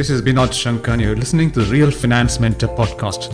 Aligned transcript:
This 0.00 0.08
is 0.08 0.22
Binod 0.22 0.54
Shankar, 0.54 0.94
and 0.94 1.02
you're 1.02 1.14
listening 1.14 1.50
to 1.50 1.60
the 1.60 1.70
Real 1.70 1.90
Finance 1.90 2.40
Mentor 2.40 2.68
podcast 2.68 3.28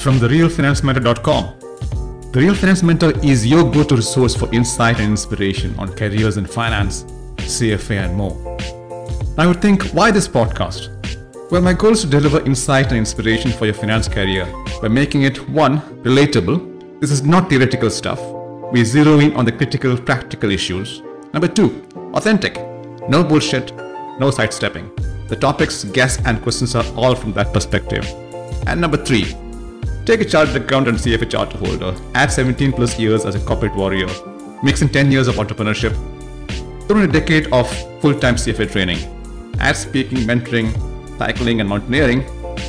from 0.00 0.18
therealfinancementor.com. 0.18 2.30
The 2.32 2.40
Real 2.40 2.54
Finance 2.54 2.82
Mentor 2.82 3.12
is 3.22 3.46
your 3.46 3.70
go 3.70 3.84
to 3.84 3.96
resource 3.96 4.34
for 4.34 4.50
insight 4.54 5.00
and 5.00 5.10
inspiration 5.10 5.74
on 5.78 5.94
careers 5.94 6.38
in 6.38 6.46
finance, 6.46 7.04
CFA, 7.36 8.06
and 8.06 8.16
more. 8.16 8.32
I 9.36 9.46
would 9.46 9.60
think, 9.60 9.82
why 9.90 10.10
this 10.10 10.26
podcast? 10.26 10.88
Well, 11.50 11.60
my 11.60 11.74
goal 11.74 11.92
is 11.92 12.00
to 12.00 12.06
deliver 12.06 12.40
insight 12.40 12.86
and 12.86 12.96
inspiration 12.96 13.50
for 13.50 13.66
your 13.66 13.74
finance 13.74 14.08
career 14.08 14.50
by 14.80 14.88
making 14.88 15.24
it 15.24 15.46
one, 15.50 15.82
relatable. 16.04 17.00
This 17.02 17.10
is 17.10 17.22
not 17.22 17.50
theoretical 17.50 17.90
stuff. 17.90 18.18
We 18.72 18.82
zero 18.82 19.18
in 19.18 19.34
on 19.34 19.44
the 19.44 19.52
critical, 19.52 19.94
practical 19.94 20.52
issues. 20.52 21.02
Number 21.34 21.48
two, 21.48 21.86
authentic. 22.14 22.56
No 23.10 23.22
bullshit, 23.22 23.76
no 24.18 24.30
sidestepping. 24.30 24.90
The 25.28 25.36
topics, 25.36 25.84
guests, 25.84 26.22
and 26.24 26.40
questions 26.40 26.74
are 26.74 26.86
all 26.96 27.14
from 27.14 27.34
that 27.34 27.52
perspective. 27.52 28.02
And 28.66 28.80
number 28.80 28.96
three, 28.96 29.34
take 30.06 30.22
a 30.22 30.24
chartered 30.24 30.62
accountant 30.62 30.96
and 30.96 30.98
CFA 31.06 31.30
charter 31.30 31.58
holder, 31.58 31.94
add 32.14 32.32
17 32.32 32.72
plus 32.72 32.98
years 32.98 33.26
as 33.26 33.34
a 33.34 33.40
corporate 33.40 33.76
warrior, 33.76 34.08
mix 34.62 34.80
in 34.80 34.88
10 34.88 35.12
years 35.12 35.28
of 35.28 35.34
entrepreneurship, 35.34 35.92
throw 36.88 37.00
in 37.00 37.10
a 37.10 37.12
decade 37.12 37.52
of 37.52 37.68
full 38.00 38.18
time 38.18 38.36
CFA 38.36 38.72
training, 38.72 38.96
add 39.60 39.76
speaking, 39.76 40.20
mentoring, 40.20 40.72
cycling, 41.18 41.60
and 41.60 41.68
mountaineering, 41.68 42.22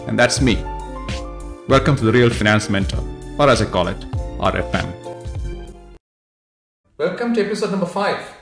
and 0.09 0.19
that's 0.19 0.41
me. 0.41 0.55
Welcome 1.69 1.95
to 1.95 2.03
the 2.03 2.11
Real 2.11 2.29
Finance 2.29 2.69
Mentor, 2.69 3.01
or 3.39 3.49
as 3.49 3.61
I 3.61 3.67
call 3.67 3.87
it, 3.87 4.01
RFM. 4.37 4.93
Welcome 6.97 7.33
to 7.35 7.45
episode 7.45 7.71
number 7.71 7.85
5. 7.85 8.33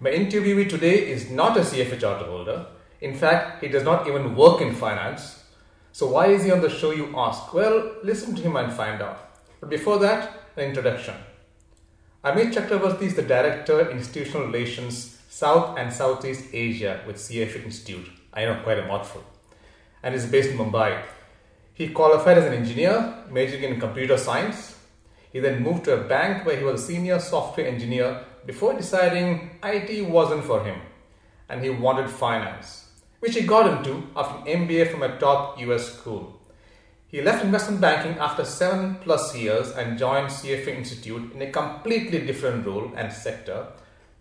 My 0.00 0.10
interviewee 0.10 0.68
today 0.68 1.08
is 1.08 1.30
not 1.30 1.56
a 1.56 1.60
CFA 1.60 1.98
charter 1.98 2.26
holder. 2.26 2.66
In 3.04 3.14
fact, 3.14 3.62
he 3.62 3.68
does 3.68 3.84
not 3.84 4.08
even 4.08 4.34
work 4.34 4.62
in 4.62 4.74
finance. 4.74 5.44
So, 5.92 6.06
why 6.06 6.28
is 6.28 6.44
he 6.44 6.50
on 6.50 6.62
the 6.62 6.70
show, 6.70 6.90
you 6.90 7.12
ask? 7.14 7.52
Well, 7.52 7.96
listen 8.02 8.34
to 8.34 8.40
him 8.40 8.56
and 8.56 8.72
find 8.72 9.02
out. 9.02 9.18
But 9.60 9.68
before 9.68 9.98
that, 9.98 10.40
an 10.56 10.64
introduction. 10.64 11.14
Amit 12.24 12.54
Chakrabarty 12.54 13.02
is 13.02 13.14
the 13.14 13.22
Director, 13.22 13.90
Institutional 13.90 14.46
Relations, 14.46 15.18
South 15.28 15.76
and 15.76 15.92
Southeast 15.92 16.46
Asia 16.54 17.02
with 17.06 17.16
CFA 17.16 17.62
Institute. 17.64 18.08
I 18.32 18.46
know, 18.46 18.60
quite 18.64 18.78
a 18.78 18.86
mouthful. 18.86 19.22
And 20.02 20.14
is 20.14 20.24
based 20.24 20.48
in 20.48 20.56
Mumbai. 20.56 21.02
He 21.74 21.88
qualified 21.90 22.38
as 22.38 22.46
an 22.46 22.54
engineer, 22.54 23.14
majoring 23.30 23.64
in 23.64 23.80
computer 23.80 24.16
science. 24.16 24.78
He 25.30 25.40
then 25.40 25.62
moved 25.62 25.84
to 25.84 25.92
a 25.92 26.08
bank 26.08 26.46
where 26.46 26.56
he 26.56 26.64
was 26.64 26.82
a 26.82 26.86
senior 26.86 27.20
software 27.20 27.66
engineer 27.66 28.24
before 28.46 28.72
deciding 28.72 29.58
IT 29.62 30.08
wasn't 30.08 30.44
for 30.44 30.64
him 30.64 30.80
and 31.48 31.62
he 31.62 31.70
wanted 31.70 32.08
finance, 32.08 32.83
which 33.24 33.36
he 33.36 33.40
got 33.40 33.66
into 33.66 34.06
after 34.14 34.38
an 34.38 34.68
MBA 34.68 34.90
from 34.90 35.02
a 35.02 35.18
top 35.18 35.58
US 35.58 35.94
school. 35.94 36.38
He 37.06 37.22
left 37.22 37.42
investment 37.42 37.80
banking 37.80 38.18
after 38.18 38.44
seven 38.44 38.96
plus 38.96 39.34
years 39.34 39.70
and 39.70 39.98
joined 39.98 40.28
CFA 40.28 40.76
Institute 40.76 41.32
in 41.32 41.40
a 41.40 41.50
completely 41.50 42.20
different 42.26 42.66
role 42.66 42.92
and 42.94 43.10
sector, 43.10 43.68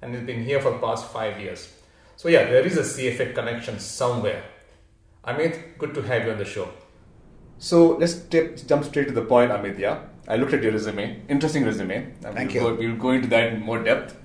and 0.02 0.16
he's 0.16 0.24
been 0.24 0.46
here 0.46 0.62
for 0.62 0.72
the 0.72 0.78
past 0.78 1.12
five 1.12 1.38
years. 1.42 1.74
So, 2.16 2.30
yeah, 2.30 2.46
there 2.46 2.66
is 2.66 2.78
a 2.78 2.84
CFA 2.84 3.36
connection 3.36 3.78
somewhere. 3.80 4.44
Amit, 5.26 5.78
good 5.80 5.94
to 5.96 6.02
have 6.04 6.26
you 6.26 6.31
on 6.31 6.38
the 6.38 6.46
show. 6.46 6.70
So, 7.58 7.98
let's 7.98 8.14
t- 8.14 8.52
jump 8.68 8.86
straight 8.86 9.08
to 9.08 9.14
the 9.14 9.26
point, 9.26 9.52
Amit. 9.52 9.80
Yeah, 9.80 10.00
I 10.30 10.38
looked 10.38 10.54
at 10.54 10.64
your 10.64 10.72
resume. 10.72 11.24
Interesting 11.28 11.66
resume. 11.66 12.14
Thank 12.22 12.54
we'll 12.54 12.54
you. 12.54 12.62
Go, 12.62 12.76
we'll 12.76 12.96
go 12.96 13.12
into 13.12 13.28
that 13.28 13.52
in 13.52 13.62
more 13.62 13.84
depth. 13.84 14.16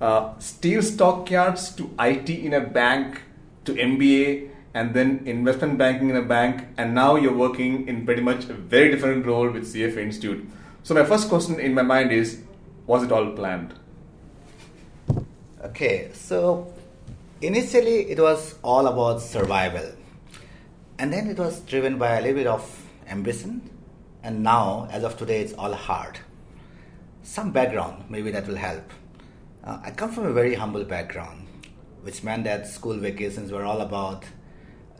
Uh, 0.00 0.38
steel 0.38 0.82
stockyards 0.82 1.74
to 1.74 1.90
IT 1.98 2.30
in 2.30 2.54
a 2.54 2.60
bank 2.60 3.22
to 3.64 3.74
MBA 3.74 4.50
and 4.74 4.94
then 4.94 5.22
investment 5.26 5.78
banking 5.78 6.10
in 6.10 6.16
a 6.16 6.22
bank, 6.22 6.66
and 6.76 6.94
now 6.94 7.16
you're 7.16 7.36
working 7.36 7.88
in 7.88 8.04
pretty 8.04 8.22
much 8.22 8.44
a 8.44 8.54
very 8.54 8.90
different 8.90 9.26
role 9.26 9.50
with 9.50 9.64
CFA 9.64 9.98
Institute. 9.98 10.48
So, 10.82 10.94
my 10.94 11.04
first 11.04 11.28
question 11.28 11.58
in 11.58 11.74
my 11.74 11.82
mind 11.82 12.12
is 12.12 12.42
was 12.86 13.02
it 13.02 13.12
all 13.12 13.30
planned? 13.32 13.74
Okay, 15.62 16.10
so 16.14 16.72
initially 17.42 18.10
it 18.10 18.18
was 18.18 18.54
all 18.62 18.86
about 18.86 19.20
survival, 19.20 19.92
and 20.98 21.12
then 21.12 21.26
it 21.26 21.38
was 21.38 21.60
driven 21.60 21.98
by 21.98 22.18
a 22.18 22.20
little 22.20 22.36
bit 22.36 22.46
of 22.46 22.82
ambition, 23.08 23.68
and 24.22 24.42
now, 24.42 24.88
as 24.90 25.04
of 25.04 25.16
today, 25.16 25.40
it's 25.40 25.52
all 25.54 25.72
hard. 25.72 26.18
Some 27.22 27.50
background, 27.50 28.04
maybe 28.08 28.30
that 28.30 28.46
will 28.46 28.56
help. 28.56 28.90
Uh, 29.62 29.78
I 29.84 29.90
come 29.90 30.12
from 30.12 30.26
a 30.26 30.32
very 30.32 30.54
humble 30.54 30.84
background, 30.84 31.46
which 32.02 32.22
meant 32.22 32.44
that 32.44 32.66
school 32.66 32.96
vacations 32.96 33.50
were 33.52 33.64
all 33.64 33.80
about 33.80 34.24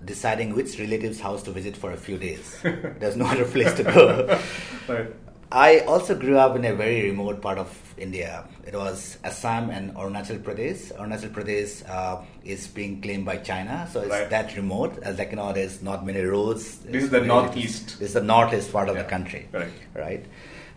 deciding 0.05 0.55
which 0.55 0.79
relative's 0.79 1.21
house 1.21 1.43
to 1.43 1.51
visit 1.51 1.77
for 1.77 1.93
a 1.93 1.97
few 1.97 2.17
days. 2.19 2.59
There's 2.63 3.17
no 3.17 3.27
other 3.27 3.45
place 3.45 3.73
to 3.75 3.83
go. 3.85 4.39
Right. 4.89 5.15
I 5.53 5.81
also 5.81 6.15
grew 6.15 6.39
up 6.39 6.55
in 6.55 6.65
a 6.65 6.75
very 6.75 7.03
remote 7.11 7.43
part 7.43 7.59
of 7.59 7.95
India. 7.99 8.47
It 8.65 8.75
was 8.75 9.19
Assam 9.25 9.71
and 9.71 9.93
Arunachal 9.95 10.39
Pradesh. 10.43 10.93
Arunachal 10.97 11.31
Pradesh 11.31 11.89
uh, 11.91 12.23
is 12.45 12.69
being 12.69 13.01
claimed 13.03 13.25
by 13.27 13.37
China, 13.39 13.89
so 13.93 14.01
it's 14.01 14.11
Right. 14.11 14.31
that 14.31 14.57
remote. 14.57 15.01
As 15.03 15.19
like 15.19 15.31
you 15.31 15.37
know, 15.37 15.53
there's 15.53 15.83
not 15.83 16.07
many 16.07 16.21
roads. 16.23 16.79
This 16.79 17.03
is 17.05 17.11
the 17.11 17.19
Very- 17.19 17.27
northeast. 17.27 17.99
This 17.99 18.09
is 18.11 18.15
the 18.15 18.23
northeast 18.23 18.73
part 18.73 18.89
of 18.89 18.95
Yeah, 18.97 19.03
the 19.03 19.09
country. 19.09 19.49
correct. 19.51 19.73
Right. 19.95 20.25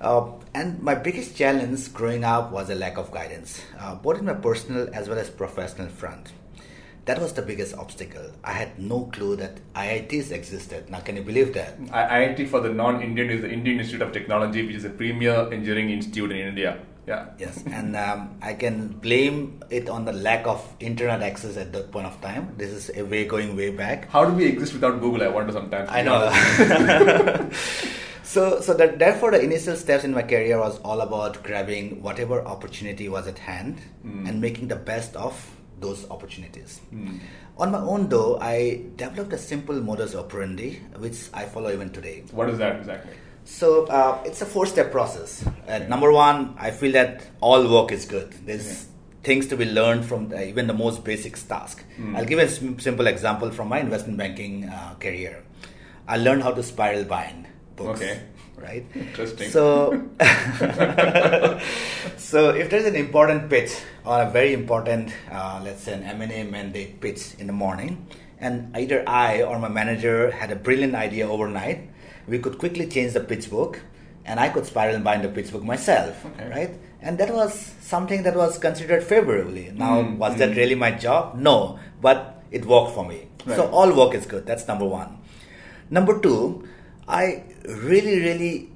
Uh, 0.04 0.30
and 0.54 0.84
my 0.84 0.94
biggest 0.94 1.36
challenge 1.38 1.94
growing 1.94 2.26
up 2.26 2.52
was 2.52 2.70
a 2.70 2.76
lack 2.76 2.98
of 2.98 3.10
guidance, 3.12 3.62
uh, 3.80 3.96
both 3.96 4.20
in 4.20 4.26
my 4.26 4.34
personal 4.34 4.90
as 4.94 5.08
well 5.08 5.18
as 5.18 5.30
professional 5.30 5.88
front. 5.88 6.34
That 7.06 7.20
was 7.22 7.34
the 7.34 7.42
biggest 7.42 7.76
obstacle. 7.76 8.32
I 8.44 8.52
had 8.52 8.80
no 8.80 9.06
clue 9.06 9.38
that 9.38 9.60
IITs 9.74 10.32
existed. 10.32 10.90
Now, 10.90 11.00
can 11.00 11.16
you 11.16 11.24
believe 11.24 11.54
that? 11.54 11.78
I- 11.92 12.26
IIT 12.26 12.50
for 12.50 12.60
the 12.60 12.70
non-Indian 12.70 13.30
is 13.30 13.42
the 13.42 13.52
Indian 13.52 13.80
Institute 13.80 14.02
of 14.02 14.12
Technology, 14.12 14.66
which 14.66 14.76
is 14.76 14.86
a 14.86 14.90
premier 14.90 15.52
engineering 15.52 15.90
institute 15.90 16.32
in 16.32 16.38
India. 16.38 16.80
Yeah. 17.08 17.26
Yes, 17.38 17.62
and 17.66 17.98
um, 17.98 18.38
I 18.42 18.54
can 18.54 18.88
blame 18.88 19.62
it 19.70 19.90
on 19.90 20.06
the 20.06 20.14
lack 20.14 20.48
of 20.48 20.66
internet 20.80 21.22
access 21.22 21.58
at 21.58 21.74
that 21.74 21.92
point 21.92 22.08
of 22.08 22.20
time. 22.22 22.56
This 22.58 22.72
is 22.72 22.92
a 22.96 23.04
way 23.04 23.26
going 23.26 23.58
way 23.58 23.72
back. 23.72 24.10
How 24.10 24.24
do 24.24 24.34
we 24.34 24.46
exist 24.46 24.74
without 24.74 25.02
Google? 25.02 25.24
I 25.24 25.28
wonder 25.28 25.52
sometimes. 25.52 25.90
I 25.92 26.02
know. 26.02 26.32
so, 28.34 28.60
so 28.62 28.74
that 28.74 28.98
therefore 28.98 29.32
the 29.32 29.42
initial 29.42 29.76
steps 29.76 30.04
in 30.04 30.12
my 30.12 30.24
career 30.24 30.60
was 30.60 30.80
all 30.80 31.02
about 31.02 31.44
grabbing 31.44 32.02
whatever 32.02 32.44
opportunity 32.54 33.08
was 33.08 33.28
at 33.28 33.38
hand 33.38 33.80
and 34.04 34.42
making 34.42 34.68
the 34.70 34.76
best 34.76 35.16
of 35.16 35.34
those 35.80 36.10
opportunities. 36.10 36.80
On 37.58 37.72
my 37.72 37.80
own, 37.80 38.10
though, 38.10 38.40
I 38.40 38.82
developed 38.96 39.34
a 39.34 39.38
simple 39.38 39.80
modus 39.90 40.16
operandi, 40.16 40.80
which 40.98 41.18
I 41.34 41.46
follow 41.46 41.72
even 41.72 41.92
today. 41.92 42.24
What 42.32 42.50
is 42.50 42.58
that 42.58 42.78
exactly? 42.78 43.14
So 43.46 43.86
uh, 43.88 44.24
it's 44.26 44.42
a 44.42 44.46
four-step 44.46 44.92
process. 44.92 45.46
Uh, 45.68 45.80
number 45.80 46.12
one, 46.12 46.56
I 46.58 46.72
feel 46.72 46.94
that 46.94 47.28
all 47.42 47.70
work 47.70 47.92
is 47.92 48.06
good. 48.06 48.32
There's 48.48 48.88
things 49.22 49.48
to 49.48 49.58
be 49.58 49.66
learned 49.66 50.06
from 50.06 50.30
the, 50.30 50.48
even 50.48 50.66
the 50.68 50.74
most 50.74 51.04
basic 51.04 51.36
task. 51.48 51.84
I'll 52.16 52.26
give 52.26 52.40
a 52.40 52.48
sim- 52.50 52.80
simple 52.80 53.06
example 53.08 53.52
from 53.52 53.68
my 53.70 53.80
investment 53.80 54.18
banking 54.18 54.70
uh, 54.70 54.96
career. 55.00 55.44
I 56.08 56.18
learned 56.18 56.44
how 56.44 56.52
to 56.52 56.64
spiral 56.64 57.04
bind 57.04 57.48
books. 57.76 58.02
Okay. 58.02 58.22
Right. 58.58 58.86
Interesting. 58.96 59.50
So, 59.50 59.92
so 62.18 62.50
if 62.52 62.70
there's 62.70 62.86
an 62.86 62.96
important 62.96 63.50
pitch 63.50 63.72
or 64.06 64.22
a 64.22 64.30
very 64.30 64.54
important, 64.54 65.12
uh, 65.32 65.60
let's 65.64 65.84
say 65.84 65.94
an 65.94 66.04
M&A 66.04 66.44
mandate 66.44 67.02
pitch 67.02 67.34
in 67.40 67.48
the 67.48 67.54
morning, 67.54 68.08
and 68.40 68.76
either 68.76 69.04
I 69.08 69.42
or 69.42 69.60
my 69.60 69.70
manager 69.70 70.32
had 70.32 70.52
a 70.52 70.56
brilliant 70.56 70.96
idea 70.96 71.28
overnight, 71.28 71.90
we 72.28 72.40
could 72.40 72.58
quickly 72.58 72.88
change 72.88 73.14
the 73.14 73.20
pitch 73.22 73.50
book, 73.50 73.82
and 74.26 74.40
I 74.40 74.50
could 74.50 74.66
spiral 74.66 74.96
and 74.96 75.04
bind 75.04 75.24
the 75.24 75.30
pitch 75.30 75.52
book 75.52 75.64
myself, 75.64 76.26
Okay. 76.26 76.50
right? 76.50 76.72
And 77.02 77.18
that 77.18 77.34
was 77.34 77.54
something 77.82 78.24
that 78.24 78.36
was 78.36 78.58
considered 78.58 79.04
favorably. 79.04 79.72
Now, 79.76 80.02
Mm, 80.04 80.18
was 80.18 80.38
that 80.38 80.52
mm. 80.52 80.56
really 80.56 80.76
my 80.76 80.92
job? 80.92 81.36
No, 81.36 81.80
but 82.02 82.42
it 82.52 82.66
worked 82.66 82.94
for 82.96 83.06
me. 83.06 83.28
So 83.46 83.68
all 83.72 83.92
work 83.94 84.16
is 84.16 84.26
good. 84.26 84.46
That's 84.46 84.66
number 84.70 84.86
one. 84.86 85.18
Number 85.90 86.18
two, 86.20 86.66
I 87.08 87.44
really, 87.66 88.20
really 88.20 88.70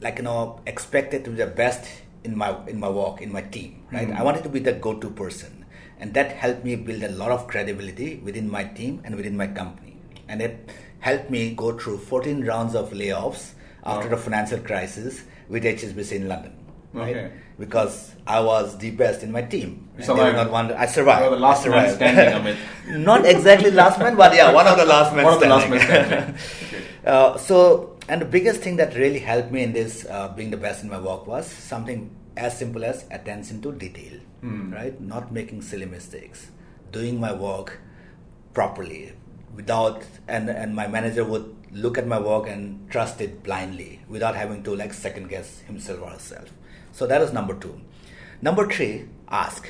like 0.00 0.18
you 0.18 0.24
know 0.24 0.60
expected 0.66 1.24
to 1.24 1.30
be 1.30 1.36
the 1.36 1.46
best 1.46 1.84
in 2.24 2.36
my 2.36 2.56
in 2.66 2.78
my 2.80 2.88
work 2.88 3.20
in 3.20 3.30
my 3.32 3.42
team 3.56 3.82
right 3.92 4.08
Mhm. 4.08 4.18
i 4.18 4.22
wanted 4.28 4.42
to 4.46 4.48
be 4.54 4.58
the 4.68 4.72
go-to 4.86 5.10
person 5.10 5.64
and 6.00 6.12
that 6.14 6.32
helped 6.42 6.64
me 6.68 6.74
build 6.88 7.04
a 7.08 7.10
lot 7.20 7.30
of 7.36 7.46
credibility 7.52 8.08
within 8.28 8.50
my 8.50 8.64
team 8.78 9.00
and 9.04 9.14
within 9.20 9.36
my 9.42 9.46
company 9.60 9.94
and 10.28 10.42
it 10.46 10.72
helped 11.08 11.30
me 11.30 11.42
go 11.62 11.70
through 11.78 11.98
14 11.98 12.42
rounds 12.50 12.74
of 12.74 12.90
layoffs 13.02 13.44
after 13.84 14.08
Wow. 14.08 14.14
the 14.16 14.20
financial 14.24 14.58
crisis 14.70 15.22
with 15.48 15.62
hsbc 15.74 16.10
in 16.20 16.26
london 16.32 16.52
right 16.92 17.16
Okay. 17.16 17.30
because 17.64 17.96
i 18.26 18.40
was 18.50 18.76
the 18.84 18.90
best 19.02 19.22
in 19.22 19.30
my 19.38 19.42
team 19.54 19.70
You 19.70 19.78
And 19.78 20.02
they 20.02 20.06
survived. 20.06 20.36
were 20.36 20.42
not 20.42 20.50
one 20.58 20.72
i 20.86 20.86
survived 20.96 21.24
You 21.24 21.30
were 21.30 21.36
the 21.36 21.42
last 21.48 21.66
I 21.66 21.70
man 21.76 21.94
standing, 21.94 22.34
Amit. 22.40 22.56
not 23.10 23.24
exactly 23.36 23.70
last 23.82 24.00
man 24.04 24.16
but 24.24 24.34
yeah 24.40 24.50
one 24.60 24.66
of 24.74 24.76
the 24.82 24.88
last 24.96 25.14
men 25.14 25.24
One 25.30 25.34
of 25.38 25.44
the 25.46 25.52
last 25.54 25.70
men 25.74 25.80
standing. 25.88 26.34
Okay. 26.72 26.82
Uh, 27.04 27.36
so, 27.36 27.96
and 28.08 28.20
the 28.20 28.26
biggest 28.26 28.60
thing 28.60 28.76
that 28.76 28.94
really 28.94 29.18
helped 29.18 29.50
me 29.50 29.62
in 29.62 29.72
this 29.72 30.06
uh, 30.08 30.28
being 30.28 30.50
the 30.50 30.56
best 30.56 30.82
in 30.84 30.88
my 30.88 31.00
work 31.00 31.26
was 31.26 31.46
something 31.46 32.14
as 32.36 32.56
simple 32.56 32.84
as 32.84 33.04
attention 33.10 33.60
to 33.62 33.72
detail, 33.72 34.18
Hmm. 34.40 34.72
right? 34.72 35.00
Not 35.00 35.32
making 35.32 35.62
silly 35.62 35.86
mistakes, 35.86 36.48
doing 36.92 37.18
my 37.20 37.32
work 37.32 37.80
properly, 38.54 39.12
without 39.54 40.04
and 40.28 40.48
and 40.48 40.74
my 40.74 40.86
manager 40.86 41.24
would 41.24 41.54
look 41.72 41.98
at 41.98 42.06
my 42.06 42.18
work 42.18 42.48
and 42.48 42.88
trust 42.90 43.20
it 43.20 43.42
blindly 43.42 44.00
without 44.08 44.34
having 44.36 44.62
to 44.62 44.74
like 44.76 44.92
second 44.94 45.28
guess 45.28 45.60
himself 45.60 46.00
or 46.02 46.10
herself. 46.10 46.48
So 46.92 47.06
that 47.06 47.20
was 47.20 47.32
number 47.32 47.54
two. 47.54 47.80
Number 48.40 48.66
three, 48.66 49.04
ask. 49.28 49.68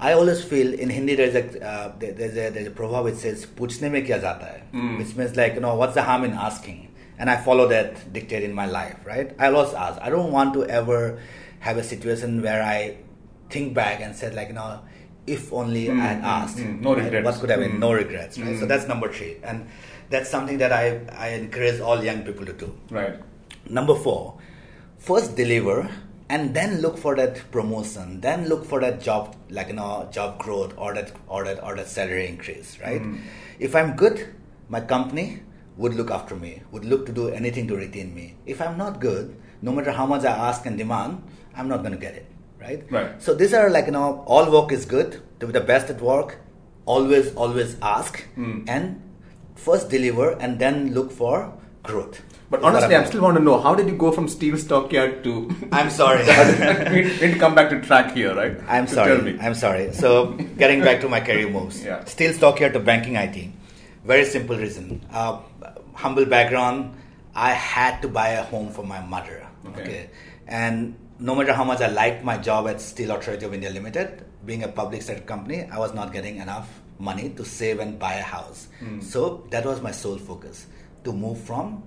I 0.00 0.12
always 0.12 0.44
feel 0.44 0.74
in 0.74 0.90
Hindi 0.90 1.14
there's 1.14 1.34
a 1.34 1.66
uh, 1.66 1.92
there's 1.98 2.36
a 2.36 2.50
there's 2.50 2.66
a 2.66 2.70
proverb 2.70 3.04
which 3.04 3.14
says 3.16 3.46
"पूछने 3.46 3.90
में 3.90 4.06
क्या 4.06 4.18
जाता 4.20 4.46
है," 4.46 4.98
which 4.98 5.16
means 5.16 5.36
like 5.36 5.54
you 5.54 5.60
know 5.60 5.74
what's 5.74 5.94
the 5.94 6.02
harm 6.02 6.24
in 6.24 6.32
asking, 6.32 6.88
and 7.18 7.30
I 7.30 7.36
follow 7.36 7.66
that 7.68 8.12
dictate 8.12 8.42
in 8.42 8.52
my 8.52 8.66
life, 8.66 8.96
right? 9.06 9.34
I 9.38 9.48
always 9.48 9.72
ask. 9.72 9.98
I 10.02 10.10
don't 10.10 10.30
want 10.32 10.52
to 10.54 10.66
ever 10.66 11.18
have 11.60 11.78
a 11.78 11.82
situation 11.82 12.42
where 12.42 12.62
I 12.62 12.96
think 13.48 13.74
back 13.74 14.00
and 14.00 14.14
said 14.14 14.34
like 14.34 14.48
you 14.48 14.54
know 14.54 14.80
if 15.26 15.52
only 15.52 15.90
I 15.90 15.94
had 15.94 16.22
asked, 16.22 16.58
mm. 16.58 16.80
No 16.80 16.94
right? 16.94 17.04
regrets. 17.04 17.24
what 17.26 17.40
could 17.40 17.50
have 17.50 17.60
been, 17.60 17.80
no 17.80 17.92
regrets, 17.92 18.38
right? 18.38 18.58
So 18.58 18.66
that's 18.66 18.86
number 18.86 19.12
three, 19.12 19.38
and 19.42 19.66
that's 20.10 20.28
something 20.30 20.58
that 20.58 20.72
I 20.72 21.00
I 21.26 21.28
encourage 21.30 21.80
all 21.80 22.04
young 22.04 22.22
people 22.22 22.46
to 22.46 22.52
do. 22.52 22.72
Right. 22.90 23.16
Number 23.68 23.94
four, 23.94 24.38
first 24.98 25.36
deliver 25.36 25.88
and 26.31 26.53
then 26.53 26.79
look 26.81 26.97
for 26.97 27.13
that 27.15 27.39
promotion, 27.51 28.21
then 28.21 28.47
look 28.47 28.63
for 28.65 28.79
that 28.79 29.01
job, 29.01 29.35
like 29.49 29.67
you 29.67 29.73
know, 29.73 30.07
job 30.11 30.39
growth 30.39 30.73
or 30.77 30.93
that 30.93 31.11
or 31.27 31.43
that 31.43 31.61
or 31.61 31.75
that 31.75 31.89
salary 31.89 32.27
increase, 32.27 32.77
right? 32.79 33.01
Hmm. 33.01 33.17
If 33.59 33.75
I'm 33.75 33.97
good, 33.97 34.33
my 34.69 34.79
company 34.79 35.41
would 35.75 35.93
look 35.93 36.09
after 36.09 36.37
me, 36.37 36.61
would 36.71 36.85
look 36.85 37.05
to 37.07 37.11
do 37.11 37.27
anything 37.27 37.67
to 37.67 37.75
retain 37.75 38.15
me. 38.15 38.35
If 38.45 38.61
I'm 38.61 38.77
not 38.77 39.01
good, 39.01 39.35
no 39.61 39.73
matter 39.73 39.91
how 39.91 40.05
much 40.05 40.23
I 40.23 40.31
ask 40.49 40.65
and 40.65 40.77
demand, 40.77 41.21
I'm 41.53 41.67
not 41.67 41.81
going 41.81 41.91
to 41.91 41.99
get 42.07 42.15
it, 42.15 42.27
right? 42.61 42.89
Right. 42.89 43.21
So 43.21 43.33
these 43.33 43.53
are 43.53 43.69
like 43.69 43.87
you 43.87 43.91
know, 43.91 44.23
all 44.25 44.49
work 44.49 44.71
is 44.71 44.85
good. 44.85 45.21
To 45.41 45.47
be 45.47 45.51
the 45.51 45.67
best 45.73 45.89
at 45.89 45.99
work, 45.99 46.37
always 46.85 47.35
always 47.35 47.75
ask 47.81 48.23
hmm. 48.35 48.63
and 48.69 49.01
first 49.55 49.89
deliver 49.89 50.31
and 50.39 50.59
then 50.59 50.93
look 50.93 51.11
for 51.11 51.53
growth. 51.83 52.21
But 52.51 52.63
honestly, 52.63 52.93
I'm 52.97 53.05
still 53.05 53.21
want 53.21 53.37
to 53.37 53.43
know 53.43 53.59
how 53.61 53.73
did 53.75 53.87
you 53.87 53.95
go 53.95 54.11
from 54.11 54.27
steel 54.27 54.57
stockyard 54.57 55.23
to. 55.23 55.33
I'm 55.71 55.89
sorry. 55.89 56.23
we 56.91 57.03
need 57.21 57.33
to 57.35 57.39
come 57.39 57.55
back 57.55 57.69
to 57.69 57.79
track 57.81 58.13
here, 58.13 58.35
right? 58.35 58.57
I'm 58.67 58.87
So 58.87 58.95
sorry. 58.95 59.15
Tell 59.15 59.25
me. 59.25 59.37
I'm 59.39 59.55
sorry. 59.55 59.93
So, 59.93 60.33
getting 60.57 60.81
back 60.81 60.99
to 61.01 61.07
my 61.09 61.21
career 61.21 61.49
moves. 61.49 61.81
Yeah. 61.81 62.03
Steel 62.03 62.33
stockyard 62.33 62.73
to 62.73 62.81
banking 62.81 63.15
IT. 63.15 63.49
Very 64.03 64.25
simple 64.25 64.57
reason. 64.57 64.99
Uh, 65.11 65.39
humble 65.93 66.25
background. 66.25 66.93
I 67.33 67.51
had 67.51 68.01
to 68.01 68.09
buy 68.09 68.29
a 68.29 68.43
home 68.43 68.69
for 68.71 68.83
my 68.83 68.99
mother. 68.99 69.47
Okay. 69.67 70.09
And 70.45 70.95
no 71.19 71.35
matter 71.35 71.53
how 71.53 71.63
much 71.63 71.79
I 71.79 71.87
liked 71.87 72.25
my 72.25 72.37
job 72.37 72.67
at 72.67 72.81
Steel 72.81 73.11
Authority 73.11 73.45
of 73.45 73.53
India 73.53 73.69
Limited, 73.69 74.25
being 74.45 74.63
a 74.63 74.67
public 74.67 75.03
sector 75.03 75.23
company, 75.23 75.63
I 75.71 75.79
was 75.79 75.93
not 75.93 76.11
getting 76.11 76.37
enough 76.37 76.67
money 76.99 77.29
to 77.37 77.45
save 77.45 77.79
and 77.79 77.97
buy 77.97 78.15
a 78.15 78.23
house. 78.23 78.67
Hmm. 78.79 78.99
So 78.99 79.47
that 79.51 79.65
was 79.65 79.81
my 79.81 79.91
sole 79.91 80.17
focus 80.17 80.67
to 81.05 81.13
move 81.13 81.39
from 81.39 81.83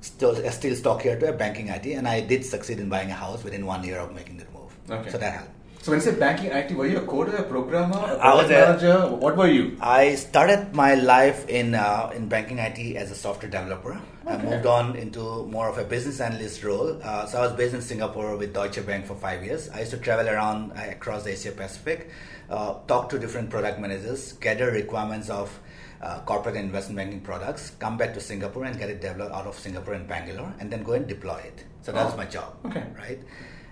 still, 0.00 0.30
a 0.32 0.50
steel 0.52 0.74
stockyard 0.76 1.20
to 1.20 1.28
a 1.28 1.32
banking 1.32 1.68
IT, 1.68 1.86
and 1.86 2.06
I 2.08 2.20
did 2.20 2.44
succeed 2.44 2.78
in 2.78 2.88
buying 2.88 3.10
a 3.10 3.14
house 3.14 3.44
within 3.44 3.66
one 3.66 3.84
year 3.84 3.98
of 3.98 4.14
making 4.14 4.38
that 4.38 4.52
move. 4.52 4.72
Okay. 4.90 5.10
So 5.10 5.18
that 5.18 5.32
helped. 5.34 5.50
So 5.82 5.92
when 5.92 6.00
you 6.00 6.04
say 6.04 6.14
banking 6.18 6.50
IT, 6.50 6.72
were 6.76 6.86
you 6.86 6.98
a 6.98 7.06
coder, 7.06 7.38
a 7.40 7.42
programmer, 7.42 7.96
a 7.96 8.18
I 8.18 8.34
was 8.34 8.48
product 8.48 8.82
a- 8.82 8.88
manager? 8.88 9.16
What 9.16 9.36
were 9.38 9.46
you? 9.48 9.78
I 9.80 10.14
started 10.14 10.74
my 10.74 10.94
life 10.94 11.48
in 11.48 11.74
uh, 11.74 12.12
in 12.14 12.28
banking 12.28 12.58
IT 12.58 12.96
as 12.96 13.10
a 13.10 13.14
software 13.14 13.50
developer. 13.50 13.98
I 14.26 14.36
moved 14.36 14.66
on 14.66 14.94
into 14.96 15.46
more 15.46 15.68
of 15.70 15.78
a 15.78 15.84
business 15.84 16.20
analyst 16.20 16.62
role. 16.64 17.00
Uh, 17.02 17.24
so 17.24 17.38
I 17.38 17.40
was 17.40 17.52
based 17.54 17.72
in 17.74 17.80
Singapore 17.80 18.36
with 18.36 18.52
Deutsche 18.52 18.84
Bank 18.84 19.06
for 19.06 19.14
five 19.14 19.42
years. 19.42 19.70
I 19.70 19.80
used 19.80 19.90
to 19.92 19.96
travel 19.96 20.28
around 20.28 20.72
uh, 20.72 20.82
across 20.90 21.24
the 21.24 21.32
Asia 21.32 21.50
Pacific, 21.52 22.10
uh, 22.50 22.74
talk 22.86 23.08
to 23.08 23.18
different 23.18 23.48
product 23.48 23.80
managers, 23.80 24.34
gather 24.34 24.70
requirements 24.70 25.30
of 25.30 25.58
uh, 26.02 26.20
corporate 26.20 26.56
and 26.56 26.64
investment 26.66 26.96
banking 26.96 27.20
products, 27.20 27.70
come 27.78 27.96
back 27.96 28.14
to 28.14 28.20
Singapore 28.20 28.64
and 28.64 28.78
get 28.78 28.88
it 28.90 29.00
developed 29.00 29.34
out 29.34 29.46
of 29.46 29.58
Singapore 29.58 29.94
and 29.94 30.06
Bangalore, 30.08 30.52
and 30.60 30.70
then 30.70 30.82
go 30.82 30.92
and 30.92 31.06
deploy 31.06 31.38
it. 31.38 31.64
So 31.82 31.92
that 31.92 32.02
Oh, 32.02 32.06
was 32.06 32.16
my 32.16 32.24
job. 32.26 32.54
okay. 32.66 32.84
Right. 32.96 33.20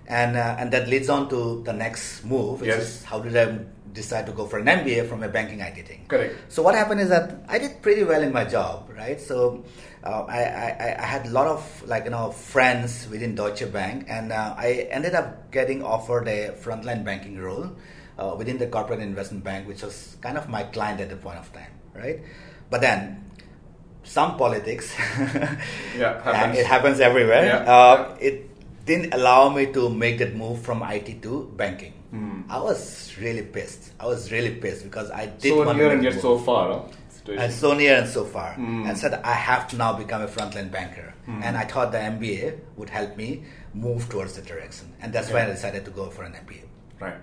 And, 0.06 0.36
uh, 0.36 0.56
and 0.58 0.70
that 0.72 0.88
leads 0.88 1.08
on 1.10 1.28
to 1.30 1.62
the 1.64 1.72
next 1.72 2.25
move, 2.25 2.60
which 2.62 2.69
Yes. 2.69 2.82
is 2.82 3.04
how 3.04 3.20
did 3.20 3.36
I 3.36 3.58
decide 3.92 4.25
to 4.26 4.32
go 4.32 4.46
for 4.46 4.58
an 4.58 4.66
MBA 4.69 5.06
from 5.08 5.22
a 5.22 5.28
banking 5.28 5.60
IT 5.60 5.82
thing? 5.86 6.04
Correct. 6.08 6.34
So 6.48 6.62
what 6.62 6.75
happened 6.75 7.00
is 7.00 7.08
that 7.10 7.44
I 7.48 7.58
did 7.58 7.82
pretty 7.82 8.04
well 8.04 8.22
in 8.22 8.32
my 8.32 8.44
job, 8.44 8.88
right? 8.96 9.20
So 9.20 9.64
uh, 10.04 10.25
I, 10.28 10.40
I, 10.44 10.96
I 10.98 11.04
had 11.06 11.26
a 11.26 11.30
lot 11.30 11.46
of 11.46 11.82
like 11.86 12.04
you 12.04 12.10
know 12.10 12.30
friends 12.30 13.06
within 13.10 13.34
Deutsche 13.34 13.70
Bank, 13.72 14.06
and 14.08 14.32
uh, 14.32 14.54
I 14.56 14.88
ended 14.90 15.14
up 15.14 15.50
getting 15.50 15.82
offered 15.82 16.26
a 16.28 16.52
frontline 16.52 17.04
banking 17.04 17.36
role 17.38 17.70
uh, 18.19 18.34
within 18.38 18.56
the 18.58 18.66
corporate 18.66 19.00
investment 19.00 19.44
bank, 19.44 19.66
which 19.69 19.82
was 19.82 20.16
kind 20.22 20.38
of 20.38 20.48
my 20.48 20.62
client 20.64 21.00
at 21.00 21.10
the 21.10 21.16
point 21.16 21.38
of 21.38 21.52
time, 21.52 21.72
right? 21.99 22.21
But 22.71 22.81
then 22.81 23.31
some 24.05 24.37
politics, 24.39 24.95
Yeah, 25.99 26.17
and 26.25 26.25
happens. 26.25 26.59
it 26.59 26.67
happens 26.67 27.00
everywhere. 27.00 27.45
Yeah. 27.45 27.73
Uh, 27.73 28.17
it 28.21 28.49
didn't 28.87 29.12
allow 29.12 29.50
me 29.50 29.67
to 29.73 29.91
make 29.91 30.19
that 30.19 30.35
move 30.35 30.62
from 30.62 30.83
IT 30.83 31.23
to 31.23 31.53
banking. 31.56 31.93
Hmm. 32.11 32.41
I 32.49 32.59
was 32.59 33.12
really 33.21 33.43
pissed. 33.43 33.93
I 34.00 34.06
was 34.06 34.33
really 34.33 34.55
pissed 34.55 34.85
because 34.85 35.11
I 35.11 35.27
did 35.27 35.50
So 35.53 35.56
want 35.59 35.71
to 35.71 35.75
near 35.77 35.89
make 35.89 35.95
and 35.97 36.05
yet 36.05 36.23
so 36.23 36.39
far. 36.39 36.73
Huh? 36.73 36.83
And 37.37 37.53
so 37.53 37.75
near 37.75 37.97
and 37.97 38.09
so 38.09 38.25
far. 38.25 38.55
Mm. 38.55 38.89
And 38.89 38.97
said, 38.97 39.12
I 39.23 39.35
have 39.35 39.69
to 39.69 39.77
now 39.77 39.93
become 39.93 40.23
a 40.23 40.27
frontline 40.27 40.71
banker. 40.71 41.12
Mm. 41.29 41.43
And 41.45 41.59
I 41.59 41.65
thought 41.65 41.93
the 41.93 41.99
MBA 41.99 42.59
would 42.77 42.89
help 42.89 43.19
me 43.19 43.45
move 43.75 44.09
towards 44.09 44.33
that 44.37 44.47
direction. 44.47 44.91
And 45.03 45.12
that's 45.12 45.31
why 45.31 45.43
I 45.43 45.47
decided 45.47 45.85
to 45.85 45.91
go 45.91 46.09
for 46.09 46.23
an 46.23 46.33
MBA. 46.33 46.62
Right. 46.99 47.19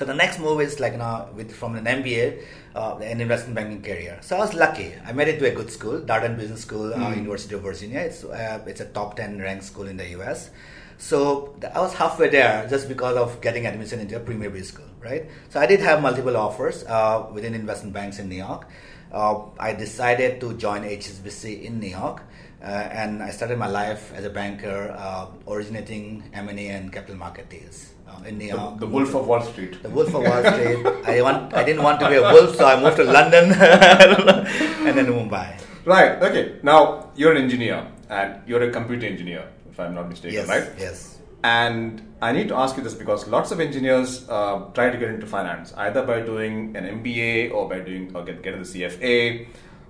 So 0.00 0.06
the 0.06 0.14
next 0.14 0.38
move 0.38 0.62
is 0.62 0.80
like 0.80 0.96
now 0.96 1.28
with 1.36 1.52
from 1.54 1.76
an 1.76 1.84
MBA, 1.84 2.42
uh, 2.74 2.96
an 3.02 3.20
investment 3.20 3.54
banking 3.54 3.82
career. 3.82 4.16
So 4.22 4.34
I 4.34 4.38
was 4.38 4.54
lucky. 4.54 4.94
I 5.04 5.12
made 5.12 5.28
it 5.28 5.38
to 5.40 5.44
a 5.44 5.50
good 5.50 5.70
school, 5.70 6.00
Darden 6.00 6.38
Business 6.38 6.62
School, 6.62 6.94
uh, 6.94 6.96
Mm. 6.96 7.16
University 7.18 7.54
of 7.54 7.60
Virginia. 7.60 8.00
It's 8.08 8.24
uh, 8.24 8.64
it's 8.66 8.80
a 8.80 8.86
top 8.86 9.16
ten 9.16 9.36
ranked 9.42 9.64
school 9.64 9.86
in 9.92 9.98
the 9.98 10.08
U.S. 10.16 10.48
So 10.96 11.54
I 11.74 11.80
was 11.80 11.92
halfway 11.92 12.30
there 12.30 12.66
just 12.70 12.88
because 12.88 13.18
of 13.18 13.42
getting 13.42 13.66
admission 13.66 14.00
into 14.00 14.16
a 14.16 14.20
premier 14.20 14.48
B 14.48 14.62
school, 14.62 14.88
right? 15.04 15.28
So 15.50 15.60
I 15.60 15.66
did 15.66 15.80
have 15.80 16.00
multiple 16.00 16.34
offers 16.46 16.82
uh, 16.84 17.26
within 17.36 17.52
investment 17.52 17.92
banks 17.92 18.18
in 18.18 18.30
New 18.30 18.40
York. 18.48 18.68
Uh, 19.12 19.52
I 19.58 19.74
decided 19.74 20.40
to 20.40 20.54
join 20.56 20.80
HSBC 20.84 21.64
in 21.64 21.78
New 21.78 21.92
York. 21.92 22.22
Uh, 22.62 22.66
and 23.02 23.22
I 23.22 23.30
started 23.30 23.58
my 23.58 23.68
life 23.68 24.12
as 24.14 24.24
a 24.24 24.30
banker, 24.30 24.94
uh, 24.96 25.26
originating 25.48 26.24
M&A 26.34 26.68
and 26.68 26.92
capital 26.92 27.16
market 27.16 27.48
deals 27.48 27.88
uh, 28.10 28.22
in 28.28 28.38
New 28.38 28.50
The, 28.50 28.56
York. 28.56 28.80
the 28.80 28.86
Wolf 28.86 29.14
of 29.14 29.26
Wall 29.26 29.42
Street. 29.42 29.82
The 29.82 29.90
Wolf 29.90 30.08
of 30.08 30.22
Wall 30.22 30.42
Street. 30.52 30.86
I 31.06 31.22
want. 31.22 31.54
I 31.54 31.64
didn't 31.64 31.82
want 31.82 32.00
to 32.00 32.08
be 32.08 32.16
a 32.16 32.22
wolf, 32.22 32.56
so 32.56 32.66
I 32.66 32.80
moved 32.82 32.96
to 32.96 33.04
London 33.04 33.52
and 33.52 34.98
then 34.98 35.06
Mumbai. 35.06 35.60
Right. 35.84 36.22
Okay. 36.22 36.56
Now 36.62 37.10
you're 37.16 37.32
an 37.32 37.38
engineer 37.42 37.86
and 38.08 38.40
you're 38.46 38.62
a 38.62 38.70
computer 38.70 39.06
engineer, 39.06 39.48
if 39.70 39.78
I'm 39.80 39.94
not 39.94 40.08
mistaken, 40.08 40.34
Yes. 40.34 40.48
right? 40.48 40.68
Yes. 40.78 41.18
And 41.42 42.02
I 42.20 42.32
need 42.32 42.48
to 42.48 42.54
ask 42.54 42.76
you 42.76 42.82
this 42.82 42.92
because 42.94 43.26
lots 43.28 43.50
of 43.50 43.60
engineers 43.60 44.28
uh, 44.28 44.58
try 44.74 44.90
to 44.90 44.98
get 44.98 45.08
into 45.08 45.26
finance 45.26 45.72
either 45.76 46.04
by 46.04 46.20
doing 46.20 46.76
an 46.76 46.84
MBA 47.02 47.50
or 47.52 47.66
by 47.68 47.78
doing 47.80 48.10
or 48.14 48.24
get 48.24 48.42
getting 48.42 48.62
the 48.62 48.68
CFA. 48.68 49.46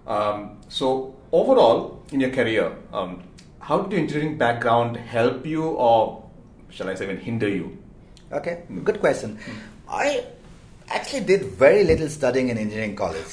Um, 0.07 0.59
so 0.69 1.17
overall, 1.33 2.05
in 2.13 2.21
your 2.21 2.31
career, 2.31 2.73
um, 2.93 3.25
how 3.59 3.81
did 3.83 3.93
your 3.93 4.01
engineering 4.01 4.39
background 4.39 4.97
help 4.97 5.45
you, 5.45 5.65
or 5.65 6.25
shall 6.71 6.89
I 6.89 6.95
say, 6.95 7.05
even 7.05 7.19
hinder 7.19 7.49
you? 7.49 7.77
Okay. 8.33 8.63
Good 8.85 9.01
question. 9.01 9.39
I 9.89 10.25
actually 10.89 11.25
did 11.25 11.43
very 11.45 11.85
little 11.85 12.09
studying 12.09 12.49
in 12.49 12.59
engineering 12.59 12.95
college. 12.97 13.27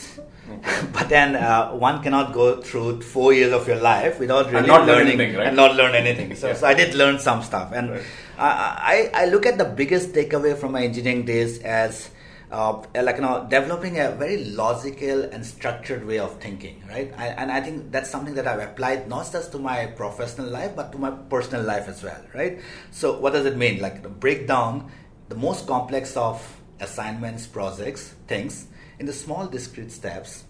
but 0.93 1.09
then 1.09 1.35
uh, 1.35 1.71
one 1.71 2.01
cannot 2.01 2.33
go 2.33 2.61
through 2.61 3.01
four 3.01 3.33
years 3.33 3.51
of 3.53 3.67
your 3.67 3.77
life 3.77 4.19
without 4.19 4.49
really 4.51 4.67
learn 4.67 4.85
learning 4.87 5.07
anything, 5.19 5.35
right? 5.37 5.47
and 5.47 5.55
not 5.55 5.75
learn 5.75 5.93
anything. 5.93 6.35
So, 6.35 6.47
Yeah. 6.47 6.53
so 6.53 6.67
I 6.67 6.73
did 6.73 6.95
learn 6.95 7.19
some 7.19 7.43
stuff, 7.43 7.73
and 7.73 7.91
Right. 7.91 8.01
I, 8.37 9.09
I 9.13 9.23
I 9.23 9.25
look 9.25 9.45
at 9.45 9.57
the 9.57 9.65
biggest 9.65 10.13
takeaway 10.13 10.55
from 10.57 10.71
my 10.71 10.83
engineering 10.83 11.25
days 11.25 11.59
as 11.59 12.09
uh, 12.51 12.81
like 12.95 13.17
you 13.17 13.21
know 13.21 13.45
developing 13.49 13.99
a 13.99 14.11
very 14.11 14.45
logical 14.45 15.23
and 15.23 15.45
structured 15.45 16.05
way 16.05 16.19
of 16.19 16.39
thinking, 16.39 16.83
right? 16.89 17.13
I, 17.17 17.27
and 17.27 17.51
I 17.51 17.61
think 17.61 17.91
that's 17.91 18.09
something 18.09 18.35
that 18.35 18.47
I've 18.47 18.59
applied 18.59 19.07
not 19.07 19.31
just 19.31 19.51
to 19.51 19.59
my 19.59 19.87
professional 19.87 20.47
life 20.47 20.75
but 20.75 20.91
to 20.93 20.97
my 20.97 21.11
personal 21.11 21.63
life 21.63 21.87
as 21.87 22.03
well, 22.03 22.21
right? 22.33 22.59
So 22.91 23.19
what 23.19 23.33
does 23.33 23.45
it 23.45 23.57
mean? 23.57 23.81
Like 23.81 24.19
break 24.19 24.47
down 24.47 24.91
the 25.29 25.35
most 25.35 25.67
complex 25.67 26.15
of 26.15 26.61
assignments, 26.79 27.47
projects, 27.47 28.15
things 28.27 28.67
into 28.99 29.13
small 29.13 29.47
discrete 29.47 29.91
steps 29.91 30.45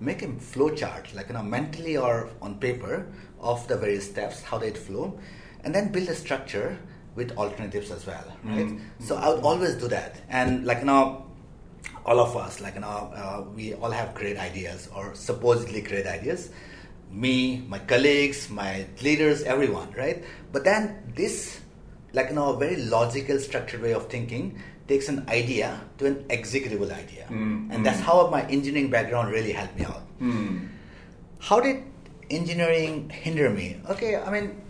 make 0.00 0.22
a 0.22 0.32
flow 0.40 0.70
chart 0.70 1.14
like 1.14 1.28
you 1.28 1.34
know 1.34 1.42
mentally 1.42 1.96
or 1.96 2.30
on 2.40 2.58
paper 2.58 3.06
of 3.38 3.66
the 3.68 3.76
various 3.76 4.08
steps 4.08 4.42
how 4.42 4.56
they 4.56 4.70
flow 4.70 5.18
and 5.62 5.74
then 5.74 5.92
build 5.92 6.08
a 6.08 6.14
structure 6.14 6.78
with 7.16 7.32
alternatives 7.36 7.90
as 7.90 8.06
well 8.06 8.26
right 8.44 8.66
Mm. 8.66 8.80
so 9.06 9.16
i 9.16 9.28
would 9.28 9.42
always 9.42 9.74
do 9.74 9.88
that 9.88 10.16
and 10.28 10.64
like 10.64 10.78
you 10.80 10.86
know 10.86 11.24
all 12.06 12.18
of 12.20 12.36
us 12.36 12.60
like 12.60 12.74
you 12.74 12.80
know 12.80 13.10
uh, 13.20 13.42
we 13.56 13.74
all 13.74 13.90
have 13.90 14.14
great 14.14 14.38
ideas 14.38 14.88
or 14.94 15.14
supposedly 15.14 15.80
great 15.80 16.06
ideas 16.06 16.50
me 17.10 17.34
my 17.68 17.78
colleagues 17.92 18.48
my 18.50 18.86
leaders 19.02 19.42
everyone 19.42 19.88
right 20.02 20.24
but 20.52 20.62
then 20.64 21.02
this 21.16 21.60
like 22.12 22.28
you 22.30 22.34
know 22.34 22.48
a 22.54 22.58
very 22.58 22.76
logical 22.76 23.38
structured 23.38 23.82
way 23.82 23.92
of 23.92 24.06
thinking 24.08 24.56
takes 24.88 25.08
an 25.08 25.18
idea 25.28 25.80
to 25.98 26.06
an 26.06 26.16
executable 26.36 26.90
idea. 26.90 27.24
Mm, 27.30 27.70
and 27.72 27.86
that's 27.86 28.00
how 28.00 28.26
my 28.26 28.42
engineering 28.50 28.90
background 28.90 29.30
really 29.30 29.52
helped 29.52 29.78
me 29.78 29.84
out. 29.84 30.02
Hmm. 30.18 30.66
How 31.38 31.60
did 31.60 31.84
engineering 32.28 33.08
hinder 33.08 33.50
me? 33.50 33.78
Okay, 33.88 34.16
I 34.16 34.28
mean, 34.32 34.60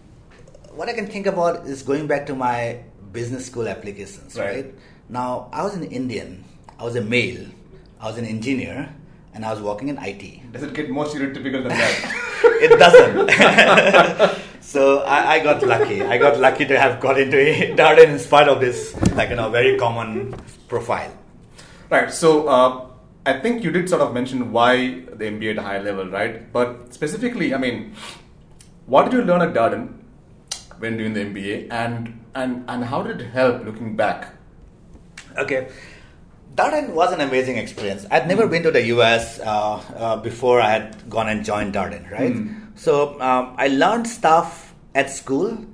what 0.74 0.88
I 0.88 0.92
can 0.92 1.06
think 1.06 1.26
about 1.26 1.66
is 1.66 1.82
going 1.82 2.06
back 2.06 2.26
to 2.26 2.34
my 2.34 2.80
business 3.12 3.46
school 3.46 3.68
applications, 3.68 4.36
Right. 4.38 4.54
right? 4.66 4.74
Now, 5.08 5.48
I 5.52 5.62
was 5.62 5.74
an 5.74 5.84
Indian, 5.84 6.44
I 6.78 6.84
was 6.84 6.96
a 6.96 7.00
male, 7.02 7.46
I 8.00 8.06
was 8.06 8.18
an 8.18 8.24
engineer, 8.24 8.94
and 9.34 9.44
I 9.44 9.50
was 9.52 9.60
working 9.60 9.88
in 9.88 9.98
IT. 9.98 10.52
Does 10.52 10.62
it 10.62 10.74
get 10.74 10.90
more 10.90 11.04
stereotypical 11.06 11.62
than 11.66 11.68
that? 11.68 12.16
It 12.62 12.78
doesn't. 12.78 13.30
so 14.60 15.00
I, 15.00 15.34
I 15.34 15.38
got 15.42 15.62
lucky. 15.62 16.02
I 16.02 16.18
got 16.18 16.38
lucky 16.38 16.66
to 16.66 16.78
have 16.78 17.00
got 17.00 17.18
into 17.18 17.36
Darden 17.74 18.08
in 18.14 18.18
spite 18.18 18.48
of 18.48 18.60
this, 18.60 18.94
like, 19.14 19.30
you 19.30 19.36
know, 19.36 19.48
very 19.50 19.78
common 19.78 20.34
profile. 20.68 21.10
right. 21.90 22.10
So 22.12 22.48
uh, 22.48 22.86
I 23.26 23.40
think 23.40 23.64
you 23.64 23.70
did 23.70 23.88
sort 23.88 24.02
of 24.02 24.12
mention 24.12 24.52
why 24.52 25.00
the 25.08 25.24
MBA 25.24 25.52
at 25.52 25.58
a 25.58 25.62
high 25.62 25.80
level, 25.80 26.06
right? 26.10 26.50
But 26.52 26.92
specifically, 26.92 27.54
I 27.54 27.58
mean, 27.58 27.94
what 28.86 29.04
did 29.04 29.14
you 29.14 29.22
learn 29.22 29.40
at 29.42 29.54
Darden 29.54 29.94
when 30.80 30.96
doing 30.96 31.12
the 31.12 31.20
MBA, 31.20 31.68
and 31.70 32.18
and 32.34 32.64
and 32.68 32.84
how 32.84 33.02
did 33.02 33.20
it 33.20 33.30
help 33.30 33.64
looking 33.64 33.96
back? 33.96 34.34
Okay. 35.38 35.68
Darden 36.56 36.94
was 36.94 37.12
an 37.12 37.20
amazing 37.20 37.56
experience. 37.58 38.04
I'd 38.10 38.26
never 38.26 38.46
been 38.48 38.64
to 38.64 38.70
the 38.72 38.82
US 38.94 39.38
uh, 39.40 39.76
uh, 39.96 40.16
before 40.16 40.60
I 40.60 40.70
had 40.70 41.08
gone 41.08 41.28
and 41.28 41.44
joined 41.44 41.74
Darden, 41.74 42.10
right? 42.10 42.34
So 42.74 43.20
um, 43.20 43.54
I 43.56 43.68
learned 43.68 44.06
stuff 44.08 44.74
at 44.94 45.10
school, 45.10 45.64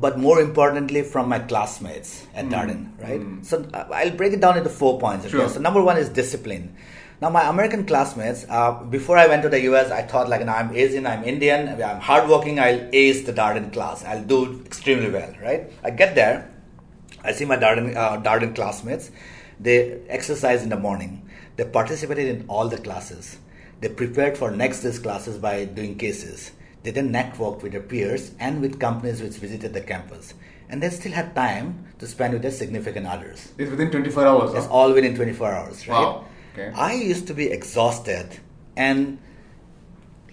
but 0.00 0.18
more 0.18 0.40
importantly 0.40 1.02
from 1.02 1.28
my 1.28 1.38
classmates 1.38 2.26
at 2.34 2.46
Darden, 2.46 2.90
right? 3.00 3.22
So 3.46 3.64
uh, 3.72 3.86
I'll 3.94 4.10
break 4.10 4.32
it 4.32 4.40
down 4.40 4.58
into 4.58 4.70
four 4.70 4.98
points. 4.98 5.24
Okay? 5.26 5.36
Sure. 5.38 5.48
So 5.48 5.60
number 5.60 5.82
one 5.82 5.96
is 5.98 6.08
discipline. 6.08 6.74
Now 7.20 7.30
my 7.30 7.48
American 7.48 7.86
classmates, 7.86 8.44
uh, 8.48 8.72
before 8.84 9.16
I 9.16 9.26
went 9.26 9.42
to 9.42 9.48
the 9.48 9.60
US, 9.72 9.90
I 9.90 10.02
thought 10.02 10.28
like, 10.28 10.40
you 10.40 10.46
know, 10.46 10.52
I'm 10.52 10.74
Asian, 10.74 11.06
I'm 11.06 11.24
Indian, 11.24 11.80
I'm 11.82 12.00
hardworking, 12.00 12.58
I'll 12.58 12.88
ace 12.92 13.24
the 13.24 13.32
Darden 13.32 13.72
class, 13.72 14.04
I'll 14.04 14.24
do 14.24 14.60
extremely 14.66 15.10
well, 15.10 15.32
right? 15.42 15.70
I 15.82 15.90
get 15.90 16.14
there, 16.14 16.50
I 17.22 17.32
see 17.32 17.44
my 17.44 17.56
Darden, 17.56 17.96
uh, 17.96 18.20
Darden 18.20 18.54
classmates. 18.54 19.10
They 19.58 20.00
exercise 20.08 20.62
in 20.62 20.68
the 20.68 20.76
morning. 20.76 21.28
They 21.56 21.64
participated 21.64 22.26
in 22.36 22.44
all 22.48 22.68
the 22.68 22.78
classes. 22.78 23.38
They 23.80 23.88
prepared 23.88 24.36
for 24.36 24.50
next 24.50 24.82
day's 24.82 24.98
classes 24.98 25.38
by 25.38 25.64
doing 25.64 25.96
cases. 25.96 26.52
They 26.82 26.90
then 26.90 27.12
networked 27.12 27.62
with 27.62 27.72
their 27.72 27.80
peers 27.80 28.32
and 28.38 28.60
with 28.60 28.78
companies 28.78 29.22
which 29.22 29.36
visited 29.36 29.72
the 29.72 29.80
campus. 29.80 30.34
And 30.68 30.82
they 30.82 30.90
still 30.90 31.12
had 31.12 31.34
time 31.34 31.86
to 31.98 32.06
spend 32.06 32.34
with 32.34 32.42
their 32.42 32.50
significant 32.50 33.06
others. 33.06 33.52
It's 33.56 33.70
within 33.70 33.90
24 33.90 34.26
hours. 34.26 34.54
It's 34.54 34.66
huh? 34.66 34.72
all 34.72 34.92
within 34.92 35.14
24 35.14 35.52
hours, 35.52 35.88
right? 35.88 35.98
Wow. 35.98 36.26
Okay. 36.54 36.70
I 36.74 36.94
used 36.94 37.26
to 37.26 37.34
be 37.34 37.50
exhausted 37.50 38.38
and 38.76 39.18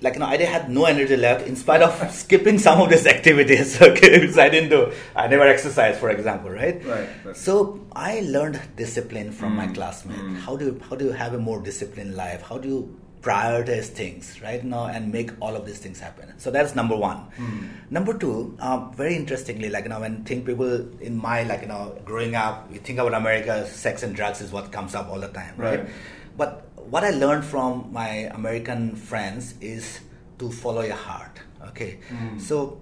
like 0.01 0.13
you 0.15 0.19
know, 0.19 0.25
I 0.25 0.37
had 0.37 0.69
no 0.69 0.85
energy 0.85 1.15
left 1.15 1.45
in 1.47 1.55
spite 1.55 1.81
of 1.83 2.11
skipping 2.21 2.57
some 2.57 2.81
of 2.81 2.89
these 2.89 3.05
activities, 3.05 3.79
okay, 3.89 4.19
which 4.25 4.37
I 4.37 4.49
didn't 4.49 4.69
do. 4.69 4.91
I 5.15 5.27
never 5.27 5.45
exercised, 5.47 5.99
for 5.99 6.09
example, 6.09 6.49
right? 6.49 6.83
Right, 6.85 7.07
right. 7.23 7.35
So 7.37 7.85
I 7.95 8.21
learned 8.21 8.59
discipline 8.75 9.31
from 9.31 9.55
my 9.55 9.67
Mm, 9.67 9.75
classmate. 9.75 10.17
mm. 10.17 10.37
How 10.37 10.55
do 10.55 10.65
you, 10.65 10.81
how 10.89 10.95
do 10.95 11.05
you 11.05 11.11
have 11.11 11.33
a 11.35 11.37
more 11.37 11.61
disciplined 11.61 12.15
life? 12.15 12.41
How 12.41 12.57
do 12.57 12.67
you 12.67 12.99
prioritize 13.21 13.85
things, 13.85 14.41
right? 14.41 14.63
Now 14.63 14.85
and 14.85 15.11
make 15.11 15.31
all 15.41 15.55
of 15.55 15.65
these 15.65 15.77
things 15.77 15.99
happen. 15.99 16.33
So 16.37 16.49
that's 16.51 16.75
number 16.75 16.95
one. 16.95 17.17
Mm. 17.37 17.69
Number 17.91 18.17
two, 18.17 18.55
um, 18.59 18.93
very 18.93 19.15
interestingly, 19.15 19.69
like 19.69 19.83
you 19.85 19.89
know, 19.89 19.99
when 19.99 20.23
think 20.23 20.45
people 20.45 20.87
in 20.99 21.17
my 21.17 21.43
like 21.43 21.61
you 21.61 21.67
know, 21.67 21.95
growing 22.03 22.35
up, 22.35 22.67
you 22.73 22.79
think 22.79 22.99
about 22.99 23.13
America, 23.13 23.65
sex 23.67 24.03
and 24.03 24.15
drugs 24.15 24.41
is 24.41 24.51
what 24.51 24.71
comes 24.71 24.95
up 24.95 25.09
all 25.09 25.19
the 25.19 25.27
time, 25.29 25.53
right? 25.57 25.79
Right. 25.81 25.89
But 26.37 26.67
what 26.77 27.03
I 27.03 27.11
learned 27.11 27.45
from 27.45 27.89
my 27.93 28.09
American 28.33 28.95
friends 28.95 29.53
is 29.61 29.99
to 30.39 30.49
follow 30.49 30.81
your 30.81 30.95
heart. 30.95 31.39
Okay, 31.69 31.99
Mm. 32.09 32.41
so 32.41 32.81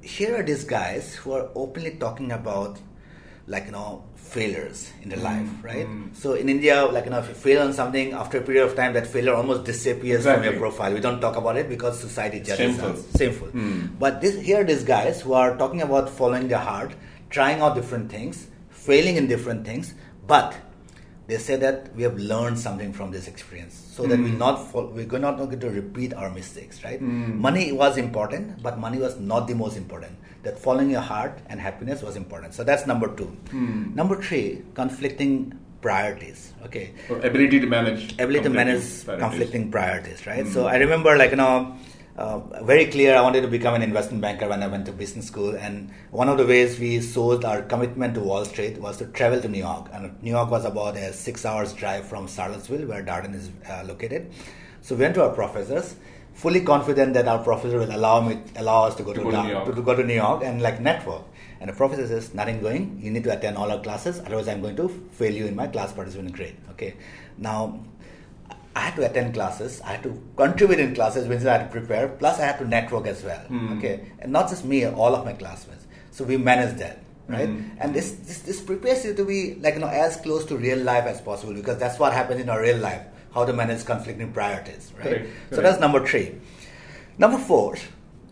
here 0.00 0.34
are 0.38 0.42
these 0.42 0.64
guys 0.64 1.14
who 1.14 1.32
are 1.32 1.50
openly 1.54 1.90
talking 2.00 2.32
about 2.32 2.78
like 3.54 3.66
you 3.66 3.72
know 3.72 4.04
failures 4.16 4.92
in 5.02 5.08
their 5.08 5.18
life 5.20 5.48
right 5.62 5.86
mm. 5.86 6.14
so 6.22 6.34
in 6.34 6.48
india 6.54 6.74
like 6.96 7.04
you 7.06 7.10
know 7.12 7.18
if 7.24 7.28
you 7.28 7.34
fail 7.34 7.62
on 7.66 7.72
something 7.72 8.12
after 8.12 8.38
a 8.38 8.42
period 8.48 8.64
of 8.68 8.76
time 8.80 8.92
that 8.92 9.06
failure 9.06 9.34
almost 9.34 9.64
disappears 9.64 10.24
from 10.24 10.44
your 10.44 10.52
profile 10.64 10.92
we 10.92 11.00
don't 11.06 11.20
talk 11.26 11.36
about 11.42 11.56
it 11.56 11.68
because 11.68 11.98
society 11.98 12.38
judges 12.40 12.58
Shameful. 12.58 12.90
us 12.90 13.18
shameful 13.18 13.48
Mm. 13.48 13.98
but 13.98 14.20
this 14.20 14.38
here 14.48 14.60
are 14.60 14.64
these 14.72 14.84
guys 14.84 15.22
who 15.22 15.32
are 15.32 15.56
talking 15.62 15.80
about 15.88 16.10
following 16.20 16.46
their 16.52 16.64
heart 16.70 16.92
trying 17.30 17.60
out 17.62 17.74
different 17.80 18.10
things 18.16 18.46
failing 18.88 19.16
in 19.16 19.26
different 19.34 19.64
things 19.64 19.94
but 20.26 20.54
they 21.28 21.36
say 21.46 21.56
that 21.62 21.94
we 21.94 22.02
have 22.02 22.16
learned 22.32 22.58
something 22.58 22.92
from 22.98 23.10
this 23.14 23.26
experience 23.32 23.74
so 23.96 24.06
that 24.10 24.18
we 24.26 24.30
Mm. 24.30 24.38
not 24.44 24.56
fall, 24.70 24.86
we're 24.98 25.18
not 25.24 25.36
going 25.40 25.60
to 25.66 25.70
repeat 25.80 26.14
our 26.22 26.30
mistakes 26.38 26.82
right 26.86 27.02
Mm. 27.02 27.34
money 27.48 27.66
was 27.82 27.98
important 28.04 28.62
but 28.66 28.78
money 28.86 28.98
was 29.06 29.16
not 29.32 29.46
the 29.50 29.56
most 29.62 29.76
important 29.82 30.14
that 30.46 30.58
following 30.66 30.90
your 30.96 31.04
heart 31.12 31.34
and 31.50 31.60
happiness 31.68 32.02
was 32.08 32.16
important 32.24 32.54
so 32.60 32.64
that's 32.70 32.86
number 32.92 33.08
two 33.20 33.30
Mm. 33.52 33.94
number 34.00 34.16
three 34.28 34.44
conflicting 34.82 35.34
priorities 35.86 36.40
okay 36.68 36.86
So 37.08 37.16
ability 37.30 37.58
to 37.64 37.68
manage. 37.74 38.00
ability 38.26 38.44
to 38.48 38.54
manage 38.60 38.86
priorities. 39.04 39.24
conflicting 39.26 39.64
priorities, 39.76 40.20
right? 40.30 40.44
Mm. 40.46 40.52
So 40.54 40.66
I 40.66 40.76
remember, 40.84 41.12
like 41.20 41.30
you 41.34 41.40
know, 41.42 41.52
uh, 42.18 42.38
very 42.64 42.86
clear. 42.86 43.16
I 43.16 43.20
wanted 43.22 43.42
to 43.42 43.48
become 43.48 43.74
an 43.74 43.82
investment 43.82 44.20
banker 44.20 44.48
when 44.48 44.62
I 44.62 44.66
went 44.66 44.86
to 44.86 44.92
business 44.92 45.26
school, 45.26 45.54
and 45.54 45.90
one 46.10 46.28
of 46.28 46.36
the 46.36 46.46
ways 46.46 46.78
we 46.78 47.00
showed 47.00 47.44
our 47.44 47.62
commitment 47.62 48.14
to 48.14 48.20
Wall 48.20 48.44
Street 48.44 48.78
was 48.78 48.96
to 48.98 49.06
travel 49.06 49.40
to 49.40 49.48
New 49.48 49.58
York, 49.58 49.88
and 49.92 50.20
New 50.22 50.32
York 50.32 50.50
was 50.50 50.64
about 50.64 50.96
a 50.96 51.12
six 51.12 51.44
hours 51.46 51.72
drive 51.72 52.06
from 52.06 52.26
Charlottesville, 52.26 52.86
where 52.86 53.02
Darden 53.04 53.34
is 53.34 53.50
uh, 53.70 53.84
located. 53.86 54.32
So 54.82 54.96
we 54.96 55.02
went 55.02 55.14
to 55.14 55.22
our 55.22 55.34
professors. 55.34 55.94
Fully 56.34 56.60
confident 56.60 57.14
that 57.14 57.26
our 57.26 57.42
professor 57.42 57.78
will 57.78 57.94
allow 57.94 58.20
me 58.20 58.40
allow 58.56 58.84
us 58.84 58.94
to 58.96 59.02
go 59.02 59.12
To 59.12 59.18
to, 59.18 59.24
go 59.24 59.30
to 59.32 59.42
New 59.42 59.50
York. 59.50 59.64
to, 59.66 59.74
to 59.74 59.82
go 59.82 59.94
to 59.96 60.04
New 60.04 60.14
York 60.14 60.44
and 60.44 60.62
like 60.62 60.80
network. 60.80 61.22
And 61.60 61.68
the 61.70 61.74
professor 61.74 62.06
says, 62.06 62.32
nothing 62.34 62.60
going, 62.60 63.00
you 63.02 63.10
need 63.10 63.24
to 63.24 63.32
attend 63.36 63.56
all 63.56 63.72
our 63.72 63.80
classes, 63.80 64.20
otherwise 64.20 64.46
I'm 64.46 64.60
going 64.62 64.76
to 64.76 64.88
fail 65.10 65.34
you 65.34 65.46
in 65.46 65.56
my 65.56 65.66
class 65.66 65.92
participant 65.92 66.32
grade. 66.32 66.56
Okay. 66.70 66.94
Now 67.36 67.80
I 68.78 68.80
had 68.86 68.94
to 68.98 69.04
attend 69.10 69.34
classes, 69.34 69.80
I 69.88 69.90
had 69.94 70.02
to 70.04 70.10
contribute 70.42 70.80
in 70.84 70.94
classes, 70.94 71.26
which 71.30 71.44
I 71.44 71.52
had 71.58 71.64
to 71.66 71.70
prepare, 71.78 72.08
plus 72.22 72.38
I 72.38 72.46
had 72.50 72.58
to 72.62 72.66
network 72.76 73.06
as 73.12 73.22
well. 73.28 73.40
Hmm. 73.52 73.76
Okay. 73.78 73.94
And 74.20 74.30
not 74.38 74.48
just 74.52 74.64
me, 74.72 74.78
all 74.86 75.14
of 75.18 75.24
my 75.28 75.32
classmates. 75.42 75.84
So 76.16 76.24
we 76.32 76.36
managed 76.50 76.78
that. 76.84 76.98
Right, 77.36 77.48
Hmm. 77.48 77.64
and 77.82 77.94
this, 77.96 78.06
this 78.28 78.38
this 78.48 78.60
prepares 78.68 79.00
you 79.06 79.12
to 79.16 79.24
be 79.30 79.38
like 79.64 79.74
you 79.76 79.80
know 79.84 79.92
as 80.04 80.14
close 80.26 80.44
to 80.50 80.56
real 80.66 80.78
life 80.90 81.04
as 81.10 81.18
possible 81.26 81.52
because 81.60 81.76
that's 81.82 81.98
what 82.02 82.14
happens 82.18 82.40
in 82.44 82.48
our 82.54 82.60
real 82.68 82.78
life. 82.84 83.02
How 83.34 83.42
to 83.48 83.52
manage 83.58 83.82
conflicting 83.90 84.30
priorities, 84.38 84.86
right? 84.98 85.04
Correct, 85.08 85.26
So 85.50 85.56
correct. 85.56 85.64
that's 85.66 85.80
number 85.86 86.00
three. 86.12 86.26
Number 87.24 87.36
four, 87.50 87.76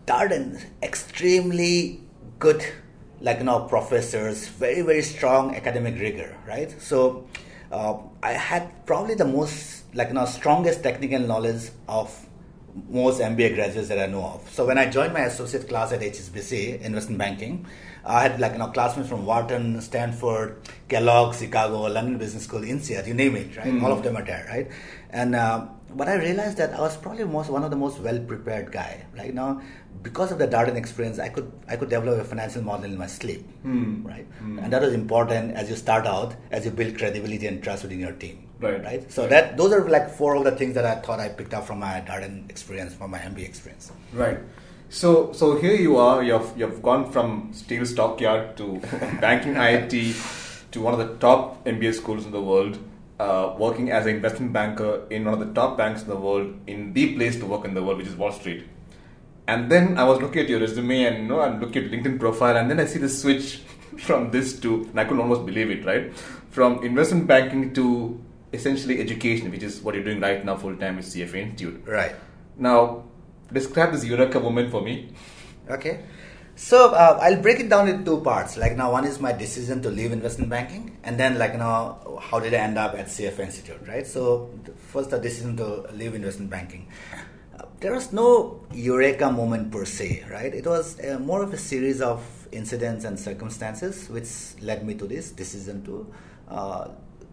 Darden, 0.07 0.47
extremely 0.81 2.01
good, 2.39 2.65
like 3.21 3.37
you 3.37 3.43
know, 3.45 3.59
professors, 3.75 4.47
very 4.47 4.81
very 4.81 5.03
strong 5.03 5.55
academic 5.55 5.99
rigor, 5.99 6.35
right? 6.47 6.73
So 6.81 7.27
uh, 7.71 7.97
I 8.23 8.31
had 8.33 8.63
probably 8.87 9.13
the 9.15 9.25
most, 9.37 9.76
like 9.97 10.09
you 10.09 10.13
know, 10.13 10.25
strongest 10.25 10.83
technical 10.83 11.19
knowledge 11.19 11.69
of 11.89 12.15
most 12.89 13.19
MBA 13.19 13.55
graduates 13.55 13.87
that 13.89 13.99
I 13.99 14.05
know 14.05 14.23
of. 14.23 14.47
So 14.51 14.65
when 14.67 14.77
I 14.77 14.87
joined 14.87 15.11
my 15.11 15.21
associate 15.21 15.67
class 15.67 15.91
at 15.91 16.01
HSBC, 16.01 16.81
investment 16.81 17.17
banking, 17.17 17.65
I 18.05 18.21
had 18.21 18.39
like 18.39 18.51
you 18.51 18.59
know 18.59 18.67
classmates 18.67 19.09
from 19.09 19.25
Wharton, 19.25 19.81
Stanford, 19.81 20.61
Kellogg, 20.87 21.35
Chicago, 21.35 21.81
London 21.81 22.19
Business 22.19 22.43
School, 22.43 22.61
INSEAD, 22.61 23.07
you 23.07 23.15
name 23.15 23.35
it, 23.35 23.57
right? 23.57 23.73
Mm. 23.73 23.83
All 23.83 23.91
of 23.91 24.03
them 24.03 24.15
are 24.15 24.23
there, 24.23 24.45
right? 24.47 24.69
And 25.09 25.35
uh, 25.35 25.65
but 25.95 26.07
I 26.07 26.15
realized 26.15 26.57
that 26.57 26.73
I 26.73 26.79
was 26.79 26.95
probably 26.95 27.23
most 27.23 27.49
one 27.49 27.63
of 27.63 27.71
the 27.71 27.75
most 27.75 27.99
well 27.99 28.19
prepared 28.19 28.71
guy. 28.71 29.03
Right 29.17 29.33
now, 29.33 29.61
because 30.03 30.31
of 30.31 30.37
the 30.39 30.47
Darden 30.47 30.75
experience, 30.75 31.19
I 31.19 31.29
could 31.29 31.51
I 31.67 31.75
could 31.75 31.89
develop 31.89 32.19
a 32.19 32.23
financial 32.23 32.61
model 32.63 32.85
in 32.85 32.97
my 32.97 33.07
sleep, 33.07 33.45
Hmm. 33.63 34.05
right? 34.07 34.25
Hmm. 34.39 34.59
And 34.59 34.73
that 34.73 34.81
was 34.81 34.93
important 34.93 35.55
as 35.55 35.69
you 35.69 35.75
start 35.75 36.05
out, 36.07 36.35
as 36.51 36.65
you 36.65 36.71
build 36.71 36.97
credibility 36.97 37.47
and 37.47 37.63
trust 37.63 37.83
within 37.83 37.99
your 37.99 38.11
team. 38.13 38.43
Right. 38.59 38.83
Right. 38.83 39.11
So 39.11 39.23
Right. 39.23 39.29
that 39.31 39.57
those 39.57 39.71
are 39.73 39.81
like 39.89 40.09
four 40.19 40.35
of 40.35 40.43
the 40.43 40.51
things 40.51 40.73
that 40.75 40.85
I 40.85 40.95
thought 41.07 41.19
I 41.19 41.29
picked 41.29 41.53
up 41.53 41.65
from 41.67 41.79
my 41.79 42.01
Darden 42.07 42.49
experience, 42.49 42.93
from 42.93 43.11
my 43.11 43.19
MBA 43.19 43.45
experience. 43.45 43.91
Right. 44.13 44.39
So, 44.89 45.31
so 45.33 45.57
here 45.57 45.75
you 45.75 45.97
are. 45.97 46.23
You've 46.23 46.51
you've 46.57 46.81
gone 46.81 47.11
from 47.11 47.49
steel 47.53 47.85
stockyard 47.85 48.55
to 48.57 48.67
banking 49.25 49.55
IIT 49.55 50.71
to 50.71 50.81
one 50.81 50.93
of 50.93 50.99
the 50.99 51.09
top 51.27 51.65
MBA 51.65 51.93
schools 51.93 52.25
in 52.25 52.31
the 52.31 52.41
world, 52.41 52.77
uh, 53.19 53.53
working 53.65 53.91
as 53.91 54.05
an 54.05 54.15
investment 54.15 54.53
banker 54.53 54.91
in 55.09 55.25
one 55.25 55.33
of 55.33 55.39
the 55.45 55.53
top 55.59 55.77
banks 55.77 56.01
in 56.03 56.09
the 56.09 56.15
world, 56.27 56.53
in 56.67 56.93
the 56.93 57.05
place 57.15 57.37
to 57.39 57.45
work 57.45 57.65
in 57.65 57.73
the 57.73 57.83
world, 57.83 57.97
which 57.97 58.07
is 58.07 58.15
Wall 58.15 58.31
Street. 58.31 58.63
And 59.47 59.71
then 59.71 59.97
I 59.97 60.03
was 60.03 60.21
looking 60.21 60.41
at 60.41 60.49
your 60.49 60.59
resume 60.59 61.03
and 61.05 61.17
you 61.19 61.23
know 61.23 61.39
I'm 61.39 61.59
looking 61.61 61.85
at 61.85 61.91
LinkedIn 61.91 62.19
profile, 62.19 62.57
and 62.57 62.69
then 62.69 62.79
I 62.79 62.85
see 62.85 62.99
the 62.99 63.09
switch 63.09 63.61
from 63.97 64.31
this 64.31 64.59
to, 64.61 64.83
and 64.83 64.99
I 64.99 65.05
couldn't 65.05 65.21
almost 65.21 65.45
believe 65.45 65.71
it, 65.71 65.85
right? 65.85 66.15
From 66.49 66.83
investment 66.83 67.27
banking 67.27 67.73
to 67.75 68.19
essentially 68.53 68.99
education, 68.99 69.51
which 69.51 69.63
is 69.63 69.81
what 69.81 69.95
you're 69.95 70.03
doing 70.03 70.19
right 70.19 70.43
now 70.43 70.57
full 70.57 70.75
time 70.75 70.97
with 70.97 71.05
CFA 71.05 71.35
Institute. 71.35 71.83
Right. 71.85 72.15
Now, 72.57 73.03
describe 73.51 73.91
this 73.93 74.03
Eureka 74.03 74.39
moment 74.39 74.71
for 74.71 74.81
me. 74.81 75.13
Okay. 75.69 76.03
So 76.55 76.91
uh, 76.91 77.19
I'll 77.21 77.39
break 77.39 77.59
it 77.59 77.69
down 77.69 77.87
into 77.87 78.03
two 78.03 78.21
parts. 78.21 78.57
Like 78.57 78.75
now, 78.75 78.91
one 78.91 79.05
is 79.05 79.19
my 79.19 79.31
decision 79.31 79.81
to 79.83 79.89
leave 79.89 80.11
investment 80.11 80.49
banking, 80.49 80.97
and 81.03 81.17
then 81.17 81.37
like 81.37 81.53
you 81.53 81.59
know, 81.59 82.19
how 82.21 82.39
did 82.39 82.53
I 82.53 82.57
end 82.57 82.77
up 82.77 82.95
at 82.95 83.05
CFA 83.05 83.39
Institute, 83.41 83.79
right? 83.87 84.05
So 84.05 84.49
first, 84.75 85.11
the 85.11 85.19
decision 85.19 85.55
to 85.57 85.85
leave 85.93 86.15
investment 86.15 86.49
banking. 86.49 86.87
There 87.79 87.93
was 87.93 88.11
no 88.11 88.61
eureka 88.73 89.31
moment 89.31 89.71
per 89.71 89.85
se, 89.85 90.25
right? 90.31 90.53
It 90.53 90.65
was 90.65 90.99
uh, 90.99 91.19
more 91.19 91.43
of 91.43 91.53
a 91.53 91.57
series 91.57 92.01
of 92.01 92.23
incidents 92.51 93.05
and 93.05 93.19
circumstances 93.19 94.09
which 94.09 94.29
led 94.61 94.85
me 94.85 94.95
to 94.95 95.05
this 95.05 95.31
decision 95.31 95.83
to 95.85 96.13
uh, 96.49 96.87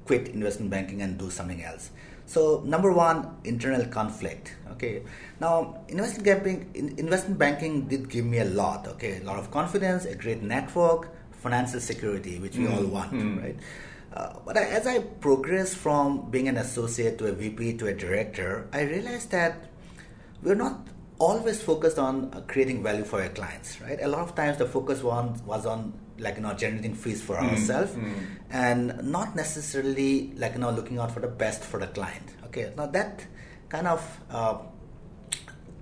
quit 0.05 0.29
investment 0.29 0.71
banking 0.71 1.03
and 1.03 1.19
do 1.19 1.31
something 1.31 1.63
else. 1.63 1.91
So 2.27 2.63
number 2.65 2.93
one, 2.93 3.37
internal 3.45 3.85
conflict. 3.87 4.55
Okay, 4.73 5.03
now 5.41 5.81
investment 5.89 6.25
banking, 6.25 6.99
investment 6.99 7.39
banking 7.39 7.87
did 7.87 8.09
give 8.09 8.25
me 8.25 8.39
a 8.39 8.47
lot. 8.47 8.89
Okay, 8.89 9.21
a 9.21 9.25
lot 9.25 9.39
of 9.39 9.51
confidence, 9.51 10.05
a 10.05 10.15
great 10.15 10.43
network, 10.43 11.11
financial 11.33 11.81
security, 11.81 12.39
which 12.39 12.57
we 12.57 12.65
mm. 12.65 12.77
all 12.77 12.85
want, 12.85 13.13
mm. 13.13 13.43
right? 13.43 13.57
Uh, 14.15 14.33
but 14.47 14.57
I, 14.57 14.65
as 14.65 14.87
I 14.87 15.01
progressed 15.01 15.77
from 15.77 16.31
being 16.31 16.49
an 16.49 16.57
associate 16.57 17.19
to 17.19 17.27
a 17.27 17.33
VP 17.33 17.75
to 17.79 17.89
a 17.89 17.95
director, 17.95 18.69
I 18.73 18.83
realized 18.83 19.31
that 19.33 19.69
we're 20.45 20.55
not 20.55 20.87
always 21.19 21.63
focused 21.63 21.99
on 21.99 22.33
uh, 22.33 22.43
creating 22.47 22.83
value 22.83 23.05
for 23.05 23.23
our 23.23 23.29
clients, 23.31 23.81
right? 23.81 23.99
A 24.03 24.09
lot 24.09 24.21
of 24.21 24.35
times 24.35 24.59
the 24.59 24.67
focus 24.67 25.03
one 25.03 25.45
was 25.47 25.67
on 25.67 25.95
like 26.19 26.37
you 26.37 26.43
know 26.43 26.55
generating 26.55 26.95
fees 26.95 27.21
for 27.21 27.37
mm, 27.37 27.51
ourselves 27.51 27.93
mm. 27.93 28.15
and 28.51 29.03
not 29.03 29.35
necessarily 29.35 30.33
like 30.37 30.53
you 30.53 30.61
know 30.61 30.71
looking 30.71 30.99
out 30.99 31.11
for 31.11 31.21
the 31.21 31.29
best 31.29 31.63
for 31.63 31.81
the 31.81 31.89
client 31.89 32.23
okay 32.45 32.73
now 32.77 32.87
that 32.87 33.27
kind 33.69 33.89
of 33.89 34.21
uh, 34.31 34.59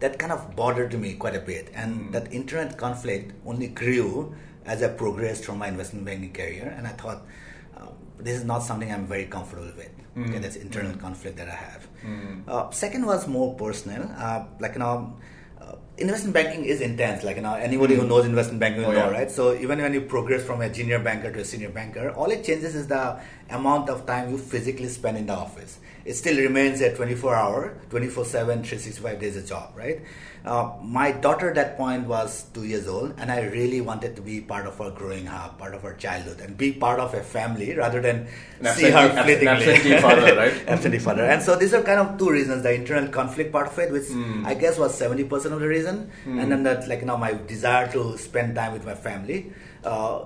that 0.01 0.19
kind 0.19 0.33
of 0.33 0.57
bothered 0.57 0.99
me 0.99 1.15
quite 1.15 1.37
a 1.37 1.41
bit 1.41 1.71
and 1.75 1.95
mm. 1.95 2.13
that 2.13 2.33
internet 2.33 2.79
conflict 2.79 3.33
only 3.45 3.69
grew 3.69 4.35
as 4.65 4.83
i 4.83 4.89
progressed 4.89 5.45
from 5.45 5.59
my 5.59 5.69
investment 5.69 6.07
banking 6.07 6.33
career 6.33 6.75
and 6.79 6.87
i 6.87 6.91
thought 6.93 7.27
uh, 7.77 7.87
this 8.19 8.37
is 8.39 8.45
not 8.45 8.61
something 8.61 8.91
i'm 8.91 9.07
very 9.07 9.27
comfortable 9.27 9.71
with 9.77 10.02
okay 10.17 10.39
mm. 10.39 10.43
that's 10.43 10.57
internal 10.57 10.93
mm. 10.93 11.01
conflict 11.01 11.37
that 11.37 11.49
i 11.49 11.55
have 11.55 11.89
mm. 12.05 12.49
uh, 12.49 12.71
second 12.71 13.07
was 13.07 13.27
more 13.27 13.55
personal 13.55 14.03
uh, 14.19 14.45
like 14.61 14.75
you 14.75 14.81
know 14.81 15.17
investment 15.99 16.35
banking 16.35 16.65
is 16.65 16.81
intense. 16.81 17.23
Like 17.23 17.37
you 17.37 17.43
know, 17.43 17.55
anybody 17.55 17.95
who 17.95 18.03
hmm. 18.03 18.09
knows 18.09 18.25
investment 18.25 18.61
banking 18.61 18.83
will 18.83 18.91
oh, 18.91 18.93
know, 18.93 19.11
yeah. 19.11 19.19
right? 19.19 19.31
So 19.31 19.55
even 19.55 19.81
when 19.81 19.93
you 19.95 20.03
progress 20.03 20.45
from 20.45 20.61
a 20.61 20.69
junior 20.69 20.99
banker 20.99 21.33
to 21.33 21.41
a 21.41 21.45
senior 21.45 21.71
banker, 21.71 22.11
all 22.11 22.31
it 22.31 22.45
changes 22.45 22.75
is 22.75 22.87
the 22.87 23.21
amount 23.51 23.89
of 23.89 24.07
time 24.07 24.31
you 24.31 24.39
physically 24.39 24.89
spend 24.89 25.19
in 25.19 25.27
the 25.27 25.35
office. 25.35 25.79
It 26.05 26.15
still 26.15 26.37
remains 26.37 26.81
a 26.81 26.95
24 26.95 27.35
hour, 27.35 27.77
24 27.91 28.25
7, 28.25 28.47
365 28.65 29.21
days 29.21 29.37
a 29.37 29.43
job, 29.43 29.73
right? 29.77 30.03
Uh, 30.45 30.73
my 30.83 31.13
daughter 31.13 31.51
at 31.51 31.55
that 31.55 31.77
point 31.77 32.05
was 32.09 32.47
two 32.53 32.65
years 32.65 32.89
old, 32.89 33.15
and 33.19 33.31
I 33.31 33.43
really 33.43 33.81
wanted 33.81 34.17
to 34.17 34.23
be 34.23 34.41
part 34.41 34.67
of 34.67 34.77
her 34.79 34.91
growing 34.91 35.29
up, 35.29 35.59
part 35.59 35.73
of 35.73 35.83
her 35.83 35.95
childhood, 35.95 36.41
and 36.41 36.59
be 36.59 36.73
part 36.73 36.99
of 36.99 37.15
a 37.15 37.23
family 37.23 37.75
rather 37.75 38.01
than 38.01 38.27
an 38.61 38.75
see 38.75 38.91
her 38.91 39.09
fleetingly. 39.23 39.49
Absentee 39.49 39.99
father, 39.99 40.35
right? 40.35 40.53
absentee 40.69 40.99
father. 40.99 41.25
And 41.25 41.41
so 41.41 41.55
these 41.55 41.73
are 41.73 41.83
kind 41.83 42.01
of 42.01 42.19
two 42.19 42.31
reasons: 42.31 42.65
the 42.65 42.75
internal 42.75 43.09
conflict 43.09 43.53
part 43.53 43.69
of 43.69 43.79
it, 43.79 43.93
which 43.93 44.05
mm. 44.05 44.45
I 44.45 44.55
guess 44.55 44.79
was 44.79 44.97
seventy 44.97 45.23
percent 45.23 45.55
of 45.55 45.61
the 45.61 45.69
reason, 45.69 46.11
mm. 46.27 46.43
and 46.43 46.51
then 46.51 46.65
that, 46.65 46.89
like 46.89 47.01
you 47.01 47.07
know, 47.07 47.17
my 47.17 47.35
desire 47.47 47.91
to 47.93 48.19
spend 48.19 48.57
time 48.57 48.73
with 48.73 48.85
my 48.85 48.95
family. 48.95 49.53
Uh, 49.85 50.21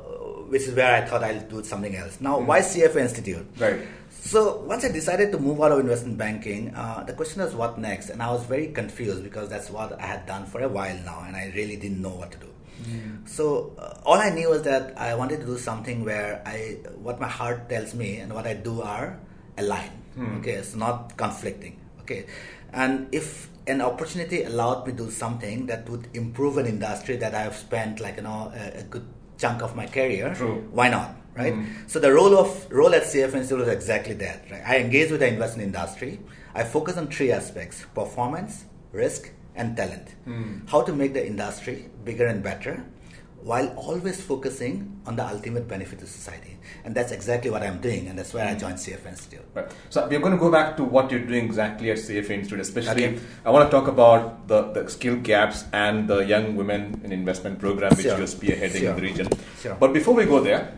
which 0.49 0.63
is 0.63 0.75
where 0.75 0.95
I 0.95 1.05
thought 1.05 1.25
I'll 1.25 1.41
do 1.41 1.65
something 1.65 1.97
else. 1.97 2.21
Now, 2.21 2.39
mm. 2.39 2.47
why 2.47 2.61
CFA 2.61 2.97
Institute? 2.97 3.47
Right. 3.59 3.81
So 4.27 4.59
once 4.67 4.85
I 4.85 4.91
decided 4.91 5.31
to 5.33 5.39
move 5.39 5.63
out 5.63 5.71
of 5.71 5.79
investment 5.79 6.19
banking, 6.19 6.75
uh, 6.75 7.05
the 7.05 7.13
question 7.13 7.43
was 7.43 7.55
what 7.55 7.79
next, 7.79 8.11
and 8.11 8.21
I 8.21 8.33
was 8.33 8.45
very 8.45 8.69
confused 8.73 9.23
because 9.23 9.49
that's 9.49 9.71
what 9.71 10.01
I 10.01 10.07
had 10.07 10.27
done 10.27 10.47
for 10.47 10.61
a 10.63 10.69
while 10.69 10.99
now, 11.05 11.23
and 11.25 11.37
I 11.37 11.53
really 11.55 11.77
didn't 11.77 12.03
know 12.03 12.11
what 12.11 12.33
to 12.33 12.39
do. 12.39 12.51
Mm. 12.83 13.29
So 13.29 13.73
uh, 13.79 14.01
all 14.05 14.19
I 14.19 14.31
knew 14.31 14.51
was 14.51 14.63
that 14.63 14.99
I 14.99 15.15
wanted 15.15 15.41
to 15.41 15.47
do 15.47 15.57
something 15.57 16.05
where 16.05 16.43
I, 16.45 16.79
what 17.01 17.21
my 17.21 17.29
heart 17.29 17.69
tells 17.69 17.95
me 17.95 18.17
and 18.17 18.33
what 18.33 18.49
I 18.49 18.55
do 18.55 18.83
are 18.83 19.17
aligned. 19.59 20.03
Mm. 20.19 20.41
Okay, 20.41 20.55
it's 20.55 20.75
not 20.75 21.17
conflicting. 21.17 21.79
Okay, 22.01 22.27
and 22.73 23.07
if 23.13 23.49
an 23.69 23.81
opportunity 23.81 24.43
allowed 24.43 24.89
me 24.89 24.93
to 24.93 25.05
do 25.05 25.11
something 25.11 25.67
that 25.67 25.89
would 25.89 26.09
improve 26.15 26.59
an 26.59 26.67
industry 26.67 27.17
that 27.17 27.33
I 27.33 27.43
have 27.43 27.55
spent 27.55 28.01
like 28.01 28.17
you 28.17 28.23
know 28.25 28.53
a, 28.53 28.81
a 28.81 28.83
good 28.83 29.07
chunk 29.39 29.63
of 29.63 29.77
my 29.77 29.87
career, 29.87 30.35
True. 30.35 30.67
why 30.73 30.89
not? 30.89 31.15
Right? 31.37 31.55
Mm. 31.55 31.67
So 31.87 31.99
the 31.99 32.13
role 32.13 32.37
of 32.37 32.67
role 32.71 32.95
at 32.95 33.03
CFA 33.03 33.35
Institute 33.35 33.61
is 33.61 33.69
exactly 33.69 34.15
that. 34.15 34.51
Right? 34.51 34.63
I 34.67 34.79
engage 34.79 35.11
with 35.11 35.21
the 35.21 35.29
investment 35.29 35.67
industry. 35.67 36.21
I 36.55 36.65
focus 36.65 36.97
on 36.97 37.09
three 37.09 37.31
aspects: 37.31 37.85
performance, 37.95 38.65
risk, 38.93 39.31
and 39.55 39.77
talent. 39.77 40.15
Mm. 40.27 40.69
How 40.69 40.83
to 40.83 40.93
make 40.93 41.13
the 41.13 41.27
industry 41.27 41.89
bigger 42.05 42.27
and 42.27 42.43
better, 42.43 42.85
while 43.43 43.69
always 43.77 44.21
focusing 44.21 45.01
on 45.07 45.15
the 45.17 45.25
ultimate 45.25 45.69
benefit 45.69 45.99
to 46.01 46.07
society. 46.07 46.57
And 46.85 46.95
that's 46.95 47.13
exactly 47.13 47.51
what 47.51 47.63
I'm 47.63 47.81
doing, 47.81 48.09
and 48.09 48.19
that's 48.19 48.35
why 48.35 48.41
mm. 48.41 48.49
I 48.49 48.53
hmm. 48.55 48.59
joined 48.59 48.77
CFA 48.77 49.07
Institute. 49.07 49.45
Right. 49.55 49.71
So 49.91 50.09
we're 50.09 50.19
going 50.19 50.33
to 50.33 50.39
go 50.39 50.51
back 50.51 50.77
to 50.79 50.85
what 50.85 51.11
you're 51.11 51.21
doing 51.21 51.45
exactly 51.45 51.91
at 51.91 51.99
CFA 51.99 52.31
Institute, 52.31 52.61
especially 52.61 53.07
okay. 53.07 53.19
I 53.45 53.51
want 53.51 53.71
to 53.71 53.77
talk 53.77 53.87
about 53.89 54.49
the, 54.49 54.73
the 54.73 54.89
skill 54.91 55.17
gaps 55.17 55.65
and 55.73 56.09
the 56.09 56.21
young 56.21 56.57
women 56.57 57.01
in 57.05 57.13
investment 57.13 57.61
program 57.61 57.95
which 57.95 58.07
sure. 58.07 58.19
you're 58.19 58.27
spearheading 58.27 58.81
sure. 58.81 58.91
in 58.91 58.97
the 58.97 59.03
region. 59.03 59.29
Sure. 59.61 59.77
But 59.79 59.93
before 59.93 60.15
we 60.15 60.25
go 60.25 60.41
there, 60.41 60.77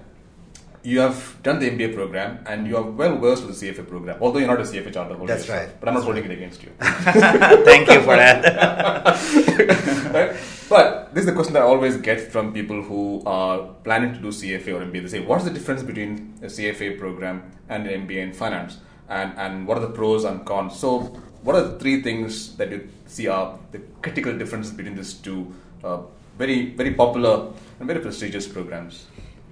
you 0.83 1.01
have 1.01 1.43
done 1.43 1.59
the 1.59 1.71
MBA 1.71 1.95
program 1.95 2.45
and 2.47 2.67
you 2.67 2.77
are 2.77 2.83
well 2.83 3.19
versed 3.19 3.45
with 3.45 3.59
the 3.59 3.73
CFA 3.73 3.87
program, 3.87 4.19
although 4.21 4.39
you're 4.39 4.49
not 4.49 4.61
a 4.61 4.65
CFA 4.65 4.93
charter 4.93 5.15
holder. 5.15 5.35
That's 5.35 5.47
yourself, 5.47 5.69
right. 5.69 5.81
But 5.81 5.89
I'm 5.89 5.95
not 5.95 6.05
holding 6.05 6.23
right. 6.23 6.33
it 6.33 6.37
against 6.37 6.63
you. 6.63 6.71
Thank 6.81 7.89
you 7.89 8.01
for 8.01 8.17
that. 8.17 8.45
right? 10.15 10.37
But 10.69 11.15
this 11.15 11.23
is 11.23 11.27
the 11.27 11.33
question 11.33 11.55
that 11.55 11.63
I 11.63 11.67
always 11.67 11.97
get 11.97 12.21
from 12.21 12.53
people 12.53 12.83
who 12.83 13.23
are 13.27 13.69
planning 13.85 14.13
to 14.15 14.21
do 14.21 14.29
CFA 14.29 14.69
or 14.69 14.85
MBA. 14.85 15.03
They 15.03 15.09
say, 15.09 15.21
what's 15.21 15.45
the 15.45 15.51
difference 15.51 15.83
between 15.83 16.35
a 16.43 16.47
CFA 16.47 16.99
program 16.99 17.51
and 17.69 17.87
an 17.87 18.07
MBA 18.07 18.19
in 18.19 18.33
finance? 18.33 18.79
And, 19.09 19.33
and 19.39 19.67
what 19.67 19.79
are 19.79 19.81
the 19.81 19.91
pros 19.91 20.25
and 20.25 20.45
cons? 20.45 20.79
So, 20.79 21.01
what 21.43 21.57
are 21.57 21.63
the 21.63 21.79
three 21.79 22.03
things 22.03 22.57
that 22.57 22.71
you 22.71 22.89
see 23.07 23.27
are 23.27 23.59
the 23.73 23.81
critical 24.03 24.37
differences 24.37 24.73
between 24.73 24.97
these 24.97 25.15
two 25.15 25.55
uh, 25.83 26.03
very, 26.37 26.75
very 26.75 26.93
popular 26.95 27.51
and 27.79 27.89
very 27.89 28.01
prestigious 28.01 28.47
programs? 28.47 29.07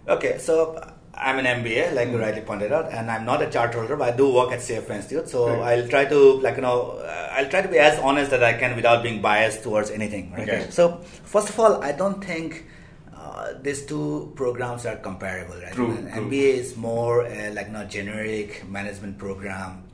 Okay, 0.08 0.38
so 0.38 0.78
I'm 1.18 1.38
an 1.38 1.46
MBA, 1.46 1.94
like 1.94 2.08
mm. 2.08 2.12
you 2.12 2.18
hmm. 2.18 2.24
rightly 2.24 2.42
pointed 2.42 2.72
out, 2.72 2.92
and 2.92 3.10
I'm 3.10 3.24
not 3.24 3.42
a 3.42 3.50
chart 3.50 3.74
holder, 3.74 3.96
but 3.96 4.12
I 4.12 4.16
do 4.16 4.32
work 4.32 4.52
at 4.52 4.60
CFA 4.60 4.90
Institute. 4.90 5.28
So 5.28 5.48
right. 5.48 5.78
I'll 5.78 5.88
try 5.88 6.04
to, 6.04 6.40
like 6.40 6.56
you 6.56 6.62
know, 6.62 6.98
uh, 7.02 7.28
I'll 7.32 7.48
try 7.48 7.62
to 7.62 7.68
be 7.68 7.78
as 7.78 7.98
honest 8.00 8.32
as 8.32 8.42
I 8.42 8.52
can 8.52 8.76
without 8.76 9.02
being 9.02 9.22
biased 9.22 9.62
towards 9.62 9.90
anything. 9.90 10.32
Right? 10.32 10.48
Okay. 10.48 10.66
So 10.70 10.98
first 11.24 11.48
of 11.48 11.58
all, 11.58 11.82
I 11.82 11.92
don't 11.92 12.22
think 12.22 12.66
uh, 13.14 13.54
these 13.62 13.86
two 13.86 14.32
programs 14.36 14.84
are 14.84 14.96
comparable. 14.96 15.54
Right? 15.54 15.72
True, 15.72 15.96
true. 15.96 16.10
MBA 16.10 16.54
is 16.64 16.76
more 16.76 17.26
uh, 17.26 17.52
like 17.52 17.70
not 17.70 17.88
generic 17.88 18.68
management 18.68 19.16
program 19.16 19.84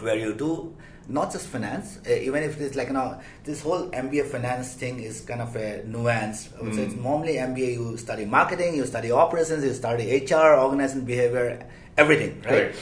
where 0.00 0.16
you 0.16 0.34
do 0.34 0.76
not 1.08 1.32
just 1.32 1.46
finance, 1.48 1.98
uh, 2.06 2.12
even 2.12 2.42
if 2.42 2.60
it's 2.60 2.76
like, 2.76 2.88
you 2.88 2.94
know, 2.94 3.18
this 3.44 3.62
whole 3.62 3.88
MBA 3.88 4.26
finance 4.26 4.74
thing 4.74 5.00
is 5.00 5.22
kind 5.22 5.40
of 5.40 5.56
a 5.56 5.82
nuance. 5.84 6.48
Mm. 6.48 6.74
So 6.74 6.82
it's 6.82 6.94
normally 6.94 7.34
MBA, 7.34 7.72
you 7.74 7.96
study 7.96 8.26
marketing, 8.26 8.76
you 8.76 8.84
study 8.84 9.10
operations, 9.10 9.64
you 9.64 9.72
study 9.72 10.24
HR, 10.24 10.54
organizing 10.60 11.04
behavior, 11.04 11.66
everything, 11.96 12.42
right? 12.42 12.52
right? 12.52 12.74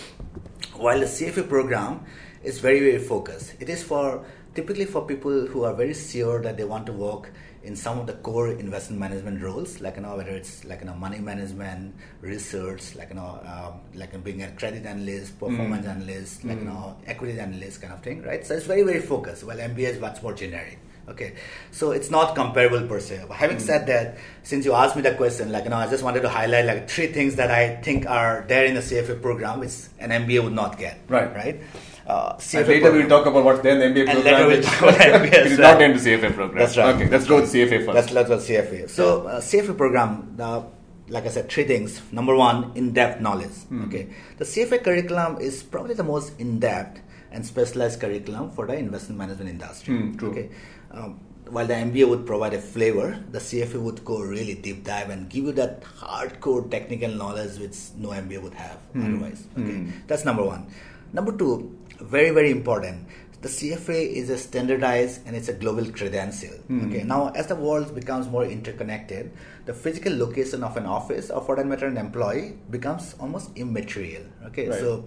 While 0.74 1.00
the 1.00 1.06
CFA 1.06 1.48
program 1.48 2.04
is 2.42 2.58
very, 2.58 2.80
very 2.80 2.98
focused. 2.98 3.54
It 3.60 3.68
is 3.68 3.82
for 3.82 4.24
typically 4.54 4.86
for 4.86 5.06
people 5.06 5.46
who 5.46 5.64
are 5.64 5.74
very 5.74 5.94
sure 5.94 6.42
that 6.42 6.56
they 6.56 6.64
want 6.64 6.86
to 6.86 6.92
work 6.92 7.30
in 7.66 7.74
some 7.74 7.98
of 7.98 8.06
the 8.06 8.12
core 8.14 8.52
investment 8.52 9.00
management 9.00 9.42
roles, 9.42 9.80
like 9.80 9.96
you 9.96 10.02
know 10.02 10.16
whether 10.16 10.30
it's 10.30 10.64
like 10.64 10.80
you 10.80 10.86
know 10.86 10.94
money 10.94 11.18
management, 11.18 11.94
research, 12.20 12.94
like 12.94 13.08
you 13.10 13.16
know 13.16 13.40
um, 13.44 13.80
like 13.94 14.12
being 14.22 14.42
a 14.42 14.50
credit 14.52 14.86
analyst, 14.86 15.38
performance 15.40 15.84
mm. 15.84 15.96
analyst, 15.96 16.44
like 16.44 16.58
mm. 16.58 16.60
you 16.60 16.68
know 16.68 16.96
equity 17.06 17.38
analyst 17.40 17.82
kind 17.82 17.92
of 17.92 18.00
thing, 18.02 18.22
right? 18.22 18.46
So 18.46 18.54
it's 18.54 18.66
very 18.66 18.82
very 18.82 19.00
focused. 19.00 19.42
Well, 19.42 19.58
MBA 19.58 19.94
is 19.94 20.00
much 20.00 20.22
more 20.22 20.32
generic. 20.32 20.78
Okay, 21.08 21.34
so 21.70 21.90
it's 21.90 22.10
not 22.10 22.34
comparable 22.34 22.86
per 22.86 23.00
se. 23.00 23.24
But 23.28 23.36
having 23.36 23.58
mm. 23.58 23.66
said 23.68 23.86
that, 23.88 24.18
since 24.44 24.64
you 24.64 24.72
asked 24.72 24.94
me 24.94 25.02
that 25.02 25.16
question, 25.16 25.50
like 25.50 25.64
you 25.64 25.70
know, 25.70 25.76
I 25.76 25.90
just 25.90 26.04
wanted 26.04 26.22
to 26.22 26.28
highlight 26.28 26.66
like 26.66 26.88
three 26.88 27.08
things 27.08 27.34
that 27.36 27.50
I 27.50 27.76
think 27.82 28.06
are 28.06 28.44
there 28.48 28.64
in 28.64 28.74
the 28.74 28.80
CFA 28.80 29.20
program, 29.20 29.60
which 29.60 29.74
an 29.98 30.10
MBA 30.10 30.44
would 30.44 30.52
not 30.52 30.78
get. 30.78 31.00
Right. 31.08 31.34
Right. 31.34 31.60
Uh, 32.06 32.38
and 32.54 32.68
later 32.68 32.92
we'll 32.92 33.08
talk 33.08 33.26
about 33.26 33.44
what's 33.44 33.60
then 33.60 33.80
the 33.80 34.00
MBA 34.00 34.04
program. 34.04 34.16
And 34.16 34.24
later 34.24 34.46
we'll 34.46 34.62
talk 34.62 34.82
about 34.82 34.94
MBA. 34.94 35.32
it 35.32 35.46
is 35.46 35.58
not 35.58 35.82
into 35.82 35.98
CFA 35.98 36.34
program. 36.34 36.58
That's 36.58 36.76
right. 36.76 36.94
Okay, 36.94 37.08
let's 37.08 37.26
go 37.26 37.40
with 37.40 37.52
CFA 37.52 37.84
first. 37.84 37.94
Let's, 37.94 38.12
let's 38.12 38.28
go 38.28 38.36
with 38.36 38.48
CFA. 38.48 38.90
So, 38.90 39.26
uh, 39.26 39.40
CFA 39.40 39.76
program, 39.76 40.34
the, 40.36 40.64
like 41.08 41.24
I 41.24 41.28
said, 41.28 41.48
three 41.50 41.64
things. 41.64 42.00
Number 42.12 42.36
one, 42.36 42.72
in-depth 42.76 43.20
knowledge. 43.20 43.56
Mm. 43.72 43.88
Okay, 43.88 44.08
the 44.38 44.44
CFA 44.44 44.84
curriculum 44.84 45.40
is 45.40 45.64
probably 45.64 45.94
the 45.94 46.04
most 46.04 46.38
in-depth 46.38 47.00
and 47.32 47.44
specialized 47.44 48.00
curriculum 48.00 48.50
for 48.50 48.66
the 48.66 48.74
investment 48.74 49.18
management 49.18 49.50
industry. 49.50 49.94
Mm, 49.94 50.18
true. 50.18 50.30
Okay. 50.30 50.50
Um, 50.92 51.20
while 51.50 51.66
the 51.66 51.74
MBA 51.74 52.08
would 52.08 52.26
provide 52.26 52.54
a 52.54 52.60
flavor, 52.60 53.22
the 53.30 53.38
CFA 53.38 53.80
would 53.80 54.04
go 54.04 54.20
really 54.20 54.54
deep 54.54 54.84
dive 54.84 55.10
and 55.10 55.28
give 55.28 55.44
you 55.44 55.52
that 55.52 55.82
hardcore 55.82 56.68
technical 56.70 57.10
knowledge 57.10 57.58
which 57.58 57.76
no 57.96 58.10
MBA 58.10 58.42
would 58.42 58.54
have 58.54 58.78
mm. 58.94 59.04
otherwise. 59.04 59.46
Okay, 59.56 59.70
mm. 59.70 59.92
that's 60.06 60.24
number 60.24 60.44
one. 60.44 60.66
Number 61.12 61.32
two, 61.32 61.78
very 62.00 62.30
very 62.30 62.50
important 62.50 63.06
the 63.42 63.48
CFA 63.48 64.12
is 64.12 64.30
a 64.30 64.38
standardized 64.38 65.20
and 65.26 65.36
it's 65.36 65.48
a 65.48 65.52
global 65.52 65.90
credential. 65.92 66.54
Okay. 66.86 67.02
Now, 67.04 67.28
as 67.28 67.46
the 67.46 67.54
world 67.54 67.94
becomes 67.94 68.28
more 68.28 68.44
interconnected, 68.44 69.30
the 69.66 69.74
physical 69.74 70.16
location 70.16 70.64
of 70.64 70.76
an 70.76 70.86
office 70.86 71.30
or, 71.30 71.40
for 71.42 71.54
that 71.56 71.66
matter, 71.66 71.86
an 71.86 71.96
employee 71.96 72.58
becomes 72.70 73.14
almost 73.20 73.50
immaterial. 73.56 74.24
Okay. 74.46 74.68
Right. 74.68 74.80
So, 74.80 75.04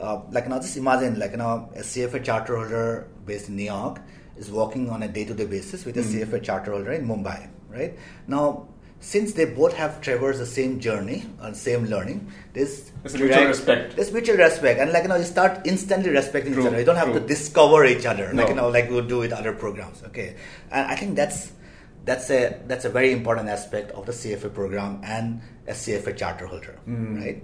uh, 0.00 0.20
like 0.30 0.48
now, 0.48 0.58
just 0.58 0.76
imagine 0.76 1.18
like 1.18 1.32
you 1.32 1.38
know 1.38 1.70
a 1.74 1.80
CFA 1.80 2.24
charter 2.24 2.56
holder 2.56 3.08
based 3.26 3.48
in 3.48 3.56
New 3.56 3.64
York 3.64 4.00
is 4.36 4.50
working 4.50 4.88
on 4.88 5.02
a 5.02 5.08
day-to-day 5.08 5.46
basis 5.46 5.84
with 5.84 5.96
a 5.98 6.00
CFA 6.00 6.42
charter 6.42 6.72
holder 6.72 6.92
in 6.92 7.06
Mumbai. 7.06 7.50
Right 7.68 7.98
now, 8.26 8.68
since 9.02 9.32
they 9.34 9.44
both 9.44 9.74
have 9.74 10.00
traversed 10.00 10.38
the 10.38 10.46
same 10.46 10.78
journey 10.80 11.26
and 11.40 11.56
same 11.56 11.86
learning, 11.86 12.32
there's 12.54 12.92
mutual 13.04 13.44
respect. 13.46 13.96
There's 13.96 14.12
mutual 14.12 14.36
respect, 14.36 14.78
and 14.80 14.92
like 14.92 15.02
you 15.02 15.08
know, 15.08 15.16
you 15.16 15.24
start 15.24 15.60
instantly 15.66 16.10
respecting 16.10 16.52
True, 16.54 16.62
each 16.62 16.68
other. 16.68 16.78
You 16.78 16.84
don't 16.86 16.96
have 16.96 17.10
true. 17.10 17.20
to 17.20 17.26
discover 17.26 17.84
each 17.84 18.06
other, 18.06 18.32
like 18.32 18.48
you 18.48 18.54
know, 18.54 18.68
like 18.68 18.88
we 18.88 18.94
would 18.94 19.08
do 19.08 19.18
with 19.18 19.32
other 19.32 19.52
programs. 19.52 20.02
Okay, 20.04 20.36
and 20.70 20.86
I 20.86 20.94
think 20.94 21.16
that's 21.16 21.50
that's 22.04 22.30
a 22.30 22.60
that's 22.68 22.84
a 22.84 22.90
very 22.90 23.10
important 23.12 23.48
aspect 23.48 23.90
of 23.90 24.06
the 24.06 24.12
CFA 24.12 24.54
program 24.54 25.00
and 25.04 25.40
a 25.66 25.72
CFA 25.72 26.16
charter 26.16 26.46
holder, 26.46 26.78
Hmm. 26.84 27.20
right? 27.20 27.42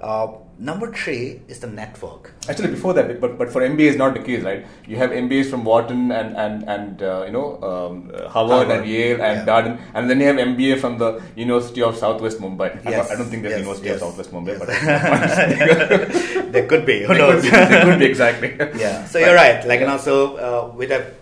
Uh, 0.00 0.28
number 0.58 0.92
three 0.92 1.40
is 1.48 1.60
the 1.60 1.66
network. 1.66 2.32
Actually, 2.48 2.68
before 2.68 2.92
that, 2.94 3.20
but 3.20 3.38
but 3.38 3.50
for 3.50 3.62
MBA 3.62 3.86
is 3.92 3.96
not 3.96 4.14
the 4.14 4.20
case, 4.20 4.42
right? 4.42 4.66
You 4.86 4.96
have 4.96 5.10
MBAs 5.10 5.50
from 5.50 5.64
Wharton 5.64 6.12
and 6.12 6.36
and 6.36 6.68
and 6.68 7.02
uh, 7.02 7.24
you 7.26 7.32
know 7.32 7.62
um, 7.62 8.10
uh, 8.14 8.28
Harvard, 8.28 8.70
and 8.70 8.86
Yale 8.86 9.20
and 9.22 9.38
yeah. 9.38 9.46
Darden, 9.46 9.80
and 9.94 10.10
then 10.10 10.20
you 10.20 10.26
have 10.26 10.36
MBA 10.36 10.80
from 10.80 10.98
the 10.98 11.22
University 11.36 11.82
of 11.82 11.96
Southwest 11.96 12.40
Mumbai. 12.40 12.70
I, 12.86 12.90
Yes, 12.90 13.08
don't, 13.08 13.16
I 13.16 13.18
don't 13.18 13.30
think 13.30 13.42
there's 13.42 13.52
yes, 13.52 13.60
University 13.60 13.88
yes, 13.88 14.02
of 14.02 14.08
Southwest 14.08 14.32
Mumbai, 14.32 14.58
yes. 14.58 16.12
but 16.34 16.52
there 16.52 16.66
could 16.66 16.84
be. 16.86 17.04
Who 17.04 17.14
knows? 17.14 17.42
could 17.42 17.50
be, 17.50 17.74
they 17.74 17.82
could 17.82 17.98
be 17.98 18.06
exactly. 18.06 18.56
yeah 18.78 19.04
so 19.06 19.18
you're 19.18 19.34
right 19.34 19.66
like 19.66 19.80
you 19.80 19.86
know 19.86 19.98
so 19.98 20.36
uh, 20.36 20.74
with 20.74 20.90
a 20.90 21.14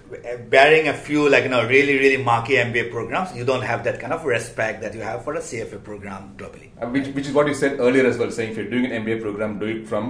bearing 0.48 0.88
a 0.88 0.94
few 0.94 1.29
like 1.29 1.44
you 1.44 1.51
know 1.51 1.66
really 1.66 1.98
really 1.98 2.22
marquee 2.22 2.57
mba 2.57 2.90
programs 2.90 3.35
you 3.37 3.44
don't 3.44 3.62
have 3.62 3.83
that 3.85 3.98
kind 4.01 4.12
of 4.12 4.25
respect 4.25 4.81
that 4.83 4.94
you 4.94 5.01
have 5.01 5.22
for 5.25 5.35
a 5.35 5.40
cfa 5.40 5.83
program 5.90 6.35
globally 6.37 6.68
Uh, 6.83 6.87
which, 6.94 7.09
which 7.16 7.27
is 7.29 7.33
what 7.33 7.46
you 7.46 7.55
said 7.55 7.79
earlier 7.79 8.05
as 8.07 8.16
well, 8.18 8.31
saying 8.37 8.51
if 8.53 8.57
you're 8.57 8.68
doing 8.70 8.87
an 8.87 8.92
MBA 9.05 9.16
program, 9.25 9.51
do 9.61 9.66
it 9.72 9.87
from 9.90 10.05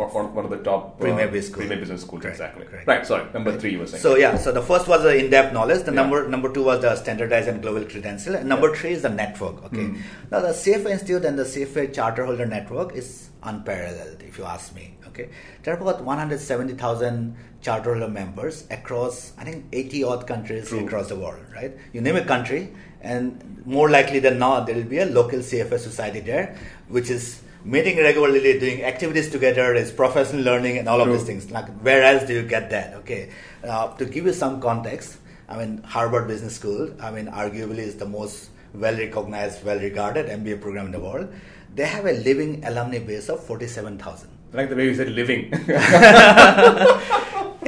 one, 0.00 0.10
one- 0.16 0.34
one 0.38 0.44
of 0.48 0.50
the 0.54 0.58
top 0.66 0.82
uh, 0.82 1.02
Premier 1.04 1.26
business 1.34 1.46
school. 1.50 1.62
premier 1.62 1.78
business 1.82 2.02
schools. 2.06 2.20
Correct, 2.22 2.36
exactly. 2.36 2.66
correct. 2.70 2.86
Right. 2.90 3.06
Sorry. 3.10 3.24
Number 3.36 3.52
three, 3.60 3.70
you 3.74 3.78
were 3.82 3.86
saying. 3.92 4.02
so 4.06 4.10
yeah 4.24 4.36
so 4.44 4.52
the 4.58 4.64
first 4.70 4.86
was 4.92 5.02
the 5.08 5.14
in-depth 5.22 5.54
knowledge 5.58 5.82
the 5.88 5.94
Yeah. 5.94 6.00
number 6.02 6.18
number 6.34 6.50
two 6.58 6.64
was 6.70 6.82
the 6.86 6.92
standardized 7.04 7.48
and 7.52 7.62
global 7.66 7.86
credential 7.94 8.36
and 8.40 8.46
number 8.54 8.70
three 8.80 8.92
is 8.98 9.02
the 9.08 9.14
network 9.22 9.64
okay 9.68 9.86
Hmm. 9.86 9.96
now 10.34 10.40
the 10.48 10.52
cfa 10.64 10.90
institute 10.96 11.24
and 11.30 11.42
the 11.44 11.48
cfa 11.54 11.86
charter 12.00 12.26
holder 12.30 12.48
network 12.56 12.94
is 13.04 13.08
unparalleled 13.42 14.22
if 14.22 14.38
you 14.38 14.44
ask 14.44 14.74
me 14.74 14.94
okay? 15.06 15.28
There 15.62 15.74
are 15.74 15.80
about 15.80 16.02
170000 16.02 17.36
charter 17.60 17.94
holder 17.94 18.08
members 18.08 18.64
across 18.70 19.32
i 19.38 19.44
think 19.44 19.64
80 19.72 20.04
odd 20.04 20.26
countries 20.26 20.68
True. 20.68 20.84
across 20.84 21.08
the 21.08 21.16
world 21.16 21.44
right? 21.54 21.72
You 21.92 22.00
name 22.00 22.16
a 22.16 22.24
country 22.24 22.72
and 23.00 23.62
more 23.66 23.90
likely 23.90 24.18
than 24.18 24.38
not 24.38 24.66
there 24.66 24.76
will 24.76 24.84
be 24.84 24.98
a 24.98 25.06
local 25.06 25.40
cfa 25.40 25.78
society 25.78 26.20
there 26.20 26.56
which 26.88 27.10
is 27.10 27.42
meeting 27.64 27.98
regularly 27.98 28.58
doing 28.58 28.84
activities 28.84 29.30
together 29.30 29.74
is 29.74 29.90
professional 29.90 30.42
learning 30.42 30.78
and 30.78 30.88
all 30.88 31.00
of 31.00 31.08
these 31.08 31.24
things. 31.24 31.50
Like 31.50 31.68
where 31.80 32.04
else 32.04 32.24
do 32.24 32.32
you 32.32 32.42
get 32.42 32.70
that 32.70 32.94
okay? 32.94 33.30
Uh, 33.64 33.92
to 33.96 34.04
give 34.04 34.24
you 34.26 34.32
some 34.32 34.60
context 34.60 35.18
i 35.48 35.56
mean 35.56 35.82
harvard 35.82 36.28
business 36.28 36.54
school 36.54 36.90
i 37.00 37.10
mean 37.10 37.26
arguably 37.26 37.78
is 37.78 37.96
the 37.96 38.06
most 38.06 38.50
well 38.74 38.96
recognized 38.96 39.64
well 39.64 39.78
regarded 39.78 40.26
mba 40.26 40.60
program 40.60 40.86
in 40.86 40.92
the 40.92 41.00
world 41.00 41.32
they 41.74 41.84
have 41.86 42.06
a 42.06 42.12
living 42.12 42.64
alumni 42.64 42.98
base 42.98 43.28
of 43.28 43.42
47000 43.44 44.28
like 44.52 44.68
the 44.70 44.76
way 44.76 44.84
you 44.86 44.94
said 44.94 45.10
living. 45.10 45.52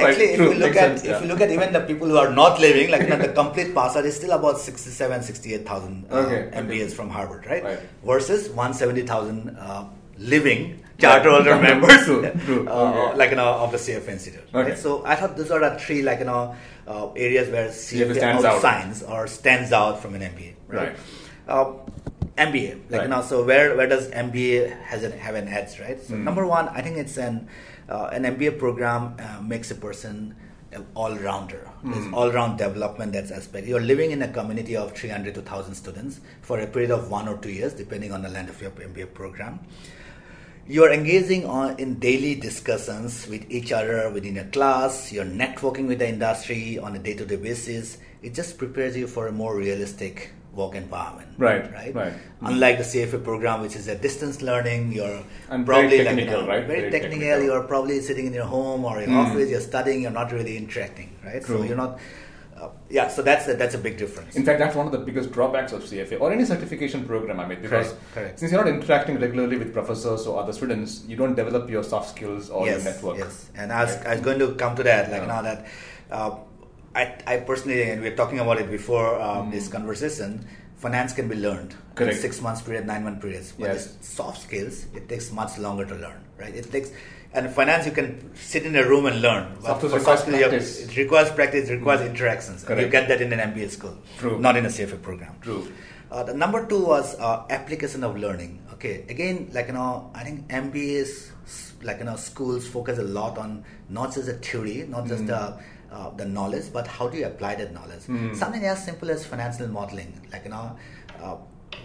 Actually, 0.00 0.24
if 0.32 0.36
true, 0.36 0.52
you 0.52 0.54
look 0.54 0.70
makes 0.70 0.76
at 0.78 0.98
sense, 0.98 1.04
if 1.04 1.20
you 1.22 1.28
look 1.28 1.40
at 1.42 1.50
even 1.50 1.72
the 1.74 1.80
people 1.80 2.08
who 2.08 2.16
are 2.16 2.32
not 2.32 2.58
living, 2.58 2.90
like 2.90 3.02
you 3.02 3.08
know, 3.08 3.18
the 3.18 3.28
complete 3.32 3.74
pass 3.74 3.96
out 3.96 4.06
is 4.06 4.16
still 4.16 4.30
about 4.32 4.58
67, 4.58 5.22
68,000 5.22 6.06
uh, 6.10 6.14
Okay, 6.16 6.44
okay. 6.46 6.56
MBAs 6.58 6.92
from 6.92 7.10
Harvard, 7.10 7.44
right? 7.46 7.62
Right. 7.62 7.78
Versus 8.04 8.48
170,000 8.48 9.56
uh, 9.58 9.84
living 10.16 10.82
charter 10.98 11.30
holder 11.34 11.56
members, 11.60 12.04
True, 12.04 12.24
uh, 12.68 13.08
Okay. 13.10 13.16
like 13.18 13.30
you 13.30 13.36
know, 13.36 13.48
of 13.54 13.72
the 13.72 13.78
CFA 13.78 14.08
Institute. 14.08 14.44
Okay. 14.54 14.70
Right? 14.70 14.78
So 14.78 15.04
I 15.04 15.16
thought 15.16 15.36
these 15.36 15.50
are 15.50 15.60
the 15.60 15.78
three 15.78 16.00
like 16.02 16.20
you 16.20 16.24
know 16.26 16.54
uh, 16.86 17.12
areas 17.12 17.50
where 17.50 17.68
CFA 17.68 18.14
stands 18.16 18.44
out. 18.44 18.54
outshines 18.54 19.02
or 19.02 19.26
stands 19.26 19.72
out 19.72 20.00
from 20.00 20.14
an 20.14 20.22
MBA. 20.22 20.54
Right. 20.66 20.88
Right. 20.88 20.96
Uh, 21.46 21.72
MBA, 22.46 22.70
like 22.90 23.00
Right. 23.02 23.10
know, 23.12 23.22
so 23.30 23.44
where 23.50 23.76
where 23.76 23.86
does 23.94 24.04
MBA 24.26 24.58
has 24.90 25.02
an, 25.08 25.12
have 25.26 25.34
an 25.42 25.48
edge, 25.48 25.72
right? 25.84 25.98
So 26.06 26.14
Mm. 26.14 26.24
number 26.28 26.44
one, 26.46 26.68
I 26.78 26.80
think 26.84 26.96
it's 27.04 27.16
an 27.18 27.48
uh, 27.94 28.08
an 28.16 28.22
MBA 28.24 28.52
program 28.64 29.02
uh, 29.18 29.42
makes 29.52 29.68
a 29.70 29.74
person 29.86 30.34
an 30.72 30.82
all 30.94 31.14
rounder. 31.26 31.62
There's 31.92 32.04
Mm. 32.06 32.14
all 32.16 32.30
round 32.38 32.52
development 32.58 33.12
that's 33.16 33.32
aspect. 33.38 33.66
You're 33.70 33.86
living 33.92 34.12
in 34.16 34.22
a 34.22 34.28
community 34.38 34.76
of 34.82 34.92
300 34.98 35.34
to 35.38 35.40
1,000 35.40 35.74
students 35.74 36.20
for 36.40 36.60
a 36.60 36.68
period 36.74 36.92
of 36.92 37.10
one 37.10 37.26
or 37.32 37.36
two 37.38 37.50
years, 37.50 37.72
depending 37.74 38.12
on 38.12 38.22
the 38.22 38.28
length 38.36 38.50
of 38.54 38.62
your 38.62 38.70
MBA 38.70 39.06
program. 39.20 39.58
You're 40.68 40.92
engaging 40.92 41.46
on 41.46 41.78
in 41.80 41.98
daily 41.98 42.36
discussions 42.36 43.26
with 43.26 43.42
each 43.50 43.72
other 43.72 44.08
within 44.10 44.38
a 44.38 44.44
class. 44.44 45.10
You're 45.12 45.24
networking 45.24 45.88
with 45.88 45.98
the 45.98 46.08
industry 46.08 46.78
on 46.78 46.94
a 46.94 47.00
day-to-day 47.00 47.36
basis. 47.36 47.98
It 48.22 48.34
just 48.34 48.56
prepares 48.56 48.96
you 48.96 49.08
for 49.08 49.26
a 49.26 49.32
more 49.32 49.56
realistic 49.56 50.30
work 50.54 50.74
environment. 50.74 51.28
Right, 51.38 51.72
Right. 51.72 51.94
right. 51.94 52.12
Unlike 52.42 52.78
the 52.78 52.84
CFA 52.84 53.18
program, 53.22 53.60
which 53.60 53.76
is 53.76 53.86
a 53.88 53.94
distance 53.94 54.42
learning, 54.42 54.92
you're 54.92 55.20
And 55.48 55.64
probably 55.64 55.88
very 55.88 56.04
like, 56.04 56.16
technical, 56.16 56.42
know, 56.42 56.48
right? 56.48 56.66
Very, 56.66 56.80
Very 56.80 56.90
technical. 56.90 57.20
technical. 57.20 57.44
You're 57.44 57.62
probably 57.64 58.00
sitting 58.00 58.26
in 58.26 58.32
your 58.32 58.46
home 58.46 58.84
or 58.84 58.98
your 59.00 59.08
Mm. 59.10 59.16
office. 59.26 59.48
You're 59.48 59.60
studying. 59.60 60.02
You're 60.02 60.10
not 60.10 60.32
really 60.32 60.56
interacting. 60.56 61.10
Right. 61.24 61.42
So 61.44 61.62
you're 61.62 61.76
not. 61.76 61.98
Uh, 62.60 62.68
yeah. 62.90 63.08
So 63.08 63.22
that's 63.22 63.48
a, 63.48 63.54
that's 63.54 63.74
a 63.74 63.78
big 63.78 63.96
difference. 63.96 64.36
In 64.36 64.44
fact, 64.44 64.58
that's 64.58 64.74
one 64.76 64.84
of 64.86 64.92
the 64.92 64.98
biggest 64.98 65.30
drawbacks 65.32 65.72
of 65.72 65.82
CFA 65.82 66.20
or 66.20 66.30
any 66.32 66.44
certification 66.44 67.04
program. 67.06 67.40
I 67.40 67.46
mean, 67.46 67.62
because 67.62 67.88
Correct, 67.92 68.14
correct. 68.14 68.38
since 68.40 68.52
you're 68.52 68.62
not 68.64 68.70
interacting 68.74 69.18
regularly 69.18 69.56
with 69.56 69.72
professors 69.72 70.26
or 70.26 70.42
other 70.42 70.52
students, 70.52 71.04
you 71.06 71.16
don't 71.16 71.34
develop 71.36 71.70
your 71.70 71.82
soft 71.82 72.10
skills 72.10 72.50
or 72.50 72.66
yes, 72.66 72.84
your 72.84 72.92
network. 72.92 73.18
Yes, 73.18 73.46
and 73.56 73.72
I 73.72 73.84
was, 73.84 73.96
Right? 73.96 74.06
I 74.08 74.12
was 74.14 74.20
going 74.20 74.38
to 74.40 74.54
come 74.56 74.76
to 74.76 74.82
that. 74.82 75.10
Like 75.10 75.22
Yeah. 75.22 75.26
now 75.28 75.42
that 75.42 75.66
uh, 76.10 76.30
I, 76.94 77.14
I 77.26 77.36
personally, 77.38 77.82
and 77.90 78.02
we 78.02 78.10
were 78.10 78.16
talking 78.16 78.40
about 78.40 78.58
it 78.60 78.70
before 78.70 79.20
um, 79.20 79.48
Mm. 79.48 79.52
this 79.52 79.68
conversation. 79.68 80.46
Finance 80.76 81.12
can 81.12 81.28
be 81.28 81.36
learned 81.36 81.74
Correct. 81.94 82.16
in 82.16 82.20
six 82.22 82.40
months 82.40 82.62
period, 82.62 82.86
nine 82.86 83.04
month 83.04 83.20
periods. 83.20 83.52
But 83.52 83.66
Yes. 83.74 83.96
soft 84.00 84.42
skills, 84.42 84.86
it 84.94 85.08
takes 85.08 85.30
much 85.30 85.58
longer 85.58 85.84
to 85.84 85.94
learn. 85.94 86.20
Right? 86.38 86.54
It 86.54 86.70
takes. 86.72 86.90
And 87.32 87.48
finance, 87.54 87.86
you 87.86 87.92
can 87.92 88.34
sit 88.34 88.64
in 88.64 88.74
a 88.74 88.84
room 88.88 89.06
and 89.06 89.20
learn. 89.22 89.52
But 89.60 89.66
Soft 89.66 89.80
skills 89.80 89.92
for 89.92 90.00
soft 90.00 90.22
skills. 90.26 90.78
It 90.80 90.96
requires 90.96 91.30
practice. 91.30 91.68
It 91.68 91.74
requires 91.74 92.00
interactions. 92.00 92.64
And 92.64 92.80
you 92.80 92.88
get 92.88 93.06
that 93.08 93.20
in 93.20 93.32
an 93.32 93.38
MBA 93.52 93.68
school, 93.70 93.96
True. 94.18 94.40
not 94.40 94.56
in 94.56 94.64
a 94.66 94.68
CFA 94.68 94.96
program. 95.00 95.34
True. 95.42 95.70
Uh, 96.10 96.24
the 96.24 96.34
number 96.34 96.66
two 96.66 96.80
was 96.84 97.14
uh, 97.20 97.44
application 97.50 98.02
of 98.02 98.16
learning. 98.18 98.58
Okay, 98.72 99.04
again, 99.08 99.48
like 99.52 99.68
you 99.68 99.74
know, 99.74 100.10
I 100.14 100.24
think 100.24 100.48
MBAs, 100.48 101.28
like 101.82 101.98
you 101.98 102.04
know, 102.06 102.16
schools 102.16 102.66
focus 102.66 102.98
a 102.98 103.04
lot 103.04 103.38
on 103.38 103.64
not 103.90 104.12
just 104.14 104.26
the 104.26 104.32
theory, 104.34 104.86
not 104.88 105.06
just 105.06 105.26
the 105.28 105.56
uh, 105.90 106.10
the 106.10 106.24
knowledge, 106.24 106.72
but 106.72 106.86
how 106.86 107.08
do 107.08 107.18
you 107.18 107.26
apply 107.26 107.54
that 107.56 107.72
knowledge? 107.72 108.02
Mm. 108.02 108.36
Something 108.36 108.64
as 108.64 108.84
simple 108.84 109.10
as 109.10 109.24
financial 109.24 109.68
modeling, 109.68 110.20
like 110.32 110.44
you 110.44 110.50
know, 110.50 110.76
uh, 111.22 111.36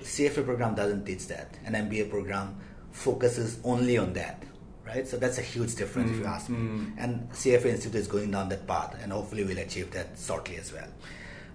CFA 0.01 0.45
program 0.45 0.75
doesn't 0.75 1.05
teach 1.05 1.27
that. 1.27 1.57
An 1.65 1.73
MBA 1.73 2.09
program 2.09 2.55
focuses 2.91 3.59
only 3.63 3.97
on 3.97 4.13
that. 4.13 4.43
Right, 4.85 5.07
so 5.07 5.17
that's 5.17 5.39
a 5.39 5.41
huge 5.41 5.73
difference 5.73 6.11
if 6.11 6.19
you 6.19 6.25
ask 6.25 6.47
me. 6.47 6.57
Mm. 6.57 6.93
And 6.99 7.31
CFA 7.31 7.65
Institute 7.65 8.01
is 8.01 8.07
going 8.07 8.29
down 8.29 8.49
that 8.49 8.67
path, 8.67 8.95
and 9.01 9.11
hopefully 9.11 9.43
we'll 9.43 9.57
achieve 9.57 9.89
that 9.91 10.09
shortly 10.15 10.57
as 10.57 10.71
well. 10.71 10.87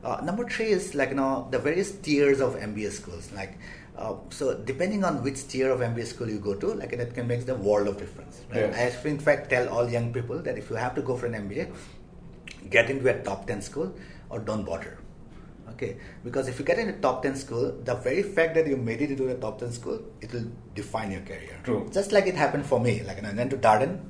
Uh, 0.03 0.21
number 0.25 0.49
three 0.49 0.71
is 0.71 0.97
like 0.97 1.11
you 1.11 1.15
know 1.15 1.47
the 1.53 1.59
various 1.59 1.93
tiers 1.93 2.41
of 2.41 2.57
MBA 2.57 2.91
schools. 2.91 3.31
Like 3.31 3.57
uh, 4.01 4.15
so, 4.31 4.55
depending 4.55 5.05
on 5.05 5.23
which 5.23 5.47
tier 5.47 5.71
of 5.71 5.81
MBA 5.81 6.07
school 6.07 6.29
you 6.29 6.39
go 6.39 6.55
to, 6.55 6.69
like 6.69 6.93
it 6.93 7.15
can 7.15 7.29
make 7.29 7.45
the 7.45 7.55
world 7.55 7.87
of 7.87 7.99
difference. 7.99 8.43
Right? 8.51 8.61
Yes. 8.61 9.05
I 9.05 9.09
in 9.09 9.19
fact 9.19 9.51
tell 9.51 9.69
all 9.69 9.89
young 9.89 10.13
people 10.13 10.39
that 10.39 10.57
if 10.57 10.71
you 10.71 10.77
have 10.77 10.95
to 10.95 11.03
go 11.03 11.17
for 11.17 11.27
an 11.27 11.35
MBA, 11.35 11.71
get 12.68 12.90
into 12.90 13.09
a 13.09 13.23
top 13.23 13.46
ten 13.46 13.62
school 13.62 13.94
or 14.29 14.38
don't 14.40 14.64
bother. 14.64 14.99
Okay, 15.70 15.96
because 16.25 16.49
if 16.49 16.59
you 16.59 16.64
get 16.64 16.79
into 16.79 16.94
a 16.94 16.99
top 17.01 17.23
ten 17.23 17.35
school, 17.37 17.73
the 17.85 17.94
very 17.94 18.23
fact 18.23 18.55
that 18.57 18.66
you 18.66 18.77
made 18.77 19.01
it 19.01 19.11
into 19.12 19.29
a 19.29 19.35
top 19.35 19.59
ten 19.61 19.73
school, 19.73 20.01
it 20.20 20.33
will 20.33 20.44
define 20.75 21.11
your 21.11 21.20
career. 21.23 21.57
True. 21.62 21.88
Just 21.92 22.12
like 22.12 22.27
it 22.27 22.35
happened 22.35 22.66
for 22.66 22.81
me. 22.81 23.03
Like 23.03 23.23
I 23.25 23.33
went 23.33 23.51
to 23.51 23.57
Darden, 23.57 24.01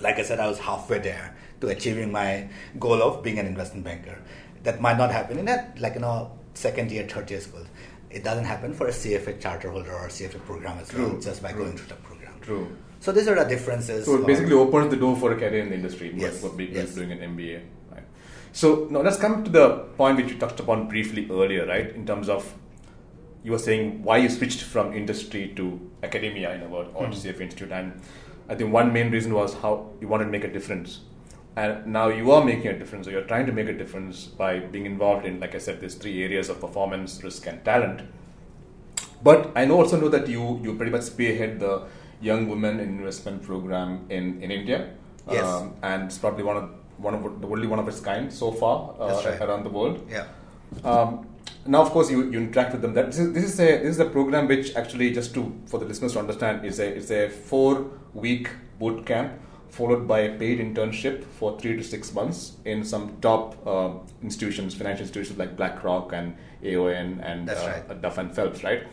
like 0.00 0.18
I 0.18 0.22
said, 0.22 0.40
I 0.40 0.48
was 0.48 0.58
halfway 0.58 0.98
there 0.98 1.34
to 1.60 1.68
achieving 1.68 2.12
my 2.12 2.48
goal 2.78 3.02
of 3.02 3.22
being 3.22 3.38
an 3.38 3.46
investment 3.46 3.84
banker. 3.84 4.18
That 4.64 4.80
might 4.80 4.98
not 4.98 5.10
happen 5.12 5.38
in 5.38 5.44
that, 5.46 5.80
like 5.80 5.94
you 5.94 6.00
know, 6.00 6.32
second 6.54 6.90
year, 6.90 7.06
third 7.06 7.30
year 7.30 7.40
school. 7.40 7.64
It 8.10 8.24
doesn't 8.24 8.44
happen 8.44 8.74
for 8.74 8.88
a 8.88 8.90
CFA 8.90 9.40
charter 9.40 9.70
holder 9.70 9.94
or 9.94 10.08
CFA 10.08 10.44
program 10.44 10.78
as 10.78 10.92
well, 10.92 11.18
just 11.20 11.42
by 11.42 11.52
true. 11.52 11.64
going 11.64 11.76
through 11.76 11.88
the 11.88 11.94
program. 12.02 12.34
True. 12.40 12.76
So 13.00 13.12
these 13.12 13.28
are 13.28 13.34
the 13.36 13.44
differences. 13.44 14.06
So 14.06 14.16
it 14.16 14.26
basically 14.26 14.54
opens 14.54 14.90
the 14.90 14.96
door 14.96 15.14
for 15.16 15.32
a 15.32 15.36
career 15.36 15.60
in 15.62 15.68
the 15.68 15.74
industry. 15.76 16.10
what- 16.10 16.20
Yes, 16.20 16.42
What 16.42 16.56
people 16.56 16.76
yes. 16.76 16.94
doing 16.94 17.12
an 17.12 17.18
MBA. 17.20 17.60
So 18.58 18.88
now 18.90 19.02
let's 19.02 19.18
come 19.18 19.44
to 19.44 19.50
the 19.50 19.66
point 19.96 20.16
which 20.16 20.30
you 20.32 20.36
touched 20.38 20.58
upon 20.58 20.88
briefly 20.88 21.28
earlier, 21.30 21.64
right? 21.64 21.94
In 21.94 22.04
terms 22.04 22.28
of 22.28 22.54
you 23.44 23.52
were 23.52 23.58
saying 23.66 24.02
why 24.02 24.16
you 24.16 24.28
switched 24.28 24.62
from 24.62 24.94
industry 25.00 25.52
to 25.54 25.66
academia 26.02 26.54
in 26.54 26.62
a 26.62 26.68
word 26.68 26.88
or 26.94 27.04
Hmm. 27.04 27.12
to 27.12 27.18
CFA 27.18 27.44
Institute, 27.44 27.70
and 27.70 27.92
I 28.48 28.56
think 28.56 28.72
one 28.72 28.92
main 28.92 29.12
reason 29.12 29.32
was 29.32 29.54
how 29.66 29.74
you 30.00 30.08
wanted 30.08 30.24
to 30.24 30.34
make 30.38 30.48
a 30.50 30.52
difference. 30.58 30.98
and 31.60 31.86
now 31.94 32.02
you 32.16 32.32
are 32.32 32.42
making 32.48 32.68
a 32.70 32.74
difference, 32.80 33.08
or 33.08 33.12
you're 33.12 33.28
trying 33.30 33.46
to 33.46 33.54
make 33.54 33.68
a 33.70 33.76
difference 33.78 34.18
by 34.40 34.50
being 34.74 34.84
involved 34.90 35.24
in, 35.30 35.40
like 35.44 35.54
I 35.56 35.60
said, 35.64 35.80
these 35.84 35.96
three 36.02 36.12
areas 36.26 36.50
of 36.52 36.60
performance, 36.64 37.14
risk, 37.24 37.48
and 37.52 37.64
talent. 37.64 38.02
But 39.28 39.48
I 39.62 39.64
also 39.78 40.00
know 40.02 40.10
that 40.16 40.28
you 40.34 40.44
you 40.66 40.74
pretty 40.82 40.92
much 40.96 41.08
spearhead 41.08 41.58
the 41.64 41.72
young 42.28 42.46
women 42.52 42.78
investment 42.84 43.42
program 43.48 43.96
in 44.18 44.30
in 44.48 44.54
India. 44.58 44.78
Yes. 45.38 45.48
Um, 45.54 45.72
and 45.90 46.04
it's 46.10 46.20
probably 46.26 46.46
one 46.50 46.62
of 46.62 46.68
one 46.98 47.14
of 47.14 47.40
the 47.40 47.46
only 47.46 47.66
one 47.66 47.78
of 47.78 47.88
its 47.88 48.00
kind 48.00 48.32
so 48.32 48.52
far 48.52 48.94
uh, 48.98 49.22
right. 49.24 49.40
around 49.40 49.64
the 49.64 49.70
world. 49.70 50.06
Yeah. 50.10 50.26
Um, 50.84 51.26
now, 51.66 51.82
of 51.82 51.90
course, 51.90 52.10
you, 52.10 52.30
you 52.30 52.38
interact 52.38 52.72
with 52.72 52.82
them. 52.82 52.94
That 52.94 53.06
this 53.06 53.18
is, 53.18 53.32
this 53.32 53.44
is 53.44 53.60
a 53.60 53.78
this 53.82 53.90
is 53.90 54.00
a 54.00 54.06
program 54.06 54.48
which 54.48 54.74
actually 54.76 55.12
just 55.12 55.34
to 55.34 55.54
for 55.66 55.78
the 55.78 55.86
listeners 55.86 56.12
to 56.14 56.18
understand 56.18 56.64
is 56.64 56.78
a 56.78 56.94
is 56.94 57.10
a 57.10 57.28
four 57.28 57.90
week 58.14 58.48
boot 58.78 59.04
camp 59.06 59.32
followed 59.70 60.08
by 60.08 60.20
a 60.20 60.38
paid 60.38 60.58
internship 60.58 61.24
for 61.24 61.58
three 61.60 61.76
to 61.76 61.84
six 61.84 62.12
months 62.12 62.56
in 62.64 62.84
some 62.84 63.16
top 63.20 63.54
uh, 63.66 63.90
institutions, 64.22 64.74
financial 64.74 65.02
institutions 65.02 65.38
like 65.38 65.56
BlackRock 65.56 66.12
and 66.12 66.36
AON 66.64 67.20
and 67.20 67.48
That's 67.48 67.62
uh, 67.62 67.82
right. 67.88 68.02
Duff 68.02 68.18
and 68.18 68.34
Phelps, 68.34 68.64
right? 68.64 68.84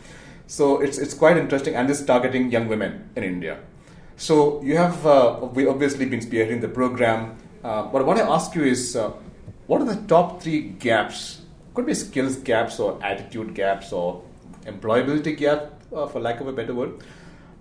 So 0.46 0.80
it's 0.80 0.98
it's 0.98 1.14
quite 1.14 1.36
interesting, 1.36 1.74
and 1.74 1.88
this 1.88 2.00
is 2.00 2.06
targeting 2.06 2.52
young 2.52 2.68
women 2.68 3.10
in 3.16 3.24
India. 3.24 3.58
So 4.16 4.62
you 4.62 4.76
have 4.76 5.04
uh, 5.04 5.48
we 5.52 5.66
obviously 5.66 6.06
been 6.06 6.20
spearheading 6.20 6.60
the 6.60 6.68
program, 6.68 7.36
but 7.92 8.06
what 8.06 8.18
I 8.18 8.22
ask 8.22 8.54
you 8.54 8.64
is, 8.64 8.96
uh, 8.96 9.12
what 9.66 9.80
are 9.80 9.84
the 9.84 10.00
top 10.06 10.42
three 10.42 10.60
gaps? 10.60 11.42
Could 11.74 11.86
be 11.86 11.94
skills 11.94 12.36
gaps 12.36 12.78
or 12.78 12.98
attitude 13.02 13.54
gaps 13.54 13.92
or 13.92 14.22
employability 14.64 15.36
gap, 15.36 15.72
uh, 15.94 16.06
for 16.06 16.20
lack 16.20 16.40
of 16.40 16.48
a 16.48 16.52
better 16.52 16.74
word, 16.74 17.02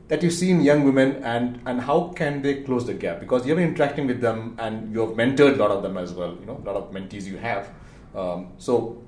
that 0.08 0.22
you 0.22 0.30
see 0.30 0.52
in 0.52 0.62
young 0.62 0.84
women, 0.84 1.24
and 1.24 1.60
and 1.66 1.82
how 1.82 2.14
can 2.16 2.42
they 2.42 2.62
close 2.64 2.86
the 2.86 2.94
gap? 2.94 3.20
Because 3.20 3.48
you've 3.48 3.58
been 3.58 3.70
interacting 3.70 4.08
with 4.08 4.22
them, 4.22 4.56
and 4.60 4.94
you 4.94 5.00
have 5.02 5.16
mentored 5.22 5.56
a 5.56 5.58
lot 5.64 5.72
of 5.72 5.82
them 5.82 5.98
as 5.98 6.14
well. 6.14 6.38
You 6.40 6.46
know, 6.46 6.62
a 6.64 6.66
lot 6.66 6.76
of 6.76 6.92
mentees 6.92 7.26
you 7.26 7.38
have. 7.38 7.70
Um, 8.16 8.48
so 8.58 9.02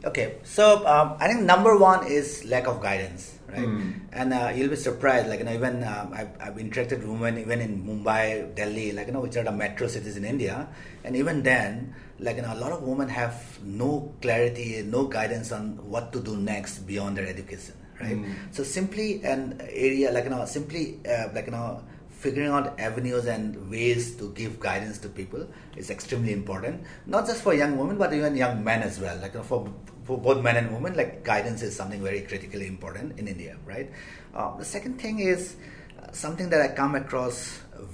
Okay, 0.00 0.40
so 0.44 0.80
um, 0.88 1.20
I 1.20 1.28
think 1.28 1.44
number 1.44 1.76
one 1.76 2.06
is 2.08 2.46
lack 2.48 2.66
of 2.66 2.80
guidance, 2.80 3.36
right? 3.52 3.64
Hmm. 3.64 3.90
And 4.12 4.32
uh, 4.32 4.52
you'll 4.54 4.70
be 4.70 4.76
surprised, 4.76 5.28
like 5.28 5.40
you 5.40 5.44
know, 5.44 5.52
even 5.52 5.84
um, 5.84 6.12
I've, 6.12 6.30
I've 6.40 6.54
interacted 6.54 7.00
with 7.00 7.06
women 7.06 7.38
even 7.38 7.60
in 7.60 7.84
Mumbai, 7.84 8.54
Delhi, 8.54 8.92
like 8.92 9.06
you 9.08 9.12
know, 9.12 9.20
which 9.20 9.36
are 9.36 9.44
the 9.44 9.52
metro 9.52 9.86
cities 9.86 10.16
in 10.16 10.24
India, 10.24 10.68
and 11.04 11.16
even 11.16 11.42
then, 11.42 11.94
like 12.18 12.36
you 12.36 12.42
know, 12.42 12.52
a 12.52 12.60
lot 12.60 12.72
of 12.72 12.82
women 12.82 13.08
have 13.08 13.58
no 13.64 14.12
clarity, 14.20 14.82
no 14.86 15.04
guidance 15.04 15.52
on 15.52 15.76
what 15.88 16.12
to 16.12 16.20
do 16.20 16.36
next 16.36 16.80
beyond 16.80 17.16
their 17.16 17.26
education, 17.26 17.74
right? 18.00 18.16
Hmm. 18.16 18.32
So 18.50 18.62
simply 18.62 19.22
an 19.24 19.60
area 19.70 20.10
like 20.12 20.24
you 20.24 20.30
know, 20.30 20.44
simply 20.44 21.00
uh, 21.08 21.28
like 21.34 21.46
you 21.46 21.52
know 21.52 21.82
figuring 22.20 22.50
out 22.50 22.78
avenues 22.78 23.24
and 23.26 23.70
ways 23.70 24.14
to 24.16 24.30
give 24.34 24.60
guidance 24.60 24.98
to 24.98 25.08
people 25.08 25.48
is 25.74 25.88
extremely 25.88 26.34
important 26.34 26.78
not 27.06 27.26
just 27.26 27.42
for 27.42 27.54
young 27.54 27.78
women 27.78 27.96
but 27.96 28.12
even 28.12 28.36
young 28.36 28.62
men 28.62 28.82
as 28.82 29.00
well 29.00 29.16
like 29.22 29.32
you 29.32 29.38
know, 29.38 29.42
for, 29.42 29.66
for 30.10 30.18
both 30.18 30.42
men 30.42 30.56
and 30.60 30.72
women 30.76 30.96
like 31.00 31.22
guidance 31.22 31.62
is 31.62 31.76
something 31.80 32.02
very 32.10 32.22
critically 32.30 32.66
important 32.74 33.18
in 33.20 33.28
india 33.34 33.56
right 33.72 33.88
uh, 34.34 34.50
the 34.62 34.64
second 34.64 34.94
thing 35.02 35.20
is 35.32 35.54
uh, 36.00 36.10
something 36.22 36.48
that 36.54 36.60
i 36.66 36.68
come 36.80 36.96
across 37.02 37.36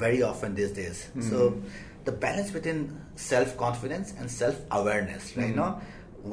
very 0.04 0.22
often 0.30 0.54
these 0.60 0.72
days 0.80 0.98
so 1.28 1.40
the 2.08 2.14
balance 2.24 2.50
between 2.56 2.80
self-confidence 3.16 4.14
and 4.18 4.30
self-awareness 4.30 5.36
right 5.36 5.54
now 5.62 5.70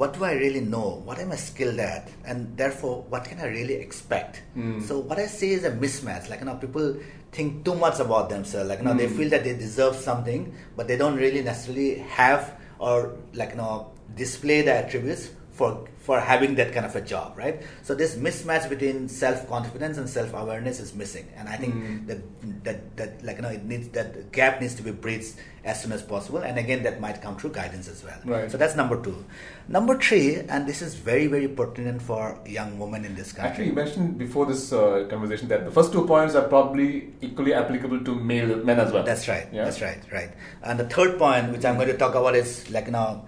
what 0.00 0.12
do 0.14 0.24
I 0.24 0.32
really 0.32 0.60
know? 0.60 1.00
What 1.08 1.20
am 1.20 1.30
I 1.30 1.36
skilled 1.36 1.78
at? 1.78 2.08
And 2.24 2.56
therefore, 2.56 3.04
what 3.10 3.26
can 3.26 3.38
I 3.38 3.46
really 3.46 3.74
expect? 3.74 4.42
So 4.88 4.98
what 4.98 5.20
I 5.20 5.26
see 5.26 5.50
is 5.52 5.62
a 5.62 5.70
mismatch. 5.70 6.28
Like 6.28 6.40
you 6.40 6.46
know, 6.46 6.56
people 6.56 6.96
think 7.30 7.64
too 7.64 7.76
much 7.76 8.00
about 8.00 8.28
themselves. 8.28 8.68
Like 8.70 8.80
you 8.80 8.86
know, 8.86 8.94
they 8.94 9.06
feel 9.18 9.30
that 9.30 9.44
they 9.44 9.54
deserve 9.54 9.94
something, 9.94 10.52
but 10.76 10.88
they 10.88 10.96
don't 10.96 11.14
really 11.14 11.42
necessarily 11.42 12.00
have 12.18 12.58
or 12.80 13.14
like 13.34 13.50
you 13.50 13.60
know 13.62 13.92
display 14.16 14.62
the 14.62 14.74
attributes 14.74 15.30
for 15.54 15.86
for 15.98 16.20
having 16.20 16.56
that 16.56 16.72
kind 16.74 16.84
of 16.84 16.94
a 16.96 17.00
job, 17.00 17.38
right? 17.38 17.62
So 17.82 17.94
this 17.94 18.16
mismatch 18.16 18.68
between 18.68 19.08
self 19.08 19.48
confidence 19.48 19.96
and 19.96 20.10
self 20.10 20.34
awareness 20.34 20.80
is 20.80 20.94
missing, 20.94 21.28
and 21.36 21.48
I 21.48 21.56
think 21.56 22.06
that 22.08 22.20
that 22.64 22.96
that 22.96 23.24
like 23.24 23.36
you 23.36 23.42
know 23.42 23.48
it 23.48 23.64
needs 23.64 23.88
that 23.90 24.32
gap 24.32 24.60
needs 24.60 24.74
to 24.74 24.82
be 24.82 24.90
bridged 24.90 25.36
as 25.64 25.80
soon 25.80 25.92
as 25.92 26.02
possible. 26.02 26.40
And 26.40 26.58
again, 26.58 26.82
that 26.82 27.00
might 27.00 27.22
come 27.22 27.36
through 27.36 27.52
guidance 27.52 27.88
as 27.88 28.04
well. 28.04 28.18
Right. 28.24 28.50
So 28.50 28.58
that's 28.58 28.76
number 28.76 29.00
two. 29.02 29.24
Number 29.68 29.96
three, 29.98 30.36
and 30.36 30.66
this 30.66 30.82
is 30.82 30.96
very 30.96 31.28
very 31.28 31.48
pertinent 31.48 32.02
for 32.02 32.38
young 32.44 32.78
women 32.78 33.04
in 33.04 33.14
this 33.14 33.32
country. 33.32 33.50
Actually, 33.50 33.66
you 33.68 33.72
mentioned 33.74 34.18
before 34.18 34.46
this 34.46 34.72
uh, 34.72 35.06
conversation 35.08 35.48
that 35.48 35.64
the 35.64 35.70
first 35.70 35.92
two 35.92 36.04
points 36.04 36.34
are 36.34 36.48
probably 36.48 37.14
equally 37.22 37.54
applicable 37.54 38.00
to 38.00 38.14
male 38.16 38.56
men 38.56 38.80
as 38.80 38.92
well. 38.92 39.04
That's 39.04 39.28
right. 39.28 39.46
Yeah? 39.52 39.64
That's 39.64 39.80
right. 39.80 40.02
Right. 40.12 40.32
And 40.64 40.80
the 40.80 40.88
third 40.88 41.16
point, 41.16 41.52
which 41.52 41.64
I'm 41.64 41.76
going 41.76 41.88
to 41.88 41.96
talk 41.96 42.14
about, 42.16 42.34
is 42.34 42.68
like 42.70 42.86
you 42.86 42.92
now, 42.92 43.24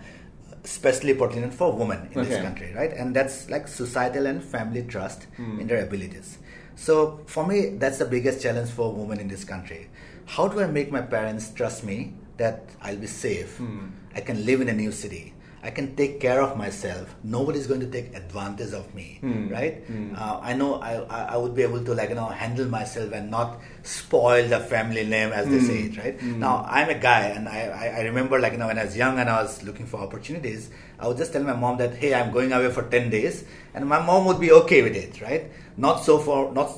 especially 0.67 1.15
pertinent 1.15 1.55
for 1.55 1.73
women 1.73 2.09
in 2.13 2.25
this 2.25 2.43
country, 2.43 2.73
right? 2.75 2.93
And 2.93 3.15
that's 3.15 3.49
like 3.49 3.69
societal 3.69 4.27
and 4.27 4.43
family 4.55 4.83
trust 4.95 5.27
Hmm. 5.37 5.61
in 5.61 5.67
their 5.71 5.83
abilities. 5.89 6.39
So 6.75 7.21
for 7.35 7.47
me, 7.47 7.59
that's 7.83 7.99
the 8.03 8.09
biggest 8.17 8.43
challenge 8.43 8.71
for 8.79 8.93
women 8.93 9.21
in 9.25 9.29
this 9.29 9.45
country. 9.45 9.89
How 10.35 10.49
do 10.49 10.61
I 10.61 10.67
make 10.79 10.91
my 10.99 11.03
parents 11.03 11.45
trust 11.59 11.85
me 11.91 11.99
that 12.43 12.59
I'll 12.83 13.03
be 13.07 13.07
safe? 13.07 13.57
Hmm. 13.63 13.87
I 14.15 14.21
can 14.29 14.45
live 14.45 14.61
in 14.61 14.69
a 14.69 14.77
new 14.83 14.93
city. 14.93 15.25
I 15.63 15.71
can 15.71 15.97
take 15.97 16.21
care 16.21 16.41
of 16.41 16.57
myself. 16.57 17.15
Nobody's 17.25 17.67
going 17.67 17.81
to 17.81 17.87
take 17.91 18.15
advantage 18.15 18.73
of 18.73 18.95
me, 18.95 19.19
Hmm. 19.21 19.49
right? 19.49 19.83
Uh, 20.15 20.39
I 20.41 20.53
know 20.55 20.75
I, 20.81 20.93
I 21.35 21.37
would 21.37 21.55
be 21.57 21.63
able 21.63 21.83
to 21.85 21.95
like 21.95 22.11
you 22.11 22.15
know 22.15 22.27
handle 22.27 22.67
myself 22.67 23.13
and 23.13 23.31
not 23.31 23.59
spoil 23.83 24.47
the 24.49 24.61
family 24.61 25.05
name 25.05 25.33
as 25.33 25.49
they 25.49 25.59
say 25.61 25.79
it, 25.89 25.97
right? 25.99 26.23
Now 26.23 26.65
I'm 26.69 26.89
a 26.89 26.95
guy 26.95 27.23
and 27.37 27.49
I, 27.49 27.61
I, 27.67 27.87
I 27.99 28.01
remember 28.03 28.39
like 28.39 28.53
you 28.53 28.59
know 28.59 28.69
when 28.69 28.79
I 28.79 28.85
was 28.85 28.97
young 28.97 29.19
and 29.19 29.29
I 29.29 29.43
was 29.43 29.63
looking 29.65 29.87
for 29.87 29.99
opportunities, 30.01 30.71
I 31.01 31.09
would 31.09 31.17
just 31.17 31.33
tell 31.33 31.43
my 31.43 31.55
mom 31.55 31.79
that 31.79 31.95
hey 31.97 32.15
I'm 32.15 32.33
going 32.33 32.53
away 32.53 32.71
for 32.71 32.83
ten 32.83 33.11
days, 33.11 33.45
and 33.75 33.87
my 33.89 34.01
mom 34.01 34.25
would 34.27 34.39
be 34.39 34.53
okay 34.53 34.83
with 34.83 34.95
it, 34.95 35.21
right? 35.21 35.51
Not 35.77 36.05
so 36.05 36.19
for 36.19 36.53
not 36.53 36.71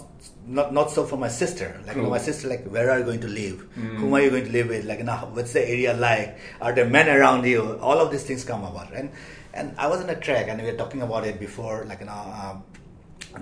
not 0.49 0.73
not 0.73 0.91
so 0.91 1.05
for 1.05 1.17
my 1.17 1.29
sister. 1.29 1.81
Like 1.87 1.97
know, 1.97 2.11
my 2.11 2.19
sister, 2.19 2.49
like 2.49 2.65
where 2.67 2.91
are 2.91 2.99
you 2.99 3.05
going 3.05 3.21
to 3.21 3.29
live? 3.29 3.61
Whom 3.75 4.15
are 4.15 4.23
you 4.23 4.31
going 4.31 4.47
to 4.47 4.53
live 4.53 4.69
with? 4.69 4.85
Like 4.85 4.99
you 4.99 5.05
know, 5.05 5.17
what's 5.33 5.53
the 5.53 5.69
area 5.69 5.95
like? 5.95 6.39
Are 6.61 6.73
there 6.73 6.89
men 6.89 7.09
around 7.09 7.45
you? 7.45 7.79
All 7.81 7.99
of 7.99 8.11
these 8.11 8.25
things 8.25 8.45
come 8.45 8.65
about, 8.65 8.91
right? 8.93 9.11
And 9.53 9.75
I 9.79 9.87
was 9.89 10.01
on 10.01 10.09
a 10.11 10.17
track, 10.17 10.49
and 10.49 10.61
we 10.61 10.71
were 10.71 10.77
talking 10.77 11.03
about 11.03 11.27
it 11.27 11.39
before, 11.39 11.85
like 11.85 12.01
you 12.01 12.07
know, 12.07 12.13
um, 12.43 12.65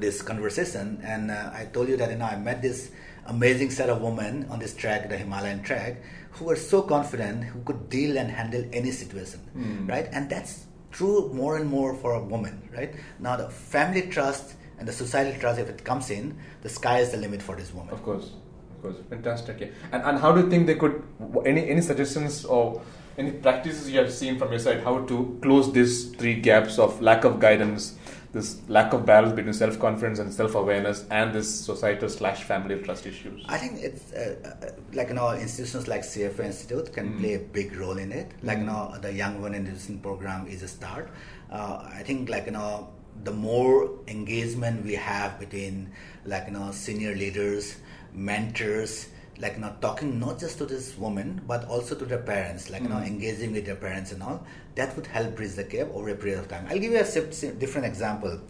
this 0.01 0.21
conversation, 0.23 1.01
and 1.05 1.31
uh, 1.31 1.51
I 1.55 1.67
told 1.73 1.89
you 1.89 1.97
that 1.97 2.11
you 2.11 2.17
know 2.19 2.27
I 2.27 2.37
met 2.37 2.61
this 2.63 2.91
amazing 3.27 3.71
set 3.71 3.89
of 3.89 4.03
women 4.03 4.47
on 4.51 4.59
this 4.59 4.75
track, 4.75 5.09
the 5.09 5.17
Himalayan 5.17 5.63
track, 5.63 6.03
who 6.33 6.47
were 6.47 6.57
so 6.57 6.83
confident, 6.83 7.45
who 7.45 7.61
could 7.63 7.89
deal 7.89 8.19
and 8.19 8.31
handle 8.31 8.65
any 8.73 8.91
situation, 8.91 9.41
right? 9.87 10.09
And 10.13 10.31
that's 10.31 10.67
true 10.91 11.31
more 11.35 11.57
and 11.57 11.69
more 11.69 11.95
for 11.95 12.15
a 12.15 12.23
woman, 12.23 12.69
right? 12.75 12.95
Now 13.19 13.37
the 13.37 13.51
family 13.51 14.03
trust 14.03 14.55
and 14.79 14.87
the 14.87 14.93
societal 14.93 15.39
trust, 15.41 15.59
if 15.59 15.69
it 15.69 15.85
comes 15.85 16.11
in, 16.11 16.39
the 16.63 16.69
sky 16.69 17.01
is 17.01 17.11
the 17.11 17.17
limit 17.17 17.43
for 17.43 17.57
this 17.57 17.73
woman. 17.73 17.93
Of 17.95 18.03
course, 18.03 18.31
of 18.75 18.83
course, 18.83 18.97
fantastic. 19.09 19.61
Yeah. 19.61 19.69
And 19.93 20.03
and 20.03 20.19
how 20.19 20.33
do 20.33 20.43
you 20.43 20.51
think 20.51 20.67
they 20.67 20.75
could? 20.75 21.03
Any 21.45 21.69
any 21.69 21.81
suggestions 21.81 22.45
or 22.45 22.83
any 23.19 23.33
practices 23.33 23.91
you 23.91 23.99
have 23.99 24.13
seen 24.13 24.39
from 24.39 24.51
your 24.51 24.59
side 24.59 24.83
how 24.83 25.05
to 25.07 25.39
close 25.43 25.73
these 25.73 26.11
three 26.17 26.35
gaps 26.35 26.79
of 26.79 27.01
lack 27.01 27.25
of 27.25 27.41
guidance, 27.41 27.97
this 28.33 28.61
lack 28.69 28.93
of 28.93 29.07
balance 29.07 29.33
between 29.33 29.55
self 29.55 29.79
confidence 29.79 30.19
and 30.19 30.33
self 30.33 30.55
awareness, 30.55 31.05
and 31.11 31.33
this 31.33 31.49
societal 31.49 32.09
slash 32.09 32.43
family 32.43 32.79
trust 32.83 33.07
issues? 33.07 33.45
I 33.49 33.57
think 33.57 33.81
it's 33.81 34.13
uh, 34.13 34.57
uh, 34.63 34.71
like 34.93 35.09
you 35.09 35.15
know 35.15 35.33
institutions 35.33 35.89
like 35.89 36.03
CFA 36.03 36.41
Institute 36.41 36.93
can 36.93 37.19
play 37.19 37.35
a 37.35 37.39
big 37.39 37.75
role 37.77 37.97
in 37.97 38.13
it. 38.13 38.33
Like 38.43 38.59
you 38.59 38.65
know 38.65 38.95
the 39.01 39.13
Young 39.13 39.41
Women 39.41 39.67
Investment 39.67 40.03
Program 40.03 40.47
is 40.47 40.63
a 40.63 40.69
start. 40.69 41.11
Uh, 41.51 41.89
I 41.91 42.03
think 42.03 42.29
like 42.29 42.47
you 42.47 42.53
know 42.53 42.91
the 43.25 43.33
more 43.33 43.91
engagement 44.09 44.85
we 44.85 44.95
have 44.95 45.39
between 45.39 45.91
like 46.25 46.47
you 46.47 46.53
know 46.53 46.71
senior 46.73 47.15
leaders, 47.15 47.77
mentors, 48.13 49.09
like 49.39 49.55
you 49.55 49.61
know 49.61 49.75
talking 49.81 50.19
not 50.19 50.39
just 50.39 50.59
to 50.59 50.67
this 50.67 50.97
woman 50.99 51.41
but 51.47 51.65
also 51.67 51.95
to 51.95 52.05
their 52.05 52.19
parents, 52.23 52.71
like 52.71 52.83
you 52.83 52.89
know 52.89 52.99
engaging 52.99 53.53
with 53.53 53.67
their 53.67 53.77
parents 53.77 54.13
and 54.13 54.23
all. 54.23 54.45
That 54.75 54.95
would 54.97 55.07
help 55.07 55.37
bridge 55.37 55.55
the 55.55 55.65
gap 55.65 55.89
over 55.95 56.09
a 56.11 56.15
period 56.15 56.39
of 56.41 56.49
time. 56.49 56.67
I'll 56.69 56.79
give 56.79 56.93
you 56.93 56.99
a 56.99 57.53
different 57.53 57.87
example. 57.87 58.41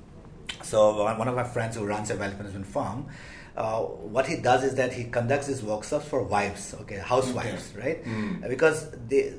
So 0.63 1.05
one 1.05 1.19
one 1.19 1.29
of 1.29 1.35
my 1.37 1.45
friends 1.45 1.77
who 1.77 1.85
runs 1.87 2.11
a 2.11 2.17
wealth 2.17 2.37
management 2.39 2.67
firm, 2.67 3.07
uh, 3.57 3.81
what 3.81 4.27
he 4.27 4.37
does 4.37 4.65
is 4.65 4.75
that 4.77 4.93
he 4.93 5.05
conducts 5.05 5.47
his 5.47 5.63
workshops 5.63 6.07
for 6.09 6.23
wives, 6.23 6.75
okay, 6.83 6.99
housewives, 6.99 7.73
right? 7.77 7.99
Uh, 8.07 8.49
Because 8.49 8.91
they, 9.09 9.31
uh, 9.31 9.35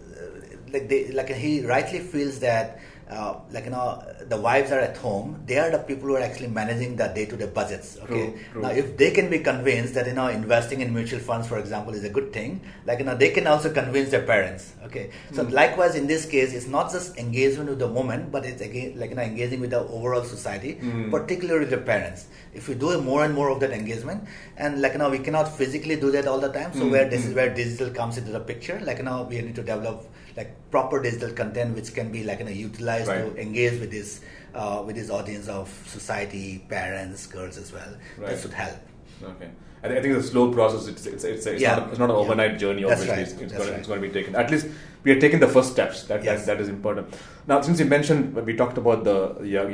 like 0.73 0.87
they, 0.89 1.11
like 1.11 1.29
he 1.29 1.65
rightly 1.65 1.99
feels 1.99 2.39
that 2.39 2.79
uh, 3.09 3.35
like 3.51 3.65
you 3.65 3.71
know 3.71 4.03
the 4.27 4.37
wives 4.37 4.71
are 4.71 4.79
at 4.79 4.97
home 4.97 5.41
they 5.45 5.57
are 5.57 5.69
the 5.71 5.79
people 5.89 6.07
who 6.09 6.15
are 6.15 6.21
actually 6.21 6.47
managing 6.47 6.95
the 7.01 7.07
day-to-day 7.17 7.47
budgets 7.57 7.97
okay 8.03 8.25
True, 8.31 8.39
true. 8.51 8.61
now 8.63 8.69
if 8.69 8.97
they 8.97 9.11
can 9.11 9.29
be 9.29 9.39
convinced 9.39 9.93
that 9.93 10.07
you 10.07 10.13
know 10.13 10.27
investing 10.27 10.81
in 10.81 10.93
mutual 10.93 11.19
funds 11.19 11.47
for 11.47 11.57
example 11.57 11.93
is 11.93 12.03
a 12.03 12.09
good 12.09 12.33
thing 12.33 12.59
like 12.85 12.99
you 12.99 13.05
know 13.05 13.15
they 13.15 13.29
can 13.29 13.47
also 13.47 13.71
convince 13.71 14.09
their 14.11 14.23
parents 14.33 14.73
okay 14.87 15.05
so 15.31 15.43
Hmm. 15.43 15.53
likewise 15.61 15.95
in 15.95 16.05
this 16.07 16.25
case 16.25 16.53
it's 16.53 16.67
not 16.67 16.91
just 16.91 17.17
engagement 17.17 17.69
with 17.69 17.79
the 17.79 17.87
woman 17.99 18.27
but 18.35 18.45
it's 18.45 18.61
again 18.61 18.99
like 18.99 19.09
you 19.11 19.15
know 19.15 19.27
engaging 19.33 19.61
with 19.61 19.71
the 19.77 19.79
overall 19.99 20.25
society 20.35 20.73
Hmm. 20.81 21.09
particularly 21.17 21.65
the 21.75 21.81
parents 21.93 22.25
if 22.53 22.67
we 22.67 22.75
do 22.75 22.99
more 23.09 23.23
and 23.23 23.33
more 23.39 23.49
of 23.53 23.59
that 23.63 23.71
engagement 23.71 24.23
and 24.57 24.81
like 24.81 24.93
you 24.93 24.99
know 24.99 25.09
we 25.09 25.19
cannot 25.19 25.47
physically 25.61 25.95
do 26.05 26.11
that 26.11 26.27
all 26.27 26.39
the 26.47 26.53
time 26.59 26.71
so 26.73 26.83
Mm, 26.85 26.91
where 26.93 27.07
this 27.09 27.23
mm. 27.23 27.29
is 27.29 27.33
where 27.39 27.49
digital 27.63 27.89
comes 27.99 28.17
into 28.21 28.31
the 28.37 28.39
picture 28.51 28.77
like 28.87 28.97
you 29.01 29.07
know 29.09 29.17
we 29.29 29.41
need 29.47 29.55
to 29.61 29.65
develop 29.73 30.05
like 30.37 30.49
proper 30.71 31.01
digital 31.01 31.31
content 31.31 31.75
which 31.75 31.93
can 31.93 32.11
be 32.11 32.23
like 32.23 32.39
you 32.39 32.45
know 32.45 32.51
utilized 32.51 33.07
Right. 33.07 33.35
to 33.35 33.41
engage 33.41 33.79
with 33.79 33.91
this 33.91 34.21
uh, 34.53 34.83
with 34.85 34.95
this 34.95 35.09
audience 35.09 35.47
of 35.47 35.69
society 35.87 36.63
parents 36.69 37.25
girls 37.27 37.57
as 37.57 37.73
well 37.73 37.91
Right. 38.17 38.29
that 38.29 38.39
should 38.41 38.53
help 38.53 38.77
Okay. 39.23 39.49
I, 39.83 39.87
thi- 39.89 39.97
I 39.97 40.01
think 40.01 40.15
it's 40.17 40.27
a 40.27 40.29
slow 40.31 40.51
process. 40.53 40.87
It's 40.87 41.05
it's 41.05 41.23
it's, 41.23 41.45
it's, 41.47 41.61
Yeah. 41.61 41.75
not, 41.75 41.87
a, 41.87 41.89
it's 41.91 41.99
not 41.99 42.09
an 42.11 42.15
Yeah. 42.15 42.21
overnight 42.23 42.53
journey. 42.63 42.81
That's 42.83 43.01
Obviously, 43.01 43.23
right. 43.23 43.31
it's, 43.33 43.41
it's, 43.41 43.53
going, 43.53 43.69
right. 43.69 43.79
it's 43.79 43.87
going 43.87 44.01
to 44.01 44.07
be 44.07 44.13
taken. 44.13 44.35
At 44.35 44.49
least 44.51 44.67
we 45.03 45.11
are 45.11 45.19
taking 45.19 45.39
the 45.39 45.47
first 45.55 45.71
steps. 45.71 46.03
That, 46.09 46.23
Yes. 46.23 46.45
that 46.45 46.57
that 46.57 46.61
is 46.63 46.69
important. 46.69 47.13
Now, 47.47 47.61
since 47.61 47.79
you 47.79 47.85
mentioned 47.85 48.35
we 48.49 48.53
talked 48.61 48.77
about 48.83 49.03
the 49.09 49.17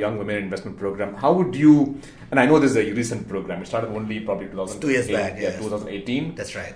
young 0.04 0.18
women 0.18 0.36
investment 0.36 0.78
program, 0.78 1.14
how 1.24 1.32
would 1.38 1.54
you? 1.64 1.98
And 2.30 2.38
I 2.40 2.46
know 2.46 2.58
this 2.58 2.70
is 2.76 2.76
a 2.84 2.92
recent 2.92 3.28
program. 3.28 3.62
It 3.62 3.66
started 3.66 3.90
only 3.98 4.20
probably 4.20 4.46
2000. 4.48 4.80
two 4.80 4.90
years 4.96 5.08
back, 5.08 5.32
Yeah, 5.36 5.48
yes. 5.50 5.62
2018. 5.62 6.34
that's 6.34 6.54
right 6.54 6.74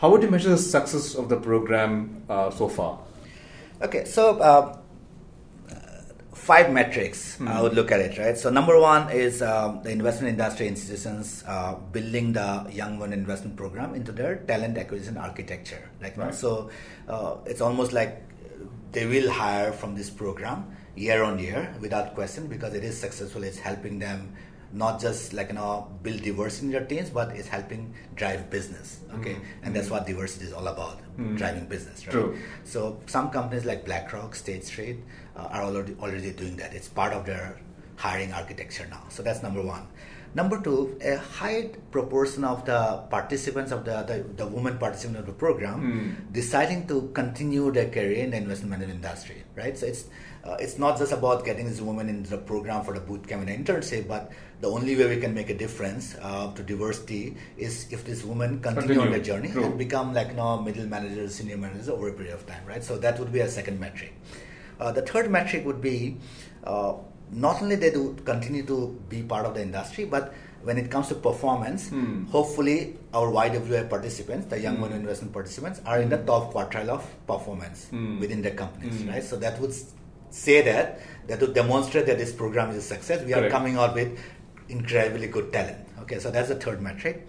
How 0.00 0.08
would 0.10 0.22
you 0.22 0.30
measure 0.30 0.50
the 0.50 0.58
success 0.58 1.14
of 1.14 1.28
the 1.28 1.38
program 1.50 2.22
uh, 2.28 2.50
so 2.50 2.68
far? 2.68 2.92
Okay, 3.80 4.04
so 4.04 4.38
uh, 4.40 4.76
five 6.34 6.72
metrics 6.72 7.36
Hmm. 7.36 7.48
I 7.48 7.62
would 7.62 7.74
look 7.74 7.92
at 7.92 8.00
it, 8.00 8.18
right? 8.18 8.36
So 8.36 8.50
number 8.50 8.78
one 8.80 9.10
is 9.12 9.42
um, 9.42 9.82
the 9.82 9.90
investment 9.90 10.30
industry 10.36 10.66
institutions 10.66 11.44
uh, 11.46 11.74
building 11.92 12.32
the 12.32 12.66
Young 12.72 12.98
Women 12.98 13.18
Investment 13.18 13.56
Program 13.56 13.94
into 13.94 14.10
their 14.12 14.36
talent 14.50 14.76
acquisition 14.78 15.16
architecture. 15.16 15.88
Like 16.00 16.16
Right. 16.16 16.34
so, 16.34 16.70
uh, 17.08 17.36
it's 17.46 17.60
almost 17.60 17.92
like 17.92 18.22
they 18.92 19.06
will 19.06 19.30
hire 19.30 19.72
from 19.72 19.94
this 19.94 20.10
program 20.10 20.64
year 20.96 21.22
on 21.22 21.38
year 21.38 21.72
without 21.80 22.14
question 22.14 22.48
because 22.48 22.74
it 22.74 22.82
is 22.82 22.98
successful. 22.98 23.44
It's 23.44 23.58
helping 23.58 23.98
them 24.00 24.34
not 24.72 25.00
just 25.00 25.32
like 25.32 25.48
you 25.48 25.54
know 25.54 25.88
build 26.02 26.22
diversity 26.22 26.66
in 26.66 26.72
your 26.72 26.84
teams, 26.84 27.10
but 27.10 27.30
it's 27.30 27.48
helping 27.48 27.94
drive 28.14 28.50
business. 28.50 29.00
Okay, 29.14 29.36
and 29.62 29.74
that's 29.74 29.90
what 29.90 30.06
diversity 30.06 30.46
is 30.46 30.52
all 30.52 30.68
about: 30.68 31.00
driving 31.36 31.66
business. 31.66 32.06
Right? 32.06 32.12
True. 32.12 32.38
So 32.64 33.00
some 33.06 33.30
companies 33.30 33.64
like 33.64 33.84
BlackRock, 33.84 34.34
State 34.34 34.64
Street 34.64 34.98
uh, 35.36 35.48
are 35.50 35.62
already 35.62 35.96
already 36.00 36.32
doing 36.32 36.56
that. 36.56 36.74
It's 36.74 36.88
part 36.88 37.12
of 37.12 37.24
their 37.26 37.60
hiring 37.96 38.32
architecture 38.32 38.86
now. 38.90 39.04
So 39.08 39.22
that's 39.22 39.42
number 39.42 39.62
one. 39.62 39.86
Number 40.34 40.60
two, 40.60 40.98
a 41.02 41.16
high 41.16 41.70
proportion 41.90 42.44
of 42.44 42.66
the 42.66 43.02
participants 43.08 43.72
of 43.72 43.84
the, 43.86 44.02
the, 44.02 44.44
the 44.44 44.46
women 44.46 44.76
participants 44.76 45.20
of 45.20 45.26
the 45.26 45.32
program 45.32 45.80
deciding 46.32 46.86
to 46.88 47.10
continue 47.14 47.72
their 47.72 47.88
career 47.88 48.24
in 48.24 48.30
the 48.30 48.36
investment 48.36 48.70
management 48.72 49.02
industry, 49.04 49.42
right? 49.56 49.76
So 49.76 49.86
it's 49.86 50.04
uh, 50.44 50.56
it's 50.60 50.78
not 50.78 50.98
just 50.98 51.12
about 51.12 51.44
getting 51.44 51.66
these 51.66 51.80
women 51.82 52.08
into 52.08 52.30
the 52.30 52.38
program 52.38 52.84
for 52.84 52.94
the 52.94 53.00
boot 53.00 53.26
camp 53.26 53.48
and 53.48 53.66
internship, 53.66 54.06
but 54.06 54.30
the 54.60 54.68
only 54.68 54.96
way 54.96 55.06
we 55.14 55.20
can 55.20 55.32
make 55.34 55.50
a 55.50 55.54
difference 55.54 56.16
uh, 56.20 56.52
to 56.54 56.62
diversity 56.62 57.36
is 57.56 57.86
if 57.92 58.04
this 58.04 58.24
woman 58.24 58.60
continue, 58.60 59.00
on 59.00 59.06
Continue. 59.06 59.10
their 59.10 59.22
journey 59.24 59.50
True. 59.52 59.64
and 59.64 59.78
become 59.78 60.12
like 60.12 60.28
you 60.28 60.34
know, 60.34 60.60
middle 60.60 60.86
managers, 60.86 61.34
senior 61.36 61.56
managers 61.56 61.88
over 61.88 62.08
a 62.08 62.12
period 62.12 62.34
of 62.34 62.46
time, 62.46 62.62
right? 62.66 62.82
So 62.82 62.98
that 62.98 63.18
would 63.20 63.32
be 63.32 63.40
a 63.40 63.48
second 63.48 63.78
metric. 63.78 64.12
Uh, 64.80 64.90
the 64.92 65.02
third 65.02 65.30
metric 65.30 65.64
would 65.64 65.80
be 65.80 66.16
uh, 66.64 66.94
not 67.30 67.62
only 67.62 67.76
they 67.76 67.90
do 67.90 68.16
continue 68.24 68.64
to 68.66 68.98
be 69.08 69.22
part 69.22 69.46
of 69.46 69.54
the 69.54 69.62
industry, 69.62 70.04
but 70.04 70.34
when 70.64 70.76
it 70.76 70.90
comes 70.90 71.06
to 71.08 71.14
performance, 71.14 71.88
Hmm. 71.90 72.24
hopefully 72.24 72.96
our 73.14 73.28
YWI 73.30 73.88
participants, 73.88 74.46
the 74.46 74.58
young 74.58 74.80
women 74.80 75.00
investment 75.00 75.32
participants, 75.32 75.80
are 75.86 76.00
in 76.00 76.08
the 76.08 76.18
top 76.18 76.52
quartile 76.52 76.88
of 76.88 77.04
performance 77.28 77.86
Hmm. 77.90 78.18
within 78.18 78.42
their 78.42 78.54
companies, 78.54 79.02
Hmm. 79.02 79.10
right? 79.10 79.22
So 79.22 79.36
that 79.36 79.60
would 79.60 79.72
say 80.30 80.62
that 80.62 81.00
that 81.28 81.40
would 81.40 81.54
demonstrate 81.54 82.06
that 82.06 82.18
this 82.18 82.32
program 82.32 82.70
is 82.70 82.76
a 82.78 82.82
success. 82.82 83.24
We 83.24 83.34
are 83.34 83.48
coming 83.50 83.76
out 83.76 83.94
with 83.94 84.18
incredibly 84.68 85.26
good 85.28 85.52
talent. 85.52 85.78
Okay, 86.02 86.18
so 86.18 86.30
that's 86.30 86.48
the 86.48 86.56
third 86.56 86.80
metric. 86.80 87.26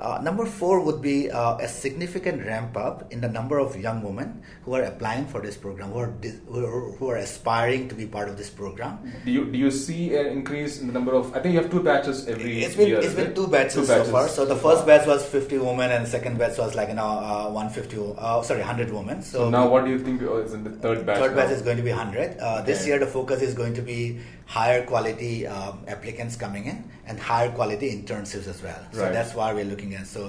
Uh, 0.00 0.18
number 0.20 0.44
four 0.44 0.80
would 0.80 1.00
be 1.00 1.30
uh, 1.30 1.56
a 1.58 1.68
significant 1.68 2.44
ramp 2.44 2.76
up 2.76 3.12
in 3.12 3.20
the 3.20 3.28
number 3.28 3.60
of 3.60 3.78
young 3.78 4.02
women 4.02 4.42
who 4.64 4.74
are 4.74 4.82
applying 4.82 5.24
for 5.24 5.40
this 5.40 5.56
program, 5.56 5.92
who 5.92 5.98
are, 6.00 6.08
dis- 6.08 6.40
who 6.48 6.58
are, 6.66 6.90
who 6.98 7.08
are 7.08 7.18
aspiring 7.18 7.88
to 7.88 7.94
be 7.94 8.04
part 8.04 8.28
of 8.28 8.36
this 8.36 8.50
program. 8.50 8.98
Do 9.24 9.30
you 9.30 9.44
do 9.44 9.56
you 9.56 9.70
see 9.70 10.16
an 10.16 10.26
increase 10.26 10.80
in 10.80 10.88
the 10.88 10.92
number 10.92 11.14
of? 11.14 11.32
I 11.36 11.38
think 11.38 11.54
you 11.54 11.60
have 11.60 11.70
two 11.70 11.84
batches 11.84 12.26
every 12.26 12.56
year. 12.56 12.66
It's 12.66 12.74
been 12.74 12.88
year. 12.88 12.98
it's 12.98 13.14
been 13.14 13.30
it? 13.30 13.36
two 13.36 13.46
batches, 13.46 13.86
so 13.86 14.02
far. 14.02 14.26
So 14.26 14.44
the 14.44 14.56
first 14.56 14.84
batch 14.86 15.06
was 15.06 15.24
50 15.24 15.58
women, 15.58 15.92
and 15.92 16.04
the 16.04 16.10
second 16.10 16.36
batch 16.36 16.58
was 16.58 16.74
like 16.74 16.88
you 16.88 16.94
know 16.94 17.06
uh, 17.06 17.50
150. 17.50 18.14
Uh, 18.18 18.42
sorry, 18.42 18.58
100 18.58 18.92
women. 18.92 19.22
So, 19.22 19.38
So 19.38 19.50
now, 19.50 19.68
what 19.68 19.84
do 19.84 19.92
you 19.92 20.00
think 20.00 20.20
is 20.20 20.52
in 20.52 20.64
the 20.64 20.70
third 20.70 21.06
batch? 21.06 21.18
Third 21.18 21.36
batch 21.36 21.52
is 21.52 21.62
going 21.62 21.76
to 21.76 21.82
be 21.84 21.90
100. 21.90 22.38
Uh, 22.40 22.62
this 22.62 22.80
Okay. 22.80 22.88
year, 22.88 22.98
the 22.98 23.06
focus 23.06 23.40
is 23.40 23.54
going 23.54 23.74
to 23.74 23.82
be 23.82 24.18
higher 24.52 24.80
quality 24.84 25.46
um, 25.46 25.76
applicants 25.88 26.34
coming 26.36 26.64
in 26.72 26.78
and 27.06 27.18
higher 27.18 27.50
quality 27.58 27.86
internships 27.96 28.46
as 28.54 28.58
well. 28.66 28.80
So 28.92 29.00
Right. 29.02 29.12
that's 29.16 29.32
why 29.38 29.48
we're 29.56 29.64
looking 29.72 29.94
at. 29.98 30.06
So 30.06 30.20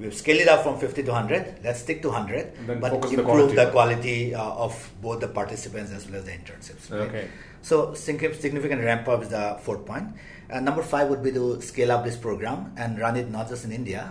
we've 0.00 0.14
scaled 0.22 0.40
it 0.44 0.48
up 0.54 0.62
from 0.66 0.74
50 0.78 1.02
to 1.04 1.12
100. 1.12 1.60
Let's 1.64 1.80
stick 1.86 2.02
to 2.02 2.08
100, 2.10 2.80
but 2.82 2.92
on 2.92 3.00
the 3.00 3.08
improve 3.08 3.24
quality. 3.24 3.56
the 3.60 3.66
quality 3.76 4.18
uh, 4.34 4.64
of 4.66 4.74
both 5.06 5.20
the 5.20 5.28
participants 5.28 5.92
as 5.98 6.06
well 6.08 6.16
as 6.20 6.24
the 6.28 6.32
internships. 6.40 6.90
right? 6.90 7.08
Okay. 7.08 7.24
So 7.62 7.94
significant 7.94 8.84
ramp 8.90 9.08
up 9.08 9.22
is 9.22 9.30
the 9.30 9.46
fourth 9.62 9.84
point. 9.86 10.08
Uh, 10.52 10.60
number 10.60 10.82
five 10.82 11.08
would 11.08 11.22
be 11.22 11.32
to 11.40 11.44
scale 11.62 11.90
up 11.92 12.04
this 12.04 12.16
program 12.26 12.72
and 12.76 12.98
run 13.04 13.16
it 13.16 13.30
not 13.30 13.48
just 13.48 13.64
in 13.64 13.72
India. 13.72 14.02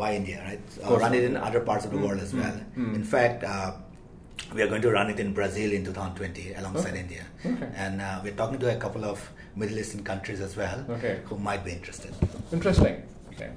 Why 0.00 0.14
India, 0.14 0.38
right? 0.48 0.60
Uh, 0.84 0.98
run 0.98 1.14
it 1.14 1.24
in 1.24 1.36
other 1.48 1.60
parts 1.60 1.86
of 1.86 1.90
the 1.92 1.96
Mm, 1.96 2.06
world 2.06 2.20
as 2.20 2.32
well. 2.34 2.56
mm. 2.76 2.94
In 2.94 3.02
fact, 3.02 3.44
uh, 3.44 3.72
we 4.54 4.62
are 4.62 4.68
going 4.68 4.82
to 4.82 4.90
run 4.90 5.10
it 5.10 5.18
in 5.20 5.32
Brazil 5.32 5.72
in 5.72 5.84
2020 5.84 6.54
alongside. 6.54 6.94
India. 6.94 7.24
Okay. 7.44 7.68
And 7.74 8.00
uh, 8.00 8.20
we're 8.22 8.32
talking 8.34 8.58
to 8.58 8.74
a 8.74 8.78
couple 8.78 9.04
of 9.04 9.30
Middle 9.56 9.78
Eastern 9.78 10.02
countries 10.04 10.40
as 10.40 10.56
well 10.56 10.84
Okay. 10.90 11.20
who 11.24 11.38
might 11.38 11.64
be 11.64 11.72
interested. 11.72 12.14
Interesting. 12.52 13.02
Okay. 13.32 13.50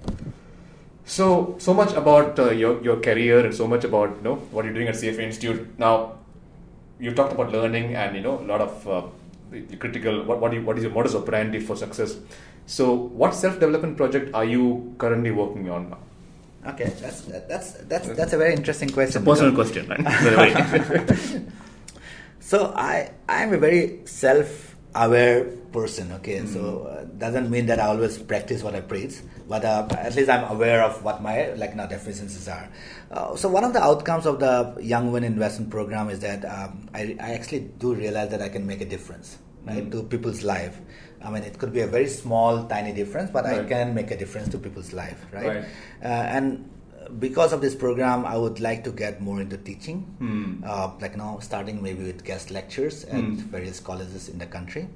So 1.06 1.56
so 1.58 1.74
much 1.74 1.94
about 1.94 2.38
uh, 2.40 2.52
your 2.52 2.82
your 2.84 2.98
career 2.98 3.46
and 3.46 3.54
so 3.54 3.68
much 3.68 3.84
about 3.84 4.16
you 4.18 4.22
know 4.24 4.36
what 4.52 4.66
you're 4.66 4.74
doing 4.74 4.88
at 4.88 4.96
CFA 4.96 5.20
Institute. 5.30 5.80
Now, 5.80 5.94
you 7.00 7.12
talked 7.14 7.34
about 7.34 7.52
learning 7.52 7.96
and 7.96 8.16
you 8.16 8.22
know 8.22 8.40
a 8.40 8.46
lot 8.52 8.62
of 8.62 8.88
uh, 8.88 9.02
critical. 9.80 10.24
What 10.24 10.40
what, 10.40 10.52
do 10.52 10.58
you, 10.58 10.64
what 10.64 10.78
is 10.78 10.84
your 10.84 10.94
modus 10.94 11.16
operandi 11.16 11.60
for 11.60 11.76
success? 11.76 12.16
So, 12.68 12.94
what 12.94 13.34
self 13.34 13.60
development 13.60 13.98
project 13.98 14.36
are 14.36 14.46
you 14.46 14.94
currently 15.00 15.32
working 15.32 15.70
on 15.72 15.90
now? 15.90 15.98
Okay, 16.74 16.90
that's 17.02 17.22
that's 17.50 17.72
that's 17.92 18.08
that's 18.10 18.34
a 18.34 18.38
very 18.38 18.54
interesting 18.54 18.90
question. 18.90 19.22
It's 19.22 19.28
a 19.28 19.30
personal 19.32 19.52
because- 19.52 19.72
question, 19.72 19.90
right? 19.90 21.42
So 22.40 22.74
I 22.76 23.12
I 23.30 23.44
am 23.44 23.54
a 23.54 23.58
very 23.58 24.02
self-aware 24.06 25.46
person. 25.72 26.12
Okay, 26.18 26.46
so 26.46 26.60
Mm-hmm. 26.60 26.88
uh, 26.88 27.04
doesn't 27.20 27.50
mean 27.52 27.66
that 27.68 27.80
I 27.80 27.88
always 27.94 28.18
practice 28.18 28.64
what 28.64 28.74
I 28.74 28.82
preach, 28.82 29.22
but 29.48 29.64
uh, 29.66 29.86
at 29.92 30.16
least 30.16 30.30
I'm 30.30 30.50
aware 30.50 30.82
of 30.82 31.04
what 31.04 31.22
my 31.22 31.54
like 31.54 31.76
now 31.76 31.86
deficiencies 31.86 32.48
are. 32.48 32.68
Uh, 33.12 33.36
so 33.36 33.50
one 33.50 33.64
of 33.64 33.74
the 33.74 33.84
outcomes 33.84 34.26
of 34.26 34.40
the 34.40 34.74
Young 34.82 35.12
Women 35.12 35.34
Investment 35.34 35.70
Program 35.70 36.10
is 36.10 36.20
that 36.26 36.42
um, 36.46 36.90
I 36.94 37.14
I 37.22 37.34
actually 37.38 37.70
do 37.78 37.94
realize 37.94 38.30
that 38.34 38.42
I 38.42 38.50
can 38.50 38.66
make 38.66 38.82
a 38.82 38.90
difference. 38.90 39.38
Right, 39.68 39.84
Mm. 39.84 39.92
to 39.92 40.04
people's 40.08 40.42
life. 40.42 40.80
I 41.22 41.30
mean, 41.30 41.44
it 41.44 41.58
could 41.58 41.74
be 41.74 41.82
a 41.82 41.88
very 41.88 42.08
small, 42.08 42.66
tiny 42.68 42.94
difference, 42.94 43.30
but 43.32 43.46
I 43.46 43.64
can 43.66 43.94
make 43.94 44.12
a 44.12 44.18
difference 44.18 44.50
to 44.50 44.58
people's 44.58 44.94
life, 44.94 45.20
right? 45.34 45.48
Right. 45.48 45.64
Uh, 46.02 46.08
and 46.08 46.70
because 47.20 47.52
of 47.54 47.60
this 47.62 47.76
program, 47.76 48.26
I 48.26 48.38
would 48.38 48.60
like 48.60 48.84
to 48.86 48.92
get 48.92 49.20
more 49.22 49.42
into 49.42 49.58
teaching, 49.58 50.04
Hmm. 50.20 50.64
uh, 50.66 50.92
like 51.02 51.18
now 51.18 51.40
starting 51.40 51.82
maybe 51.82 52.04
with 52.04 52.24
guest 52.24 52.52
lectures 52.52 53.04
at 53.06 53.20
Hmm. 53.20 53.36
various 53.52 53.80
colleges 53.80 54.30
in 54.30 54.38
the 54.40 54.46
country. 54.46 54.88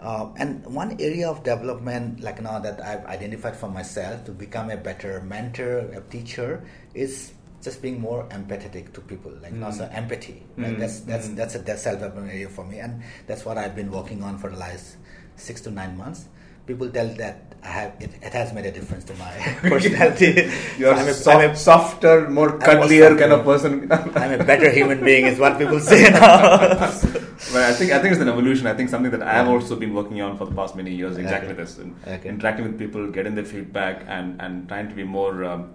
Uh, 0.00 0.28
and 0.36 0.66
one 0.66 0.96
area 1.00 1.30
of 1.30 1.42
development, 1.44 2.20
like 2.20 2.42
now 2.42 2.58
that 2.58 2.82
I've 2.84 3.06
identified 3.06 3.56
for 3.56 3.68
myself 3.68 4.24
to 4.26 4.32
become 4.32 4.68
a 4.70 4.76
better 4.76 5.22
mentor, 5.22 5.78
a 5.96 6.02
teacher, 6.10 6.60
is 6.92 7.32
just 7.62 7.80
being 7.80 7.98
more 7.98 8.24
empathetic 8.28 8.92
to 8.92 9.00
people, 9.00 9.32
like 9.40 9.54
Mm. 9.54 9.72
so 9.72 9.88
empathy. 9.90 10.42
Right? 10.58 10.76
Mm. 10.76 10.78
That's 10.78 11.00
that's 11.08 11.28
Mm. 11.28 11.36
that's 11.36 11.54
a 11.54 11.62
self-development 11.78 12.28
area 12.28 12.50
for 12.52 12.64
me, 12.68 12.80
and 12.84 13.00
that's 13.26 13.46
what 13.46 13.56
I've 13.56 13.74
been 13.74 13.90
working 13.90 14.20
on 14.22 14.36
for 14.36 14.50
the 14.50 14.58
last 14.60 14.96
six 15.36 15.60
to 15.62 15.70
nine 15.70 15.96
months. 15.96 16.26
People 16.66 16.88
tell 16.88 17.08
that 17.16 17.42
I 17.62 17.68
have 17.68 17.92
it, 18.00 18.10
it 18.22 18.32
has 18.32 18.52
made 18.54 18.64
a 18.64 18.72
difference 18.72 19.04
to 19.04 19.14
my 19.16 19.32
personality. 19.62 20.50
You're 20.78 20.94
I'm 20.94 21.08
a- 21.08 21.12
soft, 21.14 21.36
I'm 21.44 21.50
a- 21.50 21.56
softer, 21.56 22.30
more 22.30 22.58
cuddlier 22.58 23.18
kind 23.18 23.32
of 23.32 23.44
person. 23.44 23.92
I'm 24.16 24.40
a 24.40 24.44
better 24.44 24.70
human 24.70 25.04
being, 25.04 25.26
is 25.26 25.38
what 25.38 25.58
people 25.58 25.78
say 25.80 26.08
now. 26.10 26.90
Well, 27.52 27.70
I 27.70 27.74
think 27.74 27.92
I 27.92 27.98
think 28.00 28.12
it's 28.12 28.20
an 28.22 28.28
evolution. 28.30 28.66
I 28.66 28.72
think 28.74 28.88
something 28.88 29.10
that 29.12 29.22
I 29.22 29.32
have 29.34 29.48
also 29.48 29.76
been 29.76 29.92
working 29.92 30.22
on 30.22 30.38
for 30.38 30.46
the 30.46 30.54
past 30.54 30.74
many 30.74 30.94
years. 30.94 31.18
Exactly 31.18 31.50
Okay. 31.52 31.60
this, 31.62 31.78
and 31.78 31.94
Okay. 32.06 32.28
interacting 32.30 32.64
with 32.64 32.78
people, 32.78 33.10
getting 33.10 33.34
their 33.34 33.44
feedback, 33.44 34.04
and 34.08 34.40
and 34.40 34.66
trying 34.68 34.88
to 34.88 34.94
be 34.94 35.04
more 35.04 35.44
um, 35.44 35.74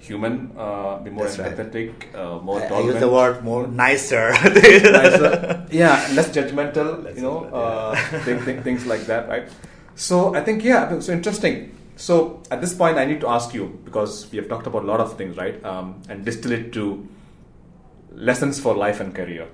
human, 0.00 0.50
uh, 0.56 0.98
be 0.98 1.10
more 1.10 1.26
That's 1.26 1.38
right. 1.38 1.54
empathetic, 1.56 2.14
uh, 2.14 2.38
more 2.40 2.60
I, 2.62 2.66
I 2.66 2.80
use 2.80 2.98
the 3.00 3.08
word 3.08 3.44
more 3.44 3.66
nicer. 3.84 4.32
nicer. 4.32 5.66
yeah, 5.70 6.08
less 6.14 6.30
judgmental, 6.30 7.04
Less 7.04 7.16
you 7.16 7.22
know, 7.22 7.44
uh, 7.44 7.94
thi- 8.24 8.36
thi- 8.46 8.60
things 8.60 8.86
like 8.86 9.02
that, 9.06 9.28
right? 9.28 9.48
So 9.94 10.34
I 10.34 10.40
think, 10.42 10.64
yeah, 10.64 10.98
so 11.00 11.12
interesting. 11.12 11.76
So 11.96 12.42
at 12.50 12.60
this 12.62 12.72
point, 12.72 12.96
I 12.96 13.04
need 13.04 13.20
to 13.20 13.28
ask 13.28 13.52
you 13.52 13.78
because 13.84 14.30
we 14.32 14.38
have 14.38 14.48
talked 14.48 14.66
about 14.66 14.84
a 14.84 14.86
lot 14.86 15.00
of 15.00 15.18
things, 15.18 15.36
right? 15.36 15.62
Um, 15.64 16.00
and 16.08 16.24
distill 16.24 16.52
it 16.52 16.72
to 16.72 17.06
lessons 18.12 18.58
for 18.58 18.74
life 18.74 19.00
and 19.00 19.14
career. 19.14 19.48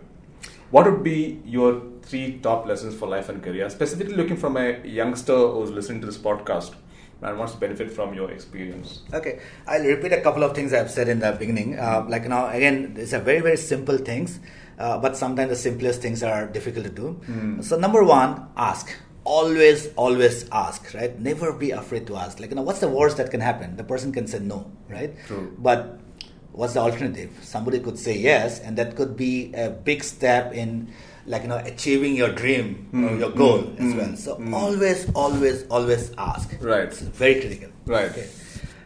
What 0.70 0.90
would 0.90 1.03
be 1.03 1.40
your 1.44 1.82
three 2.03 2.38
top 2.42 2.66
lessons 2.66 2.94
for 2.94 3.09
life 3.09 3.28
and 3.28 3.42
career? 3.42 3.68
Specifically, 3.70 4.14
looking 4.14 4.36
from 4.36 4.57
a 4.57 4.80
youngster 4.86 5.36
who's 5.36 5.70
listening 5.70 6.01
to 6.03 6.07
this 6.07 6.18
podcast 6.18 6.74
and 7.22 7.38
wants 7.38 7.54
to 7.54 7.58
benefit 7.58 7.90
from 7.90 8.14
your 8.14 8.30
experience. 8.30 9.02
Okay, 9.12 9.40
I'll 9.66 9.82
repeat 9.82 10.12
a 10.12 10.20
couple 10.20 10.44
of 10.44 10.54
things 10.54 10.72
I've 10.72 10.90
said 10.90 11.08
in 11.08 11.20
the 11.20 11.32
beginning. 11.32 11.78
Uh, 11.78 12.04
like 12.08 12.28
now, 12.28 12.48
again, 12.48 12.94
these 12.94 13.14
are 13.14 13.20
very 13.20 13.40
very 13.40 13.56
simple 13.56 13.98
things, 13.98 14.40
uh, 14.78 14.98
but 14.98 15.16
sometimes 15.16 15.50
the 15.50 15.56
simplest 15.56 16.02
things 16.02 16.22
are 16.22 16.46
difficult 16.46 16.84
to 16.84 16.92
do. 16.92 17.08
Hmm. 17.24 17.62
So 17.62 17.78
number 17.78 18.04
one, 18.04 18.48
ask. 18.56 18.94
Always, 19.24 19.88
always 19.96 20.48
ask. 20.52 20.94
Right? 20.94 21.18
Never 21.18 21.52
be 21.52 21.72
afraid 21.72 22.06
to 22.08 22.16
ask. 22.16 22.38
Like 22.38 22.50
you 22.50 22.56
know, 22.56 22.62
what's 22.62 22.80
the 22.80 22.88
worst 22.88 23.16
that 23.16 23.30
can 23.30 23.40
happen? 23.40 23.76
The 23.76 23.84
person 23.84 24.12
can 24.12 24.26
say 24.26 24.38
no. 24.38 24.70
Right? 24.88 25.14
True. 25.26 25.56
But 25.58 25.98
what's 26.52 26.74
the 26.74 26.80
alternative? 26.80 27.30
Somebody 27.42 27.80
could 27.80 27.98
say 27.98 28.16
yes, 28.16 28.60
and 28.60 28.76
that 28.78 28.96
could 28.96 29.16
be 29.16 29.52
a 29.54 29.70
big 29.70 30.04
step 30.04 30.52
in, 30.52 30.92
like 31.27 31.43
you 31.43 31.49
know, 31.49 31.59
achieving 31.59 32.14
your 32.14 32.31
dream 32.31 32.89
or 32.93 33.11
Mm, 33.11 33.18
your 33.20 33.31
goal 33.31 33.62
mm, 33.62 33.81
as 33.81 33.93
mm, 33.93 33.97
well. 33.99 34.16
So 34.16 34.37
mm. 34.37 34.53
always, 34.53 35.11
always, 35.14 35.66
always 35.68 36.12
ask. 36.18 36.57
Right. 36.61 36.85
It's 36.89 37.01
very 37.01 37.41
critical. 37.41 37.70
Right. 37.85 38.11
Okay. 38.11 38.29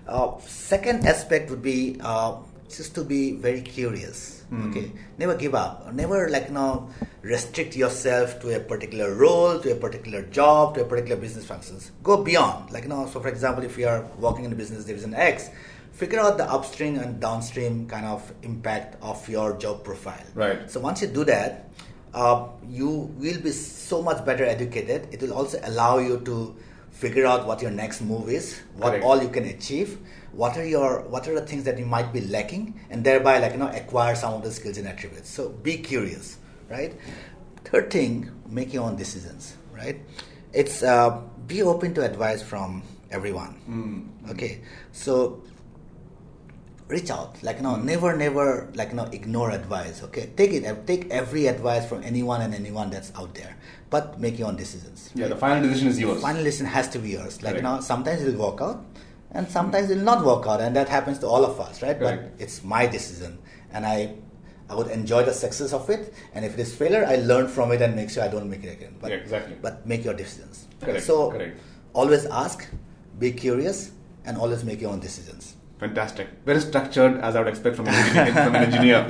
Uh, 0.09 0.39
second 0.41 1.07
aspect 1.07 1.51
would 1.51 1.63
be 1.63 1.97
uh, 2.01 2.37
just 2.69 2.95
to 2.95 3.05
be 3.05 3.33
very 3.33 3.61
curious. 3.61 4.45
Mm. 4.51 4.71
Okay, 4.71 4.91
never 5.19 5.37
give 5.37 5.55
up. 5.55 5.93
Never 5.95 6.29
like 6.29 6.49
you 6.49 6.55
know 6.55 6.91
restrict 7.23 7.77
yourself 7.77 8.41
to 8.41 8.57
a 8.57 8.61
particular 8.61 9.15
role, 9.15 9.61
to 9.61 9.73
a 9.73 9.77
particular 9.77 10.23
job, 10.23 10.75
to 10.75 10.83
a 10.83 10.85
particular 10.85 11.17
business 11.17 11.45
functions. 11.45 11.93
Go 12.03 12.25
beyond. 12.25 12.73
Like 12.73 12.85
you 12.85 12.89
know, 12.89 13.07
so 13.07 13.21
for 13.21 13.29
example, 13.29 13.63
if 13.63 13.79
you 13.79 13.87
are 13.87 14.05
working 14.19 14.45
in 14.45 14.53
a 14.53 14.57
business 14.57 14.85
division 14.85 15.15
X, 15.15 15.51
figure 15.93 16.19
out 16.19 16.39
the 16.39 16.51
upstream 16.51 16.99
and 16.99 17.21
downstream 17.21 17.87
kind 17.87 18.07
of 18.07 18.33
impact 18.43 18.97
of 19.03 19.29
your 19.29 19.57
job 19.57 19.85
profile. 19.85 20.27
Right. 20.35 20.69
So 20.71 20.81
once 20.81 21.03
you 21.03 21.09
do 21.09 21.25
that, 21.25 21.69
uh, 22.15 22.49
you 22.69 22.89
will 22.89 23.41
be 23.41 23.51
so 23.53 24.03
much 24.03 24.25
better 24.25 24.45
educated. 24.45 25.09
It 25.13 25.23
will 25.23 25.33
also 25.33 25.61
allow 25.65 25.99
you 25.99 26.21
to 26.21 26.57
figure 26.91 27.27
out 27.27 27.47
what 27.47 27.63
your 27.63 27.71
next 27.71 28.01
move 28.03 28.29
is, 28.29 28.61
what 28.77 28.91
Correct. 28.91 29.05
all 29.05 29.23
you 29.23 29.29
can 29.29 29.45
achieve, 29.45 29.99
what 30.33 30.57
are 30.57 30.65
your 30.65 31.03
what 31.03 31.27
are 31.29 31.35
the 31.35 31.47
things 31.47 31.65
that 31.65 31.79
you 31.79 31.87
might 31.87 32.13
be 32.13 32.21
lacking, 32.23 32.79
and 32.91 33.05
thereby 33.05 33.39
like 33.39 33.53
you 33.53 33.59
know 33.59 33.69
acquire 33.69 34.15
some 34.15 34.35
of 34.35 34.43
the 34.43 34.51
skills 34.51 34.77
and 34.79 34.87
attributes. 34.87 35.31
So 35.31 35.49
be 35.49 35.79
curious, 35.79 36.39
right? 36.69 36.95
Third 37.65 37.91
thing, 37.91 38.31
make 38.49 38.73
your 38.73 38.85
own 38.85 38.97
decisions, 38.97 39.57
right? 39.73 40.01
It's 40.53 40.83
uh, 40.83 41.23
be 41.47 41.63
open 41.63 41.95
to 41.95 42.05
advice 42.05 42.43
from 42.43 42.83
everyone. 43.11 43.55
Mm. 43.69 44.31
Okay, 44.33 44.61
so 44.93 45.43
reach 46.91 47.11
out 47.11 47.41
like 47.43 47.57
you 47.59 47.63
know 47.63 47.75
mm-hmm. 47.75 47.87
never 47.87 48.17
never 48.17 48.69
like 48.75 48.91
you 48.91 48.97
know 48.97 49.09
ignore 49.19 49.51
advice 49.53 50.03
okay 50.03 50.31
take 50.37 50.53
it 50.53 50.87
take 50.87 51.09
every 51.11 51.47
advice 51.47 51.89
from 51.89 52.03
anyone 52.03 52.41
and 52.43 52.53
anyone 52.55 52.91
that's 52.91 53.13
out 53.17 53.33
there 53.35 53.57
but 53.91 54.19
make 54.21 54.39
your 54.39 54.49
own 54.49 54.57
decisions 54.57 55.11
Yeah, 55.15 55.29
the 55.29 55.37
final 55.37 55.63
decision 55.69 55.89
is 55.89 56.01
yours. 56.01 56.21
final 56.21 56.43
decision 56.45 56.67
has 56.67 56.89
to 56.89 56.99
be 56.99 57.11
yours 57.11 57.43
like 57.43 57.55
you 57.57 57.61
Correct. 57.63 57.79
know 57.79 57.81
sometimes 57.81 58.23
it 58.23 58.27
will 58.35 58.51
work 58.51 58.61
out 58.61 58.85
and 59.33 59.49
sometimes 59.49 59.91
it 59.91 59.97
will 59.99 60.05
not 60.13 60.25
work 60.25 60.47
out 60.47 60.61
and 60.61 60.75
that 60.77 60.89
happens 60.89 61.19
to 61.21 61.27
all 61.29 61.45
of 61.45 61.61
us 61.61 61.83
right 61.83 61.99
Correct. 61.99 62.37
but 62.37 62.43
it's 62.45 62.65
my 62.65 62.87
decision 62.87 63.39
and 63.73 63.87
i 63.87 64.13
i 64.69 64.75
would 64.75 64.89
enjoy 64.89 65.23
the 65.31 65.33
success 65.45 65.73
of 65.73 65.89
it 65.91 66.13
and 66.35 66.45
if 66.45 66.55
it 66.55 66.61
is 66.67 66.75
failure 66.75 67.05
i 67.07 67.17
learn 67.17 67.47
from 67.47 67.71
it 67.73 67.81
and 67.83 67.95
make 67.95 68.11
sure 68.11 68.25
i 68.25 68.29
don't 68.29 68.51
make 68.51 68.65
it 68.65 68.73
again 68.79 68.97
but 69.01 69.11
Yeah, 69.11 69.17
exactly. 69.19 69.57
but 69.63 69.87
make 69.87 70.05
your 70.05 70.15
decisions 70.15 70.67
Correct, 70.81 71.05
so 71.05 71.31
correct. 71.31 71.57
always 71.93 72.27
ask 72.27 72.67
be 73.19 73.33
curious 73.33 73.91
and 74.25 74.37
always 74.37 74.65
make 74.65 74.81
your 74.81 74.93
own 74.93 75.01
decisions 75.01 75.57
Fantastic. 75.81 76.29
Very 76.45 76.61
structured, 76.61 77.17
as 77.23 77.35
I 77.35 77.39
would 77.39 77.49
expect 77.49 77.75
from 77.75 77.89
an 77.89 77.95
engineer. 77.95 78.33
from 78.45 78.55
an 78.55 78.65
engineer. 78.65 79.07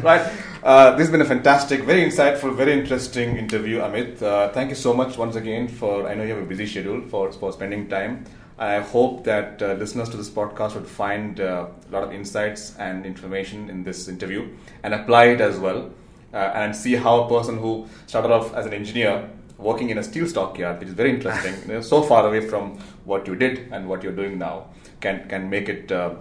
right. 0.02 0.30
Uh, 0.62 0.90
this 0.90 1.06
has 1.06 1.10
been 1.10 1.22
a 1.22 1.24
fantastic, 1.24 1.84
very 1.84 2.02
insightful, 2.02 2.54
very 2.54 2.74
interesting 2.74 3.38
interview, 3.38 3.78
Amit. 3.78 4.20
Uh, 4.20 4.50
thank 4.50 4.68
you 4.68 4.74
so 4.74 4.92
much 4.92 5.16
once 5.16 5.34
again 5.36 5.68
for. 5.68 6.06
I 6.06 6.14
know 6.14 6.22
you 6.22 6.34
have 6.34 6.42
a 6.42 6.46
busy 6.46 6.66
schedule 6.66 7.00
for 7.08 7.32
for 7.32 7.50
spending 7.52 7.88
time. 7.88 8.24
I 8.58 8.80
hope 8.80 9.24
that 9.24 9.62
uh, 9.62 9.72
listeners 9.74 10.10
to 10.10 10.18
this 10.18 10.28
podcast 10.28 10.74
would 10.74 10.86
find 10.86 11.40
uh, 11.40 11.66
a 11.88 11.92
lot 11.92 12.02
of 12.02 12.12
insights 12.12 12.76
and 12.78 13.06
information 13.06 13.70
in 13.70 13.84
this 13.84 14.08
interview 14.08 14.48
and 14.82 14.92
apply 14.92 15.26
it 15.26 15.40
as 15.40 15.58
well, 15.58 15.90
uh, 16.34 16.36
and 16.36 16.76
see 16.76 16.94
how 16.94 17.22
a 17.22 17.28
person 17.28 17.58
who 17.58 17.86
started 18.06 18.30
off 18.30 18.52
as 18.54 18.66
an 18.66 18.74
engineer 18.74 19.30
working 19.58 19.90
in 19.90 19.98
a 19.98 20.02
steel 20.02 20.26
stockyard, 20.26 20.78
which 20.78 20.88
is 20.88 20.94
very 20.94 21.10
interesting, 21.10 21.54
you 21.66 21.74
know, 21.74 21.80
so 21.80 22.02
far 22.02 22.26
away 22.26 22.46
from 22.46 22.78
what 23.04 23.26
you 23.26 23.34
did 23.36 23.72
and 23.72 23.88
what 23.88 24.02
you're 24.02 24.12
doing 24.12 24.38
now, 24.38 24.66
can 25.00 25.28
can 25.28 25.48
make 25.50 25.68
it 25.68 25.92
uh, 25.92 26.14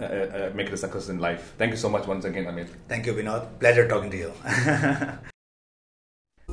uh, 0.00 0.04
uh, 0.04 0.50
make 0.54 0.66
it 0.68 0.72
a 0.72 0.76
success 0.76 1.08
in 1.08 1.18
life. 1.18 1.52
Thank 1.58 1.70
you 1.72 1.76
so 1.76 1.88
much 1.88 2.06
once 2.06 2.24
again, 2.24 2.46
Amit. 2.46 2.68
thank 2.88 3.06
you 3.06 3.12
Binod 3.14 3.46
pleasure 3.60 3.86
talking 3.88 4.10
to 4.10 4.16
you 4.16 4.32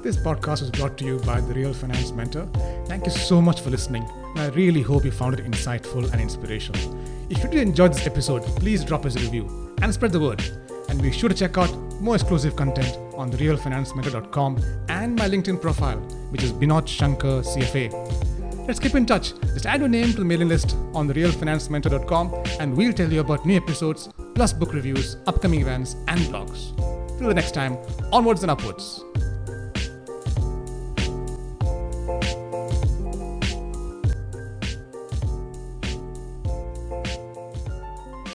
This 0.04 0.16
podcast 0.16 0.62
was 0.62 0.72
brought 0.72 0.98
to 1.00 1.06
you 1.06 1.20
by 1.20 1.42
The 1.42 1.54
Real 1.54 1.74
Finance 1.74 2.12
Mentor. 2.14 2.48
Thank 2.86 3.06
you 3.06 3.12
so 3.12 3.42
much 3.42 3.60
for 3.60 3.70
listening, 3.70 4.06
and 4.30 4.40
I 4.40 4.48
really 4.50 4.82
hope 4.82 5.04
you 5.04 5.12
found 5.12 5.38
it 5.38 5.46
insightful 5.46 6.10
and 6.14 6.22
inspirational. 6.22 6.96
If 7.30 7.44
you 7.44 7.50
did 7.50 7.62
enjoy 7.68 7.90
this 7.90 8.08
episode, 8.08 8.44
please 8.62 8.86
drop 8.86 9.06
us 9.06 9.18
a 9.18 9.20
review 9.20 9.76
and 9.82 9.94
spread 9.94 10.14
the 10.14 10.20
word. 10.22 10.42
And 10.88 11.02
be 11.02 11.12
sure 11.12 11.28
to 11.28 11.36
check 11.36 11.58
out 11.58 11.76
more 12.00 12.16
exclusive 12.16 12.56
content 12.56 12.98
on 13.16 13.30
therealfinancementor.com 13.30 14.64
and 14.88 15.18
my 15.18 15.28
LinkedIn 15.28 15.62
profile, 15.62 15.98
which 16.32 16.44
is 16.44 16.54
Binod 16.54 16.88
Shankar 16.88 17.42
CFA. 17.42 18.29
Let's 18.70 18.80
keep 18.80 18.94
in 18.94 19.08
touch. 19.08 19.34
Just 19.56 19.66
add 19.66 19.80
your 19.80 19.90
name 19.90 20.12
to 20.12 20.18
the 20.18 20.24
mailing 20.24 20.48
list 20.48 20.76
on 20.94 21.10
therealfinancementor.com 21.10 22.44
and 22.60 22.78
we'll 22.78 22.94
tell 22.94 23.12
you 23.12 23.20
about 23.22 23.44
new 23.44 23.58
episodes, 23.58 24.10
plus 24.36 24.54
book 24.54 24.76
reviews, 24.76 25.18
upcoming 25.26 25.62
events, 25.62 25.96
and 26.08 26.20
blogs. 26.20 26.78
Till 27.18 27.30
the 27.30 27.34
next 27.34 27.56
time, 27.56 27.80
onwards 28.14 28.44
and 28.44 28.52
upwards. 28.52 29.04